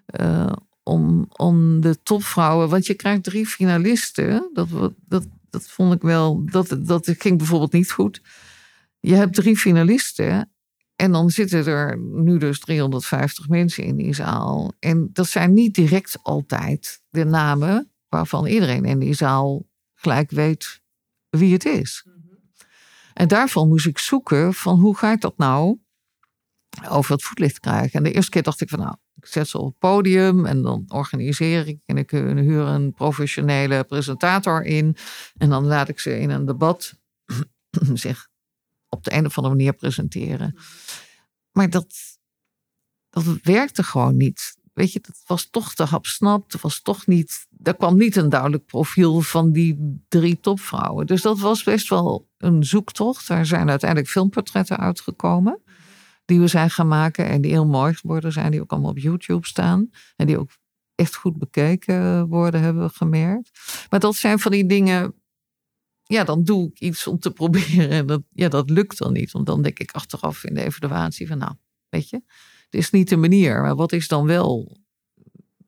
eh, 0.06 0.52
om, 0.84 1.28
om 1.32 1.82
de 1.82 2.04
topvrouwen. 2.04 2.70
Want 2.70 2.86
je 2.86 2.94
krijgt 2.94 3.24
drie 3.24 3.46
finalisten. 3.48 4.50
Dat, 4.54 4.70
dat, 5.08 5.28
dat 5.50 5.70
vond 5.70 5.94
ik 5.94 6.02
wel. 6.02 6.46
Dat, 6.46 6.78
dat 6.80 7.16
ging 7.18 7.38
bijvoorbeeld 7.38 7.74
niet 7.74 7.92
goed. 7.92 8.22
Je 9.00 9.14
hebt 9.14 9.34
drie 9.34 9.58
finalisten. 9.58 10.52
En 10.96 11.12
dan 11.12 11.30
zitten 11.30 11.66
er 11.66 11.98
nu 12.00 12.38
dus 12.38 12.60
350 12.60 13.48
mensen 13.48 13.84
in 13.84 13.96
die 13.96 14.14
zaal. 14.14 14.74
En 14.80 15.10
dat 15.14 15.28
zijn 15.28 15.54
niet 15.54 15.76
direct 15.76 16.20
altijd 16.22 17.02
de 17.10 17.26
namen 17.26 17.92
waarvan 18.08 18.46
iedereen 18.46 18.86
in 18.86 19.00
die 19.00 19.14
zaal 19.14 19.66
gelijk 19.94 20.32
weet 20.32 20.82
wie 21.30 21.54
het 21.54 21.66
is. 21.66 22.06
En 23.14 23.28
daarvan 23.28 23.68
moest 23.68 23.86
ik 23.86 23.98
zoeken 23.98 24.54
van 24.54 24.80
hoe 24.80 24.98
ga 24.98 25.12
ik 25.12 25.22
dat 25.22 25.38
nou 25.38 25.78
over 26.90 27.12
het 27.12 27.24
voetlicht 27.24 27.60
krijgen. 27.60 27.92
En 27.92 28.04
de 28.04 28.12
eerste 28.12 28.32
keer 28.32 28.44
dacht 28.44 28.62
ik 28.62 28.70
van 28.70 28.80
nou, 28.80 28.96
ik 29.16 29.26
zet 29.26 29.48
ze 29.48 29.58
op 29.58 29.66
het 29.66 29.78
podium 29.80 30.46
en 30.46 30.62
dan 30.62 30.86
organiseer 30.88 31.68
ik 31.68 31.80
en 31.86 31.98
ik 31.98 32.12
huur 32.12 32.66
een 32.66 32.94
professionele 32.94 33.84
presentator 33.84 34.64
in. 34.64 34.96
En 35.38 35.50
dan 35.50 35.66
laat 35.66 35.90
ik 35.90 36.00
ze 36.00 36.20
in 36.20 36.30
een 36.30 36.46
debat 36.46 37.00
zich 37.94 38.28
op 38.90 39.04
de 39.04 39.14
een 39.14 39.26
of 39.26 39.38
andere 39.38 39.56
manier 39.56 39.74
presenteren. 39.74 40.58
Maar 41.52 41.70
dat, 41.70 41.96
dat 43.10 43.24
werkte 43.42 43.84
gewoon 43.84 44.18
niet. 44.18 44.56
Weet 44.74 44.92
je, 44.94 45.00
dat 45.00 45.22
was 45.26 45.50
toch 45.50 45.74
te 45.74 45.84
hapsnap. 45.84 46.52
Het 46.52 46.62
was 46.62 46.82
toch 46.82 47.08
niet, 47.08 47.48
er 47.64 47.76
kwam 47.76 47.98
niet 47.98 48.16
een 48.16 48.30
duidelijk 48.30 48.66
profiel 48.66 49.22
van 49.22 49.52
die 49.52 50.02
drie 50.08 50.40
topvrouwen. 50.40 51.06
Dus 51.06 51.22
dat 51.22 51.40
was 51.40 51.64
best 51.64 51.90
wel 51.90 52.30
een 52.38 52.64
zoektocht. 52.64 53.28
Daar 53.28 53.46
zijn 53.46 53.70
uiteindelijk 53.70 54.10
filmportretten 54.10 54.78
uitgekomen. 54.78 55.62
Die 56.28 56.40
we 56.40 56.48
zijn 56.48 56.70
gaan 56.70 56.88
maken 56.88 57.26
en 57.26 57.42
die 57.42 57.52
heel 57.52 57.68
mooi 57.68 57.94
geworden 57.94 58.32
zijn. 58.32 58.52
Die 58.52 58.62
ook 58.62 58.72
allemaal 58.72 58.90
op 58.90 58.98
YouTube 58.98 59.48
staan. 59.48 59.90
En 60.16 60.28
die 60.28 60.40
ook 60.40 60.50
echt 60.96 61.16
goed 61.16 61.38
bekeken 61.38 62.28
worden, 62.28 62.62
hebben 62.62 62.84
we 62.84 62.94
gemerkt. 62.94 63.60
Maar 63.90 64.00
dat 64.00 64.16
zijn 64.16 64.40
van 64.40 64.52
die 64.52 64.66
dingen 64.66 65.14
ja, 66.08 66.24
dan 66.24 66.44
doe 66.44 66.70
ik 66.70 66.80
iets 66.80 67.08
om 67.08 67.20
te 67.20 67.32
proberen. 67.42 67.90
En 67.90 68.06
dat, 68.06 68.22
ja, 68.34 68.50
dat 68.50 68.70
lukt 68.70 68.98
dan 68.98 69.14
niet. 69.14 69.32
Want 69.32 69.46
dan 69.46 69.62
denk 69.62 69.80
ik 69.80 69.92
achteraf 69.92 70.44
in 70.44 70.54
de 70.54 70.64
evaluatie 70.64 71.28
van, 71.28 71.38
nou, 71.38 71.54
weet 71.90 72.10
je, 72.10 72.22
het 72.70 72.76
is 72.80 72.90
niet 72.90 73.10
de 73.10 73.18
manier. 73.18 73.62
Maar 73.62 73.76
wat 73.76 73.92
is 73.92 74.08
dan 74.08 74.26
wel? 74.26 74.78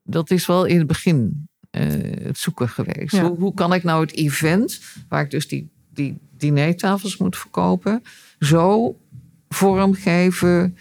Dat 0.02 0.30
is 0.30 0.46
wel 0.46 0.64
in 0.64 0.78
het 0.78 0.86
begin 0.86 1.48
eh, 1.70 1.84
het 2.22 2.38
zoeken 2.38 2.68
geweest. 2.68 3.14
Ja. 3.14 3.28
Hoe, 3.28 3.38
hoe 3.38 3.54
kan 3.54 3.72
ik 3.74 3.82
nou 3.82 4.00
het 4.00 4.12
event, 4.12 4.80
waar 5.08 5.24
ik 5.24 5.30
dus 5.30 5.48
die, 5.48 5.70
die 5.88 6.18
dinertafels 6.36 7.16
moet 7.16 7.36
verkopen, 7.36 8.02
zo 8.38 8.96
vormgeven 9.54 10.76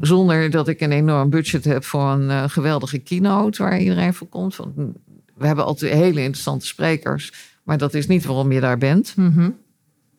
zonder 0.00 0.50
dat 0.50 0.68
ik 0.68 0.80
een 0.80 0.92
enorm 0.92 1.30
budget 1.30 1.64
heb 1.64 1.84
voor 1.84 2.08
een 2.08 2.30
eh, 2.30 2.44
geweldige 2.48 2.98
keynote 2.98 3.62
waar 3.62 3.80
iedereen 3.80 4.14
voor 4.14 4.28
komt. 4.28 4.56
Want 4.56 4.74
we 5.34 5.46
hebben 5.46 5.64
altijd 5.64 5.92
hele 5.92 6.20
interessante 6.20 6.66
sprekers. 6.66 7.32
Maar 7.62 7.78
dat 7.78 7.94
is 7.94 8.06
niet 8.06 8.24
waarom 8.24 8.52
je 8.52 8.60
daar 8.60 8.78
bent. 8.78 9.16
Mhm. 9.16 9.50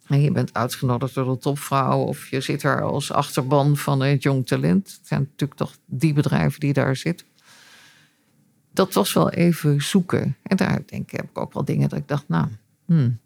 En 0.07 0.21
je 0.21 0.31
bent 0.31 0.53
uitgenodigd 0.53 1.13
door 1.13 1.33
de 1.33 1.37
topvrouw 1.37 1.99
of 1.99 2.29
je 2.29 2.41
zit 2.41 2.63
er 2.63 2.81
als 2.81 3.11
achterban 3.11 3.77
van 3.77 4.01
het 4.01 4.23
jong 4.23 4.47
talent. 4.47 4.87
Het 4.97 5.07
zijn 5.07 5.21
natuurlijk 5.21 5.59
toch 5.59 5.77
die 5.85 6.13
bedrijven 6.13 6.59
die 6.59 6.73
daar 6.73 6.95
zitten. 6.95 7.27
Dat 8.71 8.93
was 8.93 9.13
wel 9.13 9.29
even 9.29 9.81
zoeken. 9.81 10.35
En 10.43 10.57
daar 10.57 10.81
denk 10.85 11.11
ik, 11.11 11.17
heb 11.17 11.29
ik 11.29 11.37
ook 11.37 11.53
wel 11.53 11.65
dingen 11.65 11.89
dat 11.89 11.99
ik 11.99 12.07
dacht, 12.07 12.23
nou, 12.27 12.47
hmm, 12.85 13.17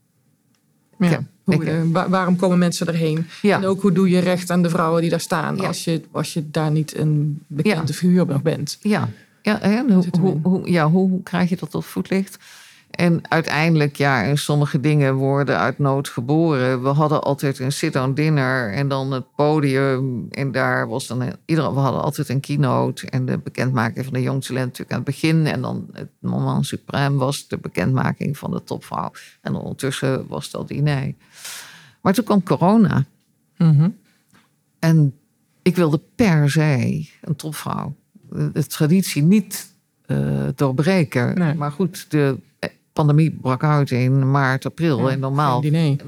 Ja. 0.97 1.09
Ja, 1.09 1.27
Hoe, 1.43 1.65
eh, 1.65 1.81
wa- 1.91 2.09
waarom 2.09 2.35
komen 2.35 2.57
mensen 2.57 2.87
erheen? 2.87 3.27
ja, 3.41 3.57
En 3.57 3.65
ook 3.65 3.81
hoe 3.81 3.91
doe 3.91 4.09
je 4.09 4.19
recht 4.19 4.49
aan 4.49 4.61
de 4.61 4.69
vrouwen 4.69 5.01
die 5.01 5.09
daar 5.09 5.19
staan 5.19 5.55
Ja. 5.57 5.67
als, 5.67 5.83
je, 5.83 6.01
als 6.11 6.33
je 6.33 6.43
daar 6.51 6.71
niet 6.71 6.97
een 6.97 7.41
bekende 7.47 7.87
Ja. 7.91 7.93
figuur 7.93 8.25
nog 8.25 8.41
bent? 8.41 8.77
ja, 8.81 9.09
ja, 9.41 9.61
en 9.61 9.91
hoe, 9.91 10.05
hoe, 10.19 10.39
hoe, 10.43 10.71
ja 10.71 10.89
hoe, 10.89 11.09
hoe 11.09 11.23
krijg 11.23 11.49
je 11.49 11.55
dat 11.55 11.71
tot 11.71 11.85
voetlicht? 11.85 12.37
En 12.91 13.21
uiteindelijk, 13.29 13.95
ja, 13.95 14.23
en 14.23 14.37
sommige 14.37 14.79
dingen 14.79 15.13
worden 15.15 15.57
uit 15.57 15.79
nood 15.79 16.09
geboren. 16.09 16.83
We 16.83 16.89
hadden 16.89 17.21
altijd 17.23 17.59
een 17.59 17.71
sit-down 17.71 18.13
dinner 18.13 18.73
en 18.73 18.87
dan 18.87 19.11
het 19.11 19.35
podium. 19.35 20.27
En 20.29 20.51
daar 20.51 20.87
was 20.87 21.07
dan 21.07 21.21
een- 21.21 21.35
iedereen, 21.45 21.73
we 21.73 21.79
hadden 21.79 22.01
altijd 22.01 22.29
een 22.29 22.39
keynote. 22.39 23.09
En 23.09 23.25
de 23.25 23.37
bekendmaking 23.37 24.05
van 24.05 24.13
de 24.13 24.21
jong 24.21 24.43
talent 24.43 24.65
natuurlijk 24.65 24.91
aan 24.91 24.97
het 24.97 25.05
begin. 25.07 25.45
En 25.47 25.61
dan 25.61 25.87
het 25.91 26.09
moment 26.19 26.75
suprême 26.75 27.13
was 27.15 27.47
de 27.47 27.57
bekendmaking 27.57 28.37
van 28.37 28.51
de 28.51 28.63
topvrouw. 28.63 29.11
En 29.41 29.55
ondertussen 29.55 30.27
was 30.27 30.51
dat 30.51 30.67
diner. 30.67 31.13
Maar 32.01 32.13
toen 32.13 32.23
kwam 32.25 32.43
corona. 32.43 33.05
Mhm. 33.57 33.89
En 34.79 35.13
ik 35.61 35.75
wilde 35.75 36.01
per 36.15 36.49
se 36.51 37.07
een 37.21 37.35
topvrouw. 37.35 37.95
De, 38.29 38.51
de 38.51 38.65
traditie 38.65 39.23
niet 39.23 39.69
eh, 40.05 40.47
doorbreken. 40.55 41.37
Nee. 41.37 41.53
Maar 41.53 41.71
goed, 41.71 42.05
de 42.11 42.37
pandemie 43.05 43.37
brak 43.41 43.63
uit 43.63 43.91
in 43.91 44.31
maart, 44.31 44.65
april. 44.65 44.97
Ja, 45.05 45.09
en 45.09 45.19
normaal, 45.19 45.61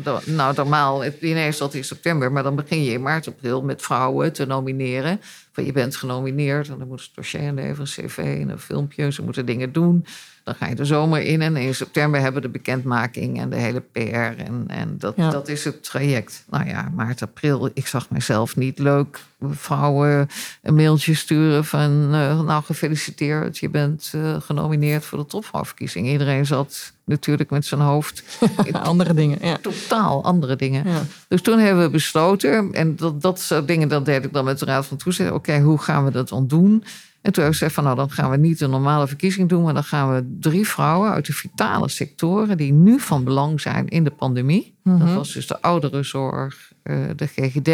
do- 0.04 0.20
nou, 0.26 0.54
normaal, 0.56 1.04
het 1.04 1.20
diner 1.20 1.48
is 1.48 1.58
dat 1.58 1.74
in 1.74 1.84
september. 1.84 2.32
Maar 2.32 2.44
dan 2.44 2.56
begin 2.56 2.84
je 2.84 2.92
in 2.92 3.02
maart, 3.02 3.28
april 3.28 3.62
met 3.62 3.82
vrouwen 3.82 4.34
te 4.34 4.46
nomineren. 4.46 5.20
Van 5.52 5.66
je 5.66 5.72
bent 5.72 5.96
genomineerd 5.96 6.70
en 6.70 6.78
dan 6.78 6.88
moeten 6.88 7.06
ze 7.06 7.12
het 7.16 7.24
dossier 7.24 7.42
inleveren, 7.42 7.82
een 7.82 8.08
cv 8.08 8.18
en 8.18 8.50
een 8.50 8.60
filmpje. 8.60 9.12
Ze 9.12 9.22
moeten 9.24 9.46
dingen 9.46 9.72
doen. 9.72 10.06
Dan 10.44 10.56
ga 10.56 10.68
je 10.68 10.76
de 10.76 10.86
zomer 10.86 11.22
in 11.22 11.42
en 11.42 11.56
in 11.58 11.76
september 11.76 12.20
hebben 12.22 12.42
we 12.42 12.48
de 12.48 12.54
bekendmaking 12.54 13.40
en 13.40 13.50
de 13.50 13.56
hele 13.56 13.80
PR. 13.80 14.00
En, 14.00 14.64
en 14.68 14.96
dat, 14.98 15.14
Ja. 15.16 15.30
dat 15.30 15.48
is 15.48 15.64
het 15.64 15.84
traject. 15.84 16.44
Nou 16.50 16.68
ja, 16.68 16.92
maart, 16.96 17.22
april. 17.22 17.70
Ik 17.74 17.88
zag 17.88 18.10
mezelf 18.10 18.56
niet 18.56 18.80
leuk 18.80 19.20
vrouwen 19.52 20.30
een 20.62 20.76
mailtje 20.76 21.14
sturen 21.14 21.66
van... 21.66 22.10
eh, 22.14 22.42
nou, 22.42 22.64
gefeliciteerd, 22.64 23.58
je 23.58 23.70
bent 23.70 24.12
eh, 24.16 24.42
genomineerd 24.42 25.06
voor 25.06 25.18
de 25.18 25.26
topvrouwverkiezing. 25.26 26.08
Iedereen 26.08 26.46
zat 26.46 26.94
natuurlijk 27.06 27.50
met 27.50 27.66
zijn 27.66 27.82
hoofd 27.82 28.24
in 28.64 28.76
Andere 28.92 29.14
dingen, 29.14 29.38
ja. 29.42 29.58
totaal 29.58 30.24
andere 30.24 30.56
dingen. 30.56 30.88
ja. 30.90 31.02
Dus 31.28 31.42
toen 31.42 31.60
hebben 31.60 31.84
we 31.84 31.90
besloten, 31.90 32.74
en 32.74 32.96
dat, 32.96 33.22
dat 33.22 33.40
soort 33.40 33.68
dingen, 33.68 33.88
dat 33.88 34.06
deed 34.06 34.24
ik 34.26 34.34
dan 34.34 34.46
met 34.46 34.60
de 34.60 34.66
Raad 34.66 34.86
van 34.86 34.98
Toezicht. 34.98 35.32
Oké, 35.32 35.60
hoe 35.60 35.78
gaan 35.80 36.06
we 36.06 36.12
dat 36.12 36.30
dan 36.30 36.48
doen? 36.48 36.84
En 37.24 37.32
toen 37.32 37.44
hebben 37.44 37.60
gezegd 37.60 37.74
van, 37.74 37.84
nou, 37.84 37.96
dan 37.96 38.12
gaan 38.12 38.30
we 38.30 38.38
niet 38.38 38.62
een 38.62 38.70
normale 38.70 39.08
verkiezing 39.08 39.50
doen, 39.50 39.64
maar 39.64 39.74
dan 39.74 39.84
gaan 39.84 40.14
we 40.16 40.38
drie 40.40 40.68
vrouwen 40.68 41.12
uit 41.12 41.26
de 41.26 41.34
vitale 41.34 41.90
sectoren, 41.90 42.58
die 42.58 42.72
nu 42.74 43.00
van 43.00 43.24
belang 43.24 43.62
zijn 43.62 43.88
in 43.88 44.04
de 44.04 44.12
pandemie. 44.12 44.76
Dat 44.84 44.98
Mhm. 44.98 45.14
was 45.14 45.34
dus 45.34 45.48
de 45.48 45.62
ouderenzorg, 45.62 46.72
eh, 46.84 46.96
de 47.16 47.28
GGD 47.28 47.70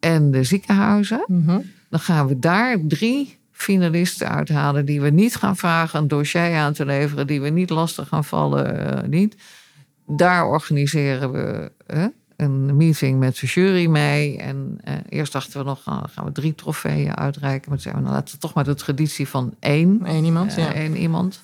en 0.00 0.30
de 0.30 0.44
ziekenhuizen. 0.44 1.24
Mhm. 1.26 1.58
Dan 1.90 2.00
gaan 2.00 2.26
we 2.26 2.38
daar 2.38 2.78
drie 2.88 3.38
finalisten 3.52 4.28
uithalen 4.28 4.84
die 4.86 5.00
we 5.00 5.10
niet 5.10 5.36
gaan 5.36 5.56
vragen 5.56 5.98
een 6.00 6.08
dossier 6.08 6.56
aan 6.56 6.72
te 6.72 6.84
leveren, 6.84 7.26
die 7.26 7.40
we 7.40 7.48
niet 7.48 7.70
lastig 7.70 8.08
gaan 8.08 8.24
vallen. 8.24 8.96
eh, 9.02 9.08
niet. 9.08 9.36
Daar 10.06 10.46
organiseren 10.46 11.32
we 11.32 11.72
eh, 11.86 12.04
een 12.36 12.76
meeting 12.76 13.18
met 13.18 13.38
de 13.38 13.46
jury 13.46 13.86
mee. 13.86 14.38
En 14.38 14.78
eh, 14.84 14.94
eerst 15.08 15.32
dachten 15.32 15.58
we 15.58 15.64
nog, 15.64 15.84
nou, 15.84 16.00
dan 16.00 16.08
gaan 16.08 16.24
we 16.24 16.32
drie 16.32 16.54
trofeeën 16.54 17.16
uitreiken. 17.16 17.68
Maar 17.68 17.78
toen 17.78 17.92
zeiden 17.92 18.02
we, 18.02 18.08
nou, 18.08 18.20
laten 18.20 18.34
we 18.34 18.40
toch 18.40 18.54
maar 18.54 18.64
de 18.64 18.74
traditie 18.74 19.28
van 19.28 19.54
één 19.58 20.00
Eén 20.04 20.24
iemand, 20.24 20.56
eh, 20.56 20.64
ja. 20.64 20.72
één 20.74 20.96
iemand. 20.96 21.42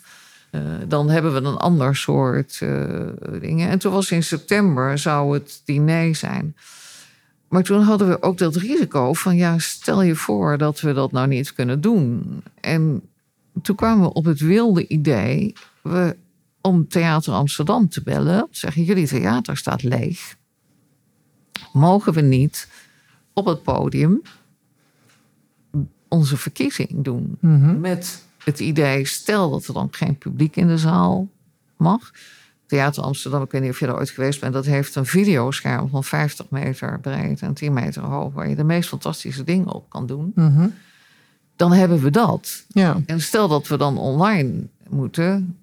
Eh, 0.51 0.61
dan 0.89 1.11
hebben 1.11 1.33
we 1.33 1.49
een 1.49 1.57
ander 1.57 1.97
soort 1.97 2.59
dingen. 3.41 3.69
En 3.69 3.79
toen 3.79 3.93
was 3.93 4.11
in 4.11 4.23
september 4.23 4.99
zou 4.99 5.35
het 5.35 5.63
diner 5.65 6.15
zijn. 6.15 6.57
Maar 7.49 7.63
toen 7.63 7.83
hadden 7.83 8.09
we 8.09 8.23
ook 8.23 8.39
dat 8.39 8.57
risico 8.57 9.13
van 9.13 9.37
ja, 9.37 9.59
stel 9.59 10.03
je 10.03 10.15
voor 10.15 10.59
dat 10.59 10.81
we 10.81 10.93
dat 10.93 11.13
nou 11.13 11.27
niet 11.29 11.53
kunnen 11.53 11.81
doen. 11.81 12.43
En 12.61 13.03
toen 13.63 13.77
kwamen 13.77 14.05
we 14.05 14.13
op 14.13 14.25
het 14.25 14.41
wilde 14.41 14.87
idee 14.87 15.53
we, 15.83 16.17
om 16.61 16.89
Theater 16.89 17.33
Amsterdam 17.33 17.89
te 17.89 18.03
bellen. 18.03 18.49
Te 18.51 18.59
zeggen, 18.59 18.83
jullie 18.83 19.07
theater 19.07 19.57
staat 19.57 19.83
leeg. 19.83 20.37
Mogen 21.73 22.13
we 22.13 22.21
niet 22.21 22.69
op 23.33 23.47
het 23.47 23.63
podium 23.63 24.23
onze 26.09 26.37
verkiezing 26.37 27.05
doen? 27.05 27.37
Mhm. 27.41 27.81
Met 27.81 28.25
het 28.45 28.61
idee, 28.61 29.07
stel 29.07 29.51
dat 29.51 29.67
er 29.67 29.75
dan 29.75 29.89
geen 29.91 30.19
publiek 30.19 30.57
in 30.57 30.67
de 30.67 30.79
zaal 30.79 31.29
mag. 31.77 32.11
Theater 32.67 33.03
Amsterdam, 33.03 33.43
ik 33.43 33.51
weet 33.51 33.61
niet 33.63 33.71
of 33.71 33.79
je 33.79 33.87
er 33.87 33.97
ooit 33.97 34.11
geweest 34.11 34.41
bent, 34.41 34.53
dat 34.53 34.65
heeft 34.65 34.95
een 34.95 35.07
videoscherm 35.07 35.89
van 35.89 36.05
50 36.05 36.51
meter 36.51 37.01
breed 37.01 37.43
en 37.43 37.55
10 37.55 37.73
meter 37.73 38.03
hoog, 38.03 38.33
waar 38.33 38.49
je 38.49 38.55
de 38.57 38.65
meest 38.65 38.89
fantastische 38.89 39.45
dingen 39.45 39.73
op 39.73 39.91
kan 39.91 40.07
doen. 40.07 40.33
Mhm. 40.35 40.69
Dan 41.57 41.73
hebben 41.73 42.01
we 42.01 42.11
dat. 42.11 42.65
Ja, 42.69 43.01
En 43.07 43.21
stel 43.21 43.49
dat 43.49 43.67
we 43.69 43.77
dan 43.77 43.99
online 43.99 44.67
moeten, 44.89 45.59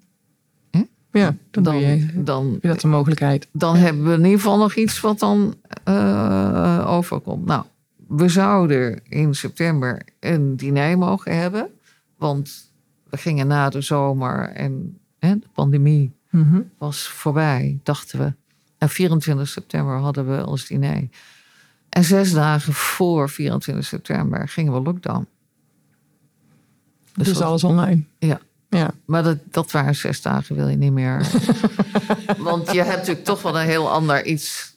ja, 1.12 1.36
dan, 1.50 1.62
dan, 1.62 1.76
je, 1.76 2.22
dan, 2.22 2.52
heb 2.52 2.62
je 2.62 2.68
dat 2.68 2.80
de 2.80 2.86
mogelijkheid. 2.88 3.48
dan 3.52 3.76
hebben 3.76 4.04
we 4.04 4.10
in 4.12 4.24
ieder 4.24 4.40
geval 4.40 4.58
nog 4.58 4.74
iets 4.74 5.00
wat 5.00 5.18
dan 5.18 5.54
eh, 5.84 6.84
overkomt. 6.88 7.46
Nou, 7.46 7.64
we 8.08 8.28
zouden 8.28 9.00
in 9.08 9.34
september 9.34 10.02
een 10.20 10.56
diner 10.56 10.98
mogen 10.98 11.36
hebben. 11.38 11.68
Want 12.16 12.70
we 13.10 13.16
gingen 13.16 13.46
na 13.46 13.68
de 13.68 13.80
zomer 13.80 14.48
en 14.48 14.98
hè, 15.18 15.38
de 15.38 15.46
pandemie 15.54 16.12
Mhm. 16.30 16.60
was 16.78 17.08
voorbij, 17.08 17.78
dachten 17.82 18.18
we. 18.18 18.32
En 18.78 18.88
24 18.88 19.48
september 19.48 19.96
hadden 19.98 20.36
we 20.36 20.46
ons 20.46 20.66
diner. 20.66 21.08
En 21.88 22.04
zes 22.04 22.32
dagen 22.32 22.72
voor 22.72 23.28
24 23.30 23.84
september 23.86 24.48
gingen 24.48 24.72
we 24.72 24.80
lockdown. 24.80 25.26
Dus, 27.14 27.32
dat- 27.32 27.42
alles 27.42 27.64
online. 27.64 28.02
Ja. 28.18 28.40
Ja. 28.70 28.90
Maar 29.04 29.22
dat, 29.22 29.36
dat 29.50 29.70
waren 29.70 29.94
zes 29.94 30.22
dagen, 30.22 30.56
wil 30.56 30.68
je 30.68 30.76
niet 30.76 30.92
meer. 30.92 31.30
Want 32.38 32.72
je 32.72 32.82
hebt 32.82 32.96
natuurlijk 32.96 33.24
toch 33.24 33.42
wel 33.42 33.60
een 33.60 33.66
heel 33.66 33.90
ander 33.90 34.24
iets 34.24 34.74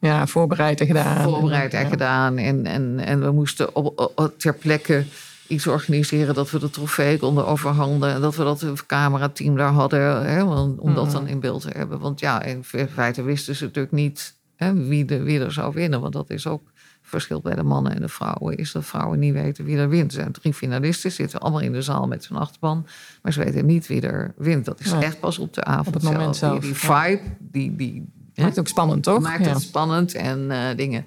Ja, 0.00 0.26
voorbereid 0.26 0.80
en 0.80 0.86
gedaan. 0.86 1.22
voorbereid 1.22 1.74
en 1.74 1.82
Ja. 1.82 1.88
gedaan. 1.88 2.38
En, 2.38 2.66
en, 2.66 3.00
en 3.04 3.20
we 3.20 3.30
moesten 3.30 3.74
op, 3.76 4.12
op- 4.16 4.34
ter 4.38 4.54
plekke 4.54 5.04
iets 5.46 5.66
organiseren 5.66 6.34
dat 6.34 6.50
we 6.50 6.58
de 6.58 6.70
trofee 6.70 7.18
konden 7.18 7.46
overhandigen. 7.46 8.14
En 8.14 8.20
dat 8.20 8.36
we 8.36 8.44
dat 8.44 8.86
camerateam 8.86 9.56
daar 9.56 9.72
hadden, 9.72 10.26
hè, 10.26 10.42
om, 10.42 10.74
om 10.78 10.94
dat 10.94 11.04
Mhm. 11.04 11.12
dan 11.12 11.26
in 11.26 11.40
beeld 11.40 11.62
te 11.62 11.70
hebben. 11.76 11.98
Want 11.98 12.20
ja, 12.20 12.42
in 12.42 12.64
feite 12.94 13.22
wisten 13.22 13.56
ze 13.56 13.64
natuurlijk 13.64 13.94
niet 13.94 14.34
hè, 14.56 14.74
wie, 14.74 15.04
de, 15.04 15.22
wie 15.22 15.40
er 15.40 15.52
zou 15.52 15.74
winnen. 15.74 16.00
Want 16.00 16.12
dat 16.12 16.30
is 16.30 16.46
ook 16.46 16.62
verschil 17.02 17.40
bij 17.40 17.54
de 17.54 17.62
mannen 17.62 17.94
en 17.94 18.00
de 18.00 18.08
vrouwen. 18.08 18.56
Is 18.56 18.72
dat 18.72 18.84
vrouwen 18.84 19.18
niet 19.18 19.32
weten 19.32 19.64
wie 19.64 19.76
er 19.76 19.88
wint. 19.88 20.12
Er 20.12 20.20
zijn 20.20 20.32
drie 20.32 20.54
finalisten, 20.54 21.12
zitten 21.12 21.40
allemaal 21.40 21.60
in 21.60 21.72
de 21.72 21.82
zaal 21.82 22.06
met 22.06 22.24
z'n 22.24 22.34
achterban. 22.34 22.86
Maar 23.22 23.32
ze 23.32 23.44
weten 23.44 23.66
niet 23.66 23.86
wie 23.86 24.00
er 24.00 24.34
wint. 24.36 24.64
Dat 24.64 24.80
is 24.80 24.90
Ja. 24.90 25.02
echt 25.02 25.20
pas 25.20 25.38
op 25.38 25.54
de 25.54 25.64
avond 25.64 25.94
het 25.94 26.04
moment 26.04 26.36
zelf. 26.36 26.60
Die, 26.60 26.72
die 26.72 26.74
vibe, 26.80 27.20
die... 27.38 27.76
die 27.76 28.10
Maakt 28.34 28.48
het 28.48 28.58
ook 28.58 28.68
spannend, 28.68 29.02
toch? 29.02 29.20
maakt 29.20 29.44
ja. 29.44 29.52
het 29.52 29.62
spannend 29.62 30.14
en 30.14 30.50
eh, 30.50 30.76
dingen. 30.76 31.06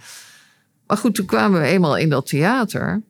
Maar 0.87 0.97
goed, 0.97 1.15
toen 1.15 1.25
kwamen 1.25 1.61
we 1.61 1.67
eenmaal 1.67 1.97
in 1.97 2.09
dat 2.09 2.25
theater. 2.27 3.01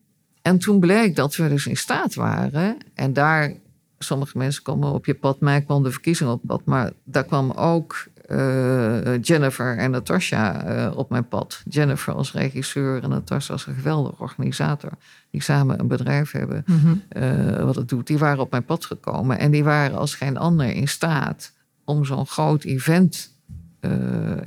En 0.41 0.57
toen 0.57 0.79
bleek 0.79 1.15
dat 1.15 1.35
we 1.35 1.49
dus 1.49 1.65
in 1.67 1.77
staat 1.77 2.13
waren. 2.15 2.77
En 2.93 3.13
daar, 3.13 3.53
sommige 3.99 4.37
mensen 4.37 4.63
komen 4.63 4.91
op 4.91 5.05
je 5.05 5.13
pad, 5.13 5.39
mij 5.39 5.61
kwam 5.61 5.83
de 5.83 5.91
verkiezing 5.91 6.29
op 6.29 6.41
pad. 6.47 6.61
Maar 6.65 6.91
daar 7.03 7.23
kwam 7.25 7.51
ook 7.51 8.05
eh, 8.27 9.21
Jennifer 9.21 9.77
en 9.77 9.91
Natasha 9.91 10.63
eh, 10.63 10.97
op 10.97 11.09
mijn 11.09 11.27
pad. 11.27 11.61
Jennifer 11.69 12.13
als 12.13 12.33
regisseur 12.33 13.03
en 13.03 13.09
Natasha 13.09 13.53
als 13.53 13.67
een 13.67 13.75
geweldige 13.75 14.21
organisator. 14.21 14.91
Die 15.31 15.41
samen 15.41 15.79
een 15.79 15.87
bedrijf 15.87 16.31
hebben 16.31 16.63
Mhm. 16.67 16.93
eh, 17.09 17.63
wat 17.63 17.75
het 17.75 17.89
doet. 17.89 18.07
Die 18.07 18.17
waren 18.17 18.39
op 18.39 18.51
mijn 18.51 18.65
pad 18.65 18.85
gekomen. 18.85 19.39
En 19.39 19.51
die 19.51 19.63
waren 19.63 19.97
als 19.97 20.15
geen 20.15 20.37
ander 20.37 20.67
in 20.71 20.87
staat 20.87 21.51
om 21.83 22.05
zo'n 22.05 22.25
groot 22.27 22.63
event 22.63 23.33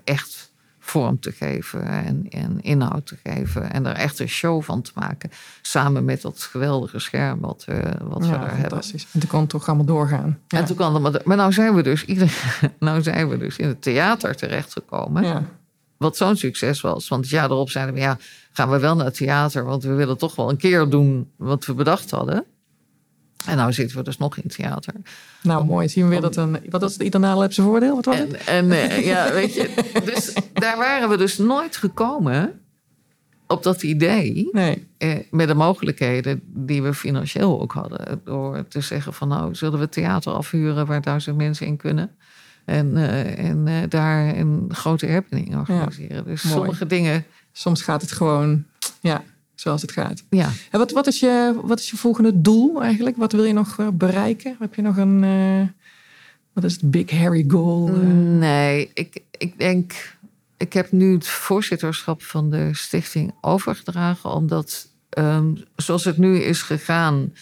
echt 0.05 0.48
vorm 0.89 1.21
te 1.21 1.33
geven 1.33 1.87
en, 1.87 2.27
en 2.31 2.61
inhoud 2.63 3.07
te 3.07 3.17
geven. 3.25 3.73
En 3.73 3.87
er 3.87 3.95
echt 3.95 4.19
een 4.19 4.29
show 4.29 4.63
van 4.63 4.83
te 4.83 4.91
maken. 4.95 5.31
Samen 5.63 6.05
met 6.05 6.23
dat 6.23 6.43
geweldige 6.43 6.99
scherm 6.99 7.41
wat, 7.41 7.65
we 7.65 7.83
wat 8.03 8.21
we 8.21 8.27
Ja, 8.27 8.39
daar 8.39 8.57
hebben. 8.57 8.83
En 9.13 9.21
toen 9.21 9.29
kon 9.29 9.41
het 9.41 9.49
toch 9.49 9.67
allemaal 9.67 9.87
doorgaan. 9.87 10.39
Ja. 10.49 10.59
En 10.59 10.65
toen 10.65 10.95
er, 10.95 11.01
maar, 11.01 11.21
maar 11.25 11.37
nou 11.37 11.53
zijn 11.53 11.75
we 11.75 11.83
dus 11.83 12.05
ieder, 12.05 12.33
nou 12.79 13.03
zijn 13.03 13.29
we 13.29 13.39
dus 13.39 13.57
in 13.57 13.69
het 13.69 13.83
theater 13.83 14.37
terechtgekomen. 14.37 15.23
ja. 15.25 15.43
Wat 15.97 16.17
zo'n 16.17 16.37
succes 16.37 16.81
was. 16.81 17.09
Want 17.09 17.23
het 17.23 17.31
jaar 17.31 17.51
erop 17.51 17.71
zeiden 17.71 17.95
we, 17.95 18.01
ja, 18.01 18.19
gaan 18.53 18.71
we 18.71 18.79
wel 18.79 18.97
naar 18.97 19.05
het 19.05 19.15
theater. 19.15 19.65
Want 19.65 19.83
we 19.83 19.93
willen 19.93 20.19
toch 20.19 20.37
wel 20.37 20.51
een 20.51 20.57
keer 20.57 20.89
doen 20.89 21.31
wat 21.37 21.67
we 21.67 21.75
bedacht 21.75 22.11
hadden. 22.11 22.45
En 23.49 23.57
nou 23.57 23.73
zitten 23.73 23.97
we 23.97 24.03
dus 24.03 24.19
nog 24.19 24.37
in 24.37 24.43
het 24.47 24.55
theater. 24.55 24.95
Nou, 25.43 25.65
mooi. 25.65 25.89
Zien 25.89 26.05
we 26.05 26.11
weer 26.11 26.21
dat 26.21 26.37
een... 26.37 26.59
Wat 26.69 26.81
was 26.81 26.97
het? 26.97 27.55
Zijn 27.55 27.67
voordeel? 27.67 27.95
Wat 27.95 28.05
was 28.05 28.19
het? 28.19 28.33
En, 28.33 28.71
en 28.71 28.91
eh, 28.91 29.07
ja, 29.07 29.33
weet 29.33 29.55
je, 29.55 29.71
dus 30.05 30.33
daar 30.53 30.77
waren 30.77 31.09
we 31.09 31.17
dus 31.17 31.39
nooit 31.39 31.77
gekomen 31.77 32.61
op 33.47 33.63
dat 33.63 33.83
idee. 33.83 34.49
Nee. 34.53 34.87
Eh, 34.99 35.17
met 35.31 35.49
de 35.49 35.55
mogelijkheden 35.55 36.41
die 36.45 36.83
we 36.83 36.95
financieel 36.95 37.61
ook 37.61 37.73
hadden. 37.73 38.21
Door 38.25 38.69
te 38.69 38.81
zeggen 38.81 39.15
van 39.15 39.29
nou, 39.29 39.55
zullen 39.55 39.79
we 39.79 39.89
theater 39.89 40.33
afhuren 40.33 40.87
waar 40.87 41.03
duizend 41.03 41.37
mensen 41.37 41.67
in 41.67 41.77
kunnen. 41.77 42.11
En, 42.65 42.97
eh, 42.97 43.49
en 43.49 43.69
eh, 43.69 43.75
daar 43.89 44.37
een 44.37 44.65
grote 44.69 45.11
happening 45.11 45.57
organiseren. 45.57 46.25
dus 46.25 46.43
mooi. 46.43 46.55
sommige 46.55 46.87
dingen, 46.87 47.25
Soms 47.53 47.83
gaat 47.83 48.01
het 48.01 48.13
gewoon... 48.13 48.65
Ja, 49.01 49.23
zoals 49.61 49.83
het 49.83 49.93
gaat. 49.93 50.23
ja. 50.31 50.51
En 50.71 50.79
wat, 50.79 50.91
wat, 50.91 51.07
is 51.07 51.21
je, 51.21 51.61
wat 51.63 51.79
is 51.79 51.91
je 51.91 51.97
volgende 51.97 52.41
doel 52.41 52.83
eigenlijk? 52.83 53.17
Wat 53.17 53.33
wil 53.33 53.45
je 53.45 53.53
nog 53.53 53.79
eh, 53.79 53.89
bereiken? 53.93 54.57
Heb 54.59 54.75
je 54.75 54.83
nog 54.83 54.97
een... 54.97 55.25
eh, 55.25 55.69
wat 56.53 56.65
is 56.65 56.73
het 56.73 56.91
big 56.91 57.11
hairy 57.11 57.45
goal? 57.49 57.89
eh? 57.89 57.95
Nee, 58.39 58.91
ik, 58.95 59.23
ik 59.31 59.59
denk. 59.59 60.17
Ik 60.57 60.73
heb 60.73 60.93
nu 60.93 61.15
het 61.15 61.27
voorzitterschap 61.27 62.23
van 62.23 62.51
de 62.51 62.71
stichting 62.73 63.35
overgedragen, 63.41 64.31
omdat 64.33 64.89
ehm, 65.09 65.55
zoals 65.77 66.05
het 66.05 66.19
nu 66.19 66.39
is 66.39 66.63
gegaan, 66.63 67.33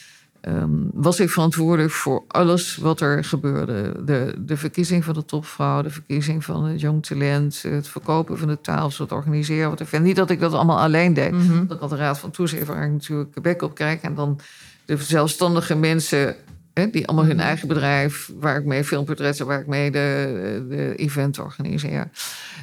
ehm, 0.46 0.70
was 0.92 1.20
ik 1.20 1.30
verantwoordelijk 1.30 1.92
voor 1.92 2.24
alles 2.28 2.76
wat 2.76 3.00
er 3.00 3.24
gebeurde. 3.24 4.04
De, 4.04 4.34
de 4.38 4.56
verkiezing 4.56 5.04
van 5.04 5.14
de 5.14 5.24
topvrouw, 5.24 5.82
de 5.82 5.90
verkiezing 5.90 6.44
van 6.44 6.64
het 6.64 6.80
jong 6.80 7.06
talent, 7.06 7.62
het 7.62 7.88
verkopen 7.88 8.38
van 8.38 8.48
de 8.48 8.60
tafels, 8.60 8.98
het 8.98 9.12
organiseren. 9.12 9.70
Wat 9.70 9.80
ik 9.80 9.86
vind. 9.86 10.04
Niet 10.04 10.16
dat 10.16 10.30
ik 10.30 10.40
dat 10.40 10.52
allemaal 10.52 10.78
alleen 10.80 11.14
deed. 11.14 11.30
Mhm. 11.32 11.66
Dat 11.66 11.76
ik 11.76 11.80
had 11.80 11.90
de 11.90 11.96
raad 11.96 12.18
van 12.18 12.30
toezicht 12.30 12.66
waar 12.66 12.84
ik 12.84 12.90
natuurlijk 12.90 13.42
bek 13.42 13.62
op 13.62 13.74
krijg. 13.74 14.00
En 14.00 14.14
dan 14.14 14.40
de 14.84 14.96
zelfstandige 14.96 15.74
mensen, 15.76 16.34
hè, 16.74 16.90
die 16.90 17.06
allemaal 17.06 17.26
hun 17.26 17.40
eigen 17.40 17.68
bedrijf, 17.68 18.30
waar 18.40 18.56
ik 18.56 18.64
mee 18.64 18.84
filmportretten, 18.84 19.46
waar 19.46 19.60
ik 19.60 19.66
mee 19.66 19.90
de, 19.90 20.66
de 20.68 20.94
event 20.96 21.38
organiseer. 21.38 22.08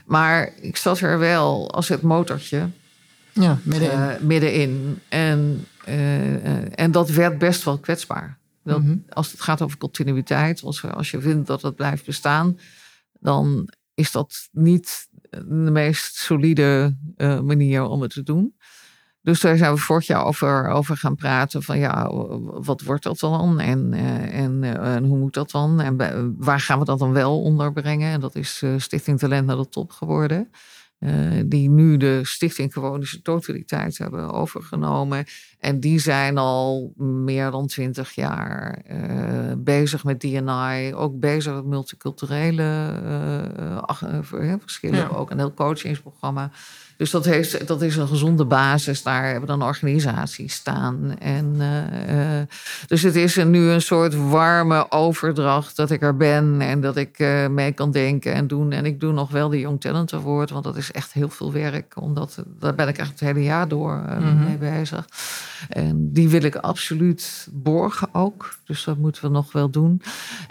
Maar 0.06 0.50
ik 0.62 0.78
zat 0.78 1.00
er 1.00 1.20
wel 1.20 1.72
als 1.72 1.88
het 1.88 2.02
motortje 2.02 2.68
Ja, 3.32 3.58
middenin. 3.64 3.98
eh, 4.00 4.20
middenin. 4.22 5.00
En, 5.10 5.66
en 5.86 6.92
dat 6.92 7.10
werd 7.10 7.38
best 7.38 7.64
wel 7.64 7.80
kwetsbaar. 7.80 8.38
Dat, 8.64 8.82
Mhm. 8.82 8.98
Als 9.10 9.32
het 9.32 9.42
gaat 9.42 9.62
over 9.62 9.78
continuïteit, 9.78 10.64
als, 10.64 10.86
als 10.86 11.12
je 11.12 11.22
vindt 11.22 11.48
dat 11.48 11.62
het 11.62 11.76
blijft 11.76 12.06
bestaan, 12.06 12.58
dan 13.20 13.70
is 13.94 14.12
dat 14.12 14.50
niet 14.52 15.08
de 15.30 15.72
meest 15.72 16.16
solide 16.16 16.98
eh, 17.16 17.40
manier 17.40 17.84
om 17.84 18.02
het 18.02 18.14
te 18.14 18.24
doen. 18.24 18.56
Dus 19.22 19.42
daar 19.42 19.58
zijn 19.58 19.74
we 19.74 19.80
vorig 19.80 20.08
jaar 20.08 20.26
over, 20.26 20.68
over 20.68 20.98
gaan 20.98 21.16
praten. 21.16 21.64
Van 21.64 21.80
ja, 21.80 22.10
wat 22.42 22.82
wordt 22.82 23.04
dat 23.04 23.20
dan? 23.20 23.60
En, 23.60 23.94
eh, 23.94 24.40
en, 24.40 24.64
eh, 24.64 24.96
en 24.96 25.04
hoe 25.04 25.18
moet 25.18 25.34
dat 25.34 25.52
dan? 25.52 25.82
En 25.82 26.36
waar 26.38 26.60
gaan 26.60 26.80
we 26.80 26.86
dat 26.86 27.00
dan 27.00 27.12
wel 27.14 27.42
onderbrengen? 27.42 28.12
En 28.12 28.20
dat 28.20 28.36
is 28.36 28.62
eh, 28.64 28.74
Stichting 28.78 29.20
Talent 29.20 29.46
naar 29.46 29.58
de 29.58 29.70
Top 29.70 29.92
geworden. 29.92 30.50
Eh, 31.04 31.42
die 31.46 31.70
nu 31.70 31.98
de 31.98 32.20
Stichting 32.24 32.74
zijn 32.74 33.22
totaliteit 33.22 33.98
hebben 33.98 34.32
overgenomen. 34.32 35.26
En 35.64 35.80
die 35.80 35.99
zijn 35.99 36.38
al 36.38 36.93
meer 36.97 37.51
dan 37.51 37.68
twintig 37.68 38.11
jaar 38.11 38.82
eh, 38.88 38.97
bezig 39.57 40.03
met 40.03 40.20
DNI. 40.20 40.93
Ook 40.95 41.20
bezig 41.20 41.53
met 41.53 41.66
multiculturele 41.66 42.91
ach- 43.86 44.03
eh, 44.03 44.18
ver- 44.22 44.57
verschillen. 44.59 44.97
Ja. 44.99 45.07
Ook 45.07 45.32
een 45.32 45.38
heel 45.38 45.53
coachingsprogramma. 45.53 46.51
Dus 46.97 47.11
dat, 47.11 47.26
heeft, 47.26 47.68
dat 47.68 47.82
is 47.82 47.95
een 47.95 48.07
gezonde 48.07 48.45
basis. 48.45 49.03
Daar 49.03 49.24
hebben 49.30 49.47
dan 49.47 49.64
organisaties 49.64 50.53
staan. 50.53 51.18
En, 51.20 51.55
dus 52.88 53.01
het 53.01 53.16
is 53.16 53.36
een, 53.36 53.49
nu 53.49 53.70
een 53.70 53.82
soort 53.82 54.16
warme 54.30 54.91
overdracht 54.91 55.76
dat 55.76 55.91
ik 55.91 56.01
er 56.01 56.18
ben. 56.18 56.61
En 56.61 56.82
dat 56.82 56.95
ik 56.97 57.20
mee 57.49 57.72
kan 57.72 57.91
denken 57.91 58.34
en 58.34 58.47
doen. 58.47 58.72
En 58.72 58.86
ik 58.86 58.99
doe 58.99 59.14
nog 59.14 59.32
wel 59.32 59.49
de 59.49 59.59
Young 59.59 59.82
Talent 59.82 60.14
Award. 60.14 60.49
Want 60.49 60.64
dat 60.64 60.76
is 60.78 60.91
echt 60.91 61.14
heel 61.14 61.30
veel 61.30 61.51
werk. 61.51 62.01
Omdat, 62.01 62.43
daar 62.59 62.76
ben 62.76 62.88
ik 62.88 62.97
echt 62.97 63.09
het 63.09 63.20
hele 63.20 63.43
jaar 63.43 63.68
door 63.68 63.95
Mhm. 64.20 64.43
mee 64.43 64.57
bezig. 64.57 65.05
En 65.70 66.11
die 66.14 66.30
wil 66.30 66.43
ik 66.43 66.55
absoluut 66.55 67.47
borgen 67.51 68.14
ook. 68.14 68.57
Dus 68.66 68.84
dat 68.84 68.97
moeten 68.97 69.22
we 69.22 69.30
nog 69.30 69.51
wel 69.51 69.70
doen. 69.70 70.01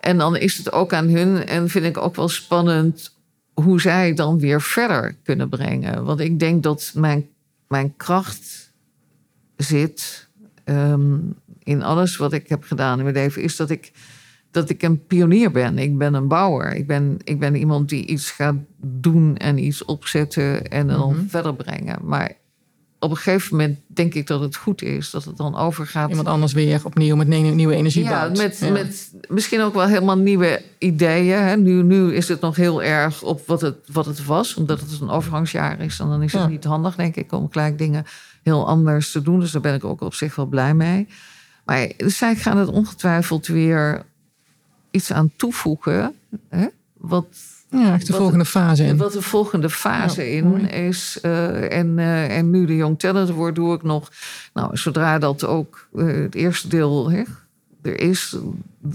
En 0.00 0.18
dan 0.18 0.36
is 0.36 0.56
het 0.58 0.72
ook 0.72 0.92
aan 0.92 1.08
hun. 1.08 1.46
En 1.46 1.68
vind 1.68 1.84
ik 1.84 1.98
ook 1.98 2.16
wel 2.16 2.28
spannend 2.28 3.16
hoe 3.54 3.80
zij 3.80 4.14
dan 4.14 4.38
weer 4.38 4.60
verder 4.62 5.16
kunnen 5.22 5.48
brengen. 5.48 6.04
Want 6.04 6.20
ik 6.20 6.38
denk 6.38 6.62
dat 6.62 6.92
mijn, 6.94 7.28
mijn 7.68 7.96
kracht 7.96 8.72
zit 9.56 10.28
ehm, 10.64 11.18
in 11.62 11.82
alles 11.82 12.16
wat 12.16 12.32
ik 12.32 12.48
heb 12.48 12.62
gedaan 12.64 12.98
in 12.98 13.02
mijn 13.04 13.16
leven, 13.16 13.42
is 13.42 13.56
dat 13.56 13.70
ik, 13.70 13.92
dat 14.50 14.70
ik 14.70 14.82
een 14.82 15.06
pionier 15.06 15.50
ben. 15.50 15.78
Ik 15.78 15.98
ben 15.98 16.14
een 16.14 16.28
bouwer. 16.28 16.74
Ik 16.74 16.86
ben, 16.86 17.16
ik 17.24 17.38
ben 17.38 17.54
iemand 17.54 17.88
die 17.88 18.06
iets 18.06 18.30
gaat 18.30 18.54
doen 18.80 19.36
en 19.36 19.58
iets 19.58 19.84
opzetten 19.84 20.68
en 20.70 20.86
dan 20.86 21.14
Mhm. 21.16 21.26
verder 21.26 21.54
brengen. 21.54 21.98
Maar 22.02 22.32
op 23.02 23.10
een 23.10 23.16
gegeven 23.16 23.56
moment 23.56 23.78
denk 23.86 24.14
ik 24.14 24.26
dat 24.26 24.40
het 24.40 24.56
goed 24.56 24.82
is 24.82 25.10
dat 25.10 25.24
het 25.24 25.36
dan 25.36 25.56
overgaat. 25.56 26.08
Iemand 26.10 26.28
anders 26.28 26.52
weer 26.52 26.80
opnieuw 26.84 27.16
met 27.16 27.26
nieuwe 27.28 27.50
nieuwe 27.54 27.74
energie 27.74 28.04
Ja, 28.04 28.10
bouwt. 28.10 28.36
met, 28.36 28.58
Ja. 28.58 28.70
met 28.70 29.12
misschien 29.28 29.60
ook 29.60 29.74
wel 29.74 29.86
helemaal 29.86 30.18
nieuwe 30.18 30.62
ideeën. 30.78 31.38
Hè. 31.38 31.56
Nu, 31.56 31.82
nu 31.82 32.14
is 32.14 32.28
het 32.28 32.40
nog 32.40 32.56
heel 32.56 32.82
erg 32.82 33.22
op 33.22 33.46
wat 33.46 33.60
het, 33.60 33.76
wat 33.92 34.06
het 34.06 34.24
was, 34.24 34.54
omdat 34.54 34.80
het 34.80 35.00
een 35.00 35.10
overgangsjaar 35.10 35.80
is. 35.80 35.98
En 35.98 36.08
dan 36.08 36.22
is 36.22 36.32
het 36.32 36.42
Ja. 36.42 36.48
niet 36.48 36.64
handig, 36.64 36.94
denk 36.94 37.16
ik, 37.16 37.32
om 37.32 37.48
gelijk 37.50 37.78
dingen 37.78 38.04
heel 38.42 38.66
anders 38.66 39.12
te 39.12 39.22
doen. 39.22 39.40
Dus 39.40 39.50
daar 39.50 39.62
ben 39.62 39.74
ik 39.74 39.84
ook 39.84 40.00
op 40.00 40.14
zich 40.14 40.34
wel 40.36 40.46
blij 40.46 40.74
mee. 40.74 41.08
Maar 41.64 41.92
zij 41.96 42.36
gaan 42.36 42.56
het 42.56 42.68
ongetwijfeld 42.68 43.46
weer 43.46 44.02
iets 44.90 45.12
aan 45.12 45.32
toevoegen. 45.36 46.14
Hè, 46.48 46.66
wat, 46.96 47.26
Ja, 47.72 47.92
echt 47.92 48.06
de 48.06 48.12
volgende 48.12 48.44
fase 48.44 48.84
in. 48.84 48.96
Wat 48.96 49.12
de 49.12 49.22
volgende 49.22 49.70
fase 49.70 50.30
in 50.30 50.70
is. 50.70 51.18
Uh, 51.22 51.72
en, 51.72 51.98
uh, 51.98 52.36
en 52.36 52.50
nu 52.50 52.66
de 52.66 52.76
Young 52.76 52.98
Talent 52.98 53.30
wordt, 53.30 53.56
doe 53.56 53.74
ik 53.74 53.82
nog. 53.82 54.10
Nou, 54.52 54.76
zodra 54.76 55.18
dat 55.18 55.44
ook 55.44 55.86
uh, 55.94 56.22
het 56.22 56.34
eerste 56.34 56.68
deel 56.68 57.10
hè, 57.10 57.22
er 57.82 58.00
is, 58.00 58.36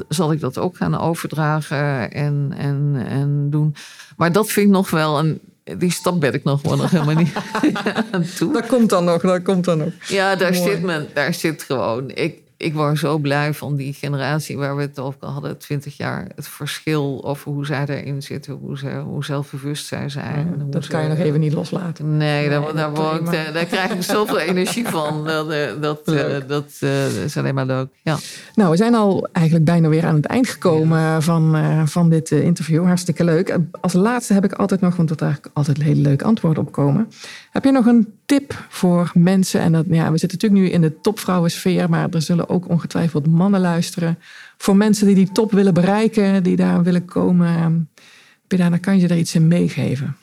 zal 0.09 0.31
ik 0.31 0.39
dat 0.39 0.57
ook 0.57 0.77
gaan 0.77 0.99
overdragen 0.99 2.11
en, 2.11 2.53
en, 2.57 3.05
en 3.07 3.49
doen. 3.49 3.75
Maar 4.17 4.31
dat 4.31 4.49
vind 4.49 4.65
ik 4.65 4.71
nog 4.71 4.89
wel 4.89 5.19
een. 5.19 5.39
Die 5.77 5.91
stap 5.91 6.19
ben 6.19 6.33
ik 6.33 6.43
nog 6.43 6.61
wel 6.61 6.75
nog 6.75 6.91
helemaal 6.91 7.15
niet 7.15 7.33
aan 8.11 8.25
toe. 8.35 8.53
Dat 8.53 8.65
komt 8.65 8.89
dan 8.89 9.03
nog, 9.03 9.21
dat 9.21 9.41
komt 9.41 9.65
dan 9.65 9.77
nog. 9.77 9.91
Ja, 10.07 10.35
daar 10.35 10.53
zit, 10.53 10.81
men, 10.81 11.07
daar 11.13 11.33
zit 11.33 11.63
gewoon. 11.63 12.09
Ik, 12.09 12.41
ik 12.57 12.73
word 12.73 12.99
zo 12.99 13.17
blij 13.17 13.53
van 13.53 13.75
die 13.75 13.93
generatie 13.93 14.57
waar 14.57 14.75
we 14.75 14.81
het 14.81 14.99
over 14.99 15.27
hadden, 15.27 15.57
twintig 15.57 15.97
jaar. 15.97 16.27
Het 16.35 16.47
verschil 16.47 17.21
over 17.25 17.51
hoe 17.51 17.65
zij 17.65 17.85
erin 17.87 18.23
zitten, 18.23 18.53
hoe, 18.53 18.77
ze, 18.77 18.89
hoe 19.05 19.25
zelfbewust 19.25 19.85
zij 19.85 20.09
zijn. 20.09 20.55
Ja, 20.57 20.63
dat 20.69 20.87
kan 20.87 21.03
je 21.03 21.09
nog 21.09 21.17
even 21.17 21.39
niet 21.39 21.53
loslaten. 21.53 22.17
Nee, 22.17 22.49
daar, 22.49 22.73
daar, 22.75 22.93
daar, 23.53 23.65
krijg 23.65 23.91
ik 23.91 24.03
zoveel 24.03 24.39
energie 24.49 24.87
van. 24.87 25.25
Dat, 25.25 25.49
eh, 25.49 25.67
dat, 25.81 26.01
uh, 26.05 26.35
dat 26.47 26.71
uh, 26.79 27.23
is 27.23 27.37
alleen 27.37 27.55
maar 27.55 27.65
leuk. 27.65 27.87
Ja. 28.01 28.17
Nou, 28.55 28.71
we 28.71 28.77
zijn 28.77 28.95
al 28.95 29.27
eigenlijk 29.31 29.65
bijna 29.65 29.89
weer 29.89 30.05
aan 30.05 30.15
het 30.15 30.25
eind 30.25 30.47
gekomen 30.49 30.99
ja. 30.99 31.21
van, 31.21 31.55
uh, 31.55 31.85
van 31.85 32.09
dit 32.09 32.31
interview. 32.31 32.85
Hartstikke 32.85 33.23
leuk. 33.23 33.57
Als 33.81 33.93
laatste 33.93 34.33
heb 34.33 34.43
ik 34.43 34.53
altijd 34.53 34.81
nog, 34.81 34.95
want 34.95 35.09
dat 35.09 35.19
daar 35.19 35.39
altijd 35.53 35.81
hele 35.81 36.01
leuke 36.01 36.23
antwoorden 36.23 36.63
op 36.63 36.71
komen. 36.71 37.07
Heb 37.57 37.65
je 37.65 37.71
nog 37.71 37.85
een 37.85 38.13
tip 38.25 38.65
voor 38.69 39.11
mensen? 39.13 39.59
En 39.59 39.71
dat, 39.71 39.85
ja, 39.89 40.11
we 40.11 40.17
zitten 40.17 40.39
natuurlijk 40.39 40.69
nu 40.69 40.75
in 40.75 40.81
de 40.81 40.99
topvrouwensfeer, 41.01 41.89
maar 41.89 42.09
er 42.09 42.21
zullen 42.21 42.49
ook 42.49 42.69
ongetwijfeld 42.69 43.27
mannen 43.27 43.59
luisteren. 43.59 44.19
Voor 44.57 44.75
mensen 44.75 45.05
die 45.05 45.15
die 45.15 45.31
top 45.31 45.51
willen 45.51 45.73
bereiken, 45.73 46.43
die 46.43 46.55
daar 46.55 46.83
willen 46.83 47.05
komen, 47.05 47.89
dan 48.47 48.79
kan 48.79 48.99
je 48.99 49.07
er 49.07 49.17
iets 49.17 49.35
in 49.35 49.47
meegeven. 49.47 50.17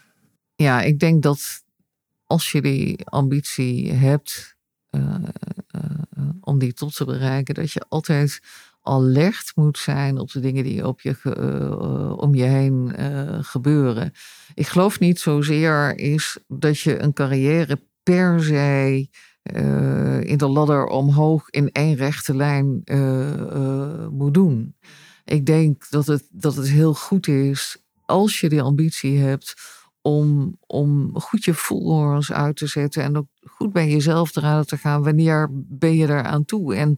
Ja, 0.57 0.83
ik 0.83 0.99
denk 0.99 1.23
dat 1.23 1.63
als 2.25 2.53
je 2.53 2.63
die 2.63 3.05
ambitie 3.05 3.93
hebt 3.93 4.57
uh, 4.91 5.15
uh, 5.77 6.29
om 6.41 6.59
die 6.59 6.73
top 6.73 6.91
te 6.91 7.05
bereiken, 7.05 7.55
dat 7.55 7.73
je 7.73 7.85
altijd 7.89 8.41
alert 8.87 9.53
moet 9.55 9.79
zijn 9.79 10.19
op 10.19 10.31
de 10.33 10.41
dingen 10.41 10.65
die 10.65 10.87
op 10.87 11.01
je, 11.01 11.17
uh, 11.23 12.19
om 12.19 12.35
je 12.35 12.45
heen 12.45 12.93
gebeuren. 13.45 14.13
Ik 14.55 14.67
geloof 14.67 15.01
niet 15.01 15.21
zozeer 15.21 15.99
is 15.99 16.39
dat 16.49 16.79
je 16.79 17.03
een 17.03 17.13
carrière 17.13 17.83
per 18.03 18.43
se 18.45 19.09
uh, 19.53 20.21
in 20.21 20.39
de 20.39 20.49
ladder 20.49 20.87
omhoog 20.87 21.49
in 21.51 21.73
één 21.73 21.95
rechte 21.95 22.37
lijn 22.37 22.83
moet 24.11 24.35
doen. 24.35 24.75
Ik 25.25 25.47
denk 25.47 25.91
dat 25.91 26.07
het, 26.07 26.29
dat 26.31 26.57
het 26.57 26.69
heel 26.69 26.95
goed 26.95 27.29
is 27.29 27.77
als 28.07 28.41
je 28.41 28.49
die 28.49 28.63
ambitie 28.63 29.19
hebt 29.19 29.55
om, 30.03 30.57
om 30.67 31.21
goed 31.21 31.45
je 31.45 31.55
voelhorens 31.55 32.33
uit 32.33 32.57
te 32.57 32.67
zetten 32.67 33.03
en 33.03 33.17
ook 33.17 33.29
goed 33.43 33.73
bij 33.73 33.89
jezelf 33.89 34.37
eraan 34.37 34.65
te 34.65 34.77
gaan. 34.77 35.03
Wanneer 35.03 35.49
ben 35.53 35.95
je 35.95 36.07
daar 36.07 36.25
aan 36.25 36.45
toe? 36.45 36.75
En, 36.75 36.95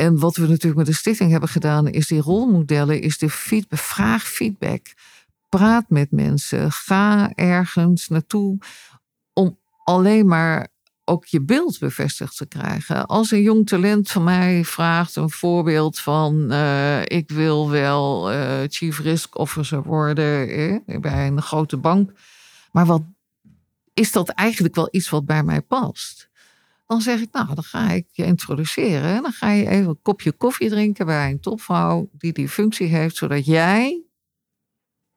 en 0.00 0.18
wat 0.18 0.36
we 0.36 0.46
natuurlijk 0.46 0.76
met 0.76 0.86
de 0.86 0.92
stichting 0.92 1.30
hebben 1.30 1.48
gedaan, 1.48 1.88
is 1.88 2.06
die 2.06 2.20
rolmodellen, 2.20 3.00
is 3.00 3.18
de 3.18 3.30
feedback, 3.30 3.78
vraag 3.78 4.22
feedback. 4.22 4.86
Praat 5.48 5.84
met 5.88 6.10
mensen. 6.10 6.72
Ga 6.72 7.32
ergens 7.34 8.08
naartoe 8.08 8.58
om 9.32 9.58
alleen 9.84 10.26
maar 10.26 10.68
ook 11.04 11.26
je 11.26 11.42
beeld 11.42 11.78
bevestigd 11.78 12.36
te 12.36 12.46
krijgen. 12.46 13.06
Als 13.06 13.30
een 13.30 13.42
jong 13.42 13.66
talent 13.66 14.10
van 14.10 14.24
mij 14.24 14.64
vraagt 14.64 15.16
een 15.16 15.30
voorbeeld 15.30 15.98
van 15.98 16.52
uh, 16.52 17.02
ik 17.02 17.30
wil 17.30 17.70
wel 17.70 18.32
uh, 18.32 18.58
chief 18.68 18.98
risk 18.98 19.38
officer 19.38 19.82
worden 19.82 20.48
eh, 20.48 21.00
bij 21.00 21.26
een 21.26 21.42
grote 21.42 21.76
bank, 21.76 22.12
maar 22.72 22.86
wat 22.86 23.02
is 23.94 24.12
dat 24.12 24.28
eigenlijk 24.28 24.74
wel 24.74 24.88
iets 24.90 25.08
wat 25.10 25.26
bij 25.26 25.42
mij 25.42 25.60
past? 25.60 26.29
Dan 26.90 27.00
zeg 27.00 27.20
ik, 27.20 27.32
nou, 27.32 27.54
dan 27.54 27.64
ga 27.64 27.90
ik 27.90 28.06
je 28.10 28.24
introduceren. 28.24 29.14
En 29.14 29.22
dan 29.22 29.32
ga 29.32 29.50
je 29.50 29.68
even 29.68 29.88
een 29.88 30.02
kopje 30.02 30.32
koffie 30.32 30.68
drinken 30.68 31.06
bij 31.06 31.30
een 31.30 31.40
topvrouw 31.40 32.08
die 32.12 32.32
die 32.32 32.48
functie 32.48 32.86
heeft, 32.86 33.16
zodat 33.16 33.44
jij 33.44 34.02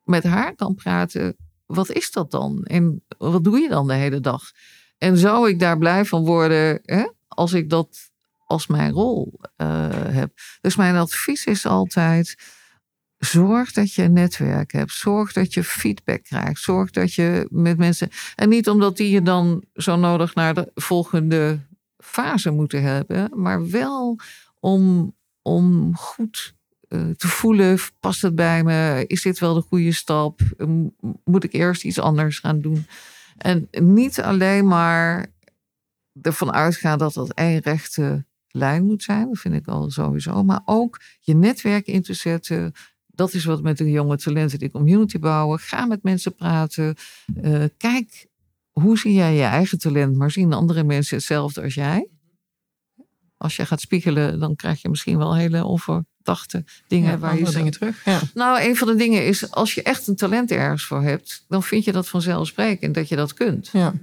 met 0.04 0.24
haar 0.24 0.56
kan 0.56 0.76
praten. 0.76 1.36
Wat 1.66 1.92
is 1.92 2.12
dat 2.12 2.32
dan? 2.32 2.64
En 2.64 3.04
wat 3.18 3.44
doe 3.44 3.60
je 3.60 3.70
dan 3.70 3.88
de 3.88 3.94
hele 3.94 4.20
dag? 4.20 4.52
En 4.98 5.18
zou 5.18 5.50
ik 5.50 5.60
daar 5.60 5.78
blij 5.78 6.06
van 6.06 6.26
worden 6.26 6.80
hè, 6.84 7.08
als 7.28 7.54
ik 7.54 7.70
dat 7.70 8.12
als 8.46 8.68
mijn 8.68 8.92
rol 8.92 9.40
uh, 9.58 9.88
heb? 9.92 10.32
Dus 10.62 10.76
mijn 10.76 10.96
advies 10.96 11.46
is 11.46 11.66
altijd: 11.66 12.36
zorg 13.26 13.72
dat 13.72 13.94
je 13.94 14.04
een 14.04 14.14
netwerk 14.14 14.72
hebt. 14.72 14.92
Zorg 14.92 15.34
dat 15.34 15.54
je 15.54 15.64
feedback 15.64 16.24
krijgt. 16.24 16.62
Zorg 16.62 16.90
dat 16.90 17.14
je 17.14 17.48
met 17.50 17.78
mensen. 17.78 18.10
En 18.36 18.50
niet 18.50 18.70
omdat 18.70 18.98
die 18.98 19.10
je 19.10 19.22
dan 19.22 19.64
zo 19.74 19.96
nodig 19.96 20.36
naar 20.36 20.54
de 20.54 20.72
volgende 20.74 21.60
fase 21.98 22.52
moeten 22.52 22.82
hebben, 22.82 23.32
maar 23.36 23.70
wel 23.70 24.20
om, 24.60 25.16
om 25.42 25.96
goed 25.96 26.56
uh, 26.90 27.10
te 27.10 27.28
voelen: 27.28 27.78
past 28.00 28.22
het 28.22 28.36
bij 28.36 28.64
me? 28.64 29.04
Is 29.08 29.22
dit 29.22 29.40
wel 29.40 29.54
de 29.54 29.62
goede 29.62 29.92
stap? 29.92 30.42
Moet 31.24 31.44
ik 31.44 31.54
eerst 31.54 31.84
iets 31.84 32.00
anders 32.00 32.40
gaan 32.40 32.62
doen? 32.62 32.86
En 33.38 33.68
niet 33.72 34.22
alleen 34.22 34.68
maar 34.68 35.26
ervan 36.22 36.54
uitgaan 36.54 36.98
dat 36.98 37.14
dat 37.14 37.34
één 37.34 37.60
rechte 37.60 38.26
lijn 38.48 38.86
moet 38.86 39.04
zijn. 39.04 39.28
Dat 39.28 39.40
vind 39.40 39.56
ik 39.56 39.68
al 39.68 39.90
sowieso. 39.90 40.44
Maar 40.44 40.62
ook 40.66 41.02
je 41.20 41.36
netwerk 41.36 41.88
in 41.88 42.02
te 42.02 42.14
zetten. 42.14 42.74
Dat 43.16 43.34
is 43.34 43.46
wat 43.46 43.62
met 43.62 43.78
de 43.78 43.92
jonge 43.92 44.18
talenten 44.18 44.60
die 44.60 44.72
community 44.72 45.20
bouwen. 45.20 45.60
Ga 45.60 45.86
met 45.86 46.04
mensen 46.04 46.36
praten. 46.36 46.96
Uh, 47.44 47.64
kijk, 47.78 48.28
hoe 48.72 48.98
zie 48.98 49.14
jij 49.14 49.36
je 49.36 49.44
eigen 49.44 49.78
talent? 49.78 50.16
Maar 50.16 50.32
zien 50.32 50.54
andere 50.54 50.84
mensen 50.84 51.16
hetzelfde 51.18 51.62
als 51.62 51.74
jij? 51.74 52.08
Als 53.38 53.56
je 53.56 53.66
gaat 53.66 53.82
spiegelen, 53.82 54.40
dan 54.40 54.56
krijg 54.56 54.82
je 54.82 54.90
misschien 54.90 55.18
wel 55.18 55.36
hele 55.36 55.66
onverdachte 55.66 56.64
dingen. 56.88 57.12
Ja, 57.12 57.18
waar 57.18 57.38
je 57.38 57.50
dingen 57.50 57.72
terug. 57.72 58.06
Ja. 58.06 58.22
Nou, 58.34 58.62
een 58.62 58.76
van 58.76 58.88
de 58.88 58.96
dingen 58.96 59.26
is, 59.26 59.52
als 59.52 59.74
je 59.74 59.84
echt 59.84 60.08
een 60.08 60.16
talent 60.16 60.52
ergens 60.52 60.86
voor 60.86 61.02
hebt, 61.02 61.46
dan 61.48 61.64
vind 61.64 61.84
je 61.84 61.92
dat 61.92 62.10
vanzelfsprekend 62.10 62.96
dat 62.96 63.10
je 63.10 63.16
dat 63.16 63.34
kunt. 63.34 63.70
Ja. 63.74 63.94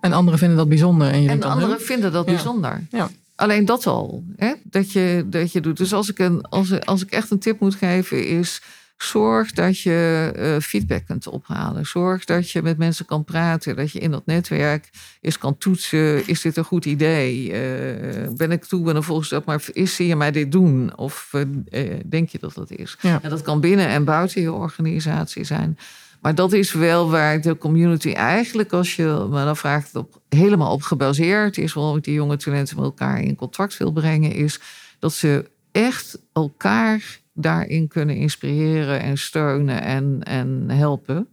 En 0.00 0.12
anderen 0.12 0.38
vinden 0.38 0.56
dat 0.56 0.68
bijzonder. 0.68 1.10
En, 1.10 1.22
je 1.22 1.28
en 1.28 1.42
anderen 1.42 1.80
vinden 1.80 2.12
dat 2.12 2.26
Ja. 2.26 2.32
bijzonder. 2.32 2.86
Ja. 2.90 3.10
Alleen 3.36 3.64
dat 3.64 3.86
al, 3.86 4.24
hè? 4.36 4.54
Dat, 4.62 4.92
je, 4.92 5.24
dat 5.26 5.52
je 5.52 5.60
doet. 5.60 5.76
Dus 5.76 5.92
als 5.92 6.10
ik, 6.10 6.18
een, 6.18 6.42
als, 6.42 6.80
als 6.80 7.02
ik 7.02 7.10
echt 7.10 7.30
een 7.30 7.38
tip 7.38 7.60
moet 7.60 7.74
geven, 7.74 8.26
is 8.26 8.62
zorg 8.96 9.52
dat 9.52 9.80
je 9.80 10.32
eh, 10.36 10.60
feedback 10.60 11.06
kunt 11.06 11.26
ophalen. 11.26 11.86
Zorg 11.86 12.24
dat 12.24 12.50
je 12.50 12.62
met 12.62 12.78
mensen 12.78 13.06
kan 13.06 13.24
praten. 13.24 13.76
Dat 13.76 13.90
je 13.90 13.98
in 13.98 14.10
dat 14.10 14.26
netwerk 14.26 14.90
eens 15.20 15.38
kan 15.38 15.58
toetsen. 15.58 16.28
Is 16.28 16.40
dit 16.40 16.56
een 16.56 16.64
goed 16.64 16.84
idee? 16.84 17.52
Eh, 17.52 18.28
ben 18.36 18.52
ik 18.52 18.64
toe 18.64 18.92
en 18.92 19.04
volgens 19.04 19.28
dat, 19.28 19.44
maar 19.44 19.62
is, 19.72 19.94
zie 19.94 20.06
je 20.06 20.16
mij 20.16 20.30
dit 20.30 20.52
doen? 20.52 20.96
Of 20.96 21.34
eh, 21.70 21.90
denk 22.06 22.28
je 22.28 22.38
dat 22.38 22.54
dat 22.54 22.70
is? 22.70 22.96
Ja. 23.00 23.18
En 23.22 23.30
dat 23.30 23.42
kan 23.42 23.60
binnen 23.60 23.86
en 23.86 24.04
buiten 24.04 24.42
je 24.42 24.52
organisatie 24.52 25.44
zijn. 25.44 25.78
Maar 26.24 26.34
dat 26.34 26.52
is 26.52 26.72
wel 26.72 27.10
waar 27.10 27.40
de 27.40 27.58
community 27.58 28.12
eigenlijk, 28.12 28.72
als 28.72 28.96
je 28.96 29.26
me 29.30 29.44
dan 29.44 29.56
vraagt, 29.56 29.94
op, 29.94 30.20
helemaal 30.28 30.72
op 30.72 30.82
gebaseerd 30.82 31.58
is, 31.58 31.72
waarom 31.72 31.96
ik 31.96 32.04
die 32.04 32.14
jonge 32.14 32.36
talenten 32.36 32.76
met 32.76 32.84
elkaar 32.84 33.20
in 33.20 33.34
contact 33.34 33.76
wil 33.76 33.92
brengen, 33.92 34.32
is 34.32 34.60
dat 34.98 35.12
ze 35.12 35.50
echt 35.72 36.18
elkaar 36.32 37.20
daarin 37.32 37.88
kunnen 37.88 38.16
inspireren 38.16 39.00
en 39.00 39.18
steunen 39.18 39.82
en, 39.82 40.22
en 40.22 40.70
helpen. 40.70 41.28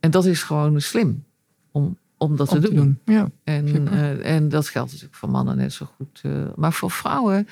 En 0.00 0.10
dat 0.10 0.24
is 0.24 0.42
gewoon 0.42 0.80
slim 0.80 1.24
om, 1.70 1.98
om 2.16 2.36
dat 2.36 2.48
om 2.48 2.60
te 2.60 2.74
doen. 2.74 2.98
Ja. 3.04 3.30
En, 3.44 3.88
eh, 3.88 4.34
en 4.34 4.48
dat 4.48 4.68
geldt 4.68 4.90
natuurlijk 4.90 5.18
voor 5.18 5.30
mannen 5.30 5.56
net 5.56 5.72
zo 5.72 5.86
goed. 5.96 6.20
eh, 6.22 6.32
maar 6.56 6.72
voor 6.72 6.90
vrouwen 6.90 7.48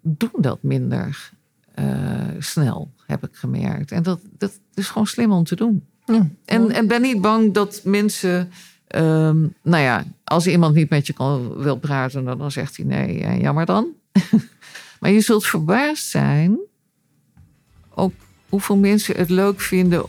doen 0.00 0.32
dat 0.38 0.62
minder 0.62 1.30
eh, 1.74 2.20
snel, 2.38 2.92
heb 3.06 3.24
ik 3.24 3.36
gemerkt. 3.36 3.92
En 3.92 4.02
dat, 4.02 4.20
dat 4.38 4.60
is 4.74 4.88
gewoon 4.88 5.06
slim 5.06 5.32
om 5.32 5.44
te 5.44 5.56
doen. 5.56 5.86
Ja. 6.08 6.28
En, 6.44 6.70
en 6.70 6.86
ben 6.86 7.02
niet 7.02 7.20
bang 7.20 7.54
dat 7.54 7.80
mensen. 7.84 8.50
ehm, 8.86 9.38
nou 9.62 9.82
ja, 9.82 10.04
als 10.24 10.46
iemand 10.46 10.74
niet 10.74 10.90
met 10.90 11.06
je 11.06 11.12
kan, 11.12 11.56
wil 11.56 11.76
praten, 11.76 12.24
dan, 12.24 12.38
dan 12.38 12.50
zegt 12.50 12.76
hij 12.76 12.86
nee, 12.86 13.18
ja, 13.18 13.34
jammer 13.34 13.66
dan. 13.66 13.86
maar 15.00 15.10
je 15.10 15.20
zult 15.20 15.46
verbaasd 15.46 16.06
zijn. 16.06 16.58
Ook 17.94 18.12
hoeveel 18.48 18.76
mensen 18.76 19.16
het 19.16 19.30
leuk 19.30 19.60
vinden 19.60 20.06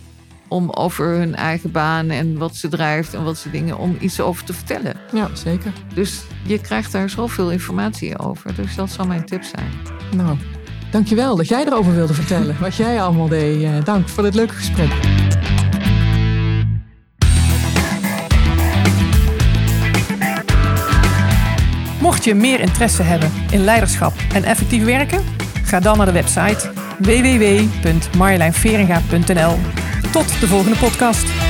om 0.48 0.70
over 0.70 1.08
hun 1.08 1.36
eigen 1.36 1.72
baan 1.72 2.10
en 2.10 2.38
wat 2.38 2.56
ze 2.56 2.68
drijft 2.68 3.14
en 3.14 3.24
wat 3.24 3.38
ze 3.38 3.52
dingen, 3.52 3.78
om 3.78 3.98
iets 4.00 4.20
over 4.20 4.44
te 4.44 4.54
vertellen. 4.54 4.96
ja, 5.14 5.36
zeker. 5.36 5.74
Dus 5.94 6.22
je 6.46 6.62
krijgt 6.62 6.92
daar 6.92 7.10
zoveel 7.10 7.52
informatie 7.52 8.20
over. 8.20 8.56
Dus 8.56 8.76
dat 8.76 8.90
zou 8.90 9.08
mijn 9.08 9.26
tip 9.26 9.44
zijn. 9.44 9.72
Nou, 10.16 10.38
dankjewel 10.92 11.36
dat 11.36 11.48
jij 11.48 11.66
erover 11.66 11.94
wilde 11.94 12.14
vertellen. 12.14 12.56
Wat 12.60 12.76
jij 12.76 13.02
allemaal 13.02 13.28
deed. 13.28 13.64
Eh, 13.64 13.84
dank 13.84 14.10
voor 14.10 14.24
dit 14.24 14.36
leuke 14.36 14.54
gesprek. 14.54 14.92
Mocht 22.20 22.32
je 22.32 22.38
meer 22.38 22.60
interesse 22.60 23.04
hebben 23.04 23.32
in 23.52 23.64
leiderschap 23.64 24.14
en 24.34 24.44
effectief 24.44 24.84
werken, 24.84 25.24
ga 25.64 25.80
dan 25.80 25.98
naar 25.98 26.06
de 26.06 26.12
website 26.12 26.72
www.marjolijnveringa.nl. 26.98 29.58
Tot 30.12 30.40
de 30.40 30.48
volgende 30.48 30.78
podcast. 30.78 31.49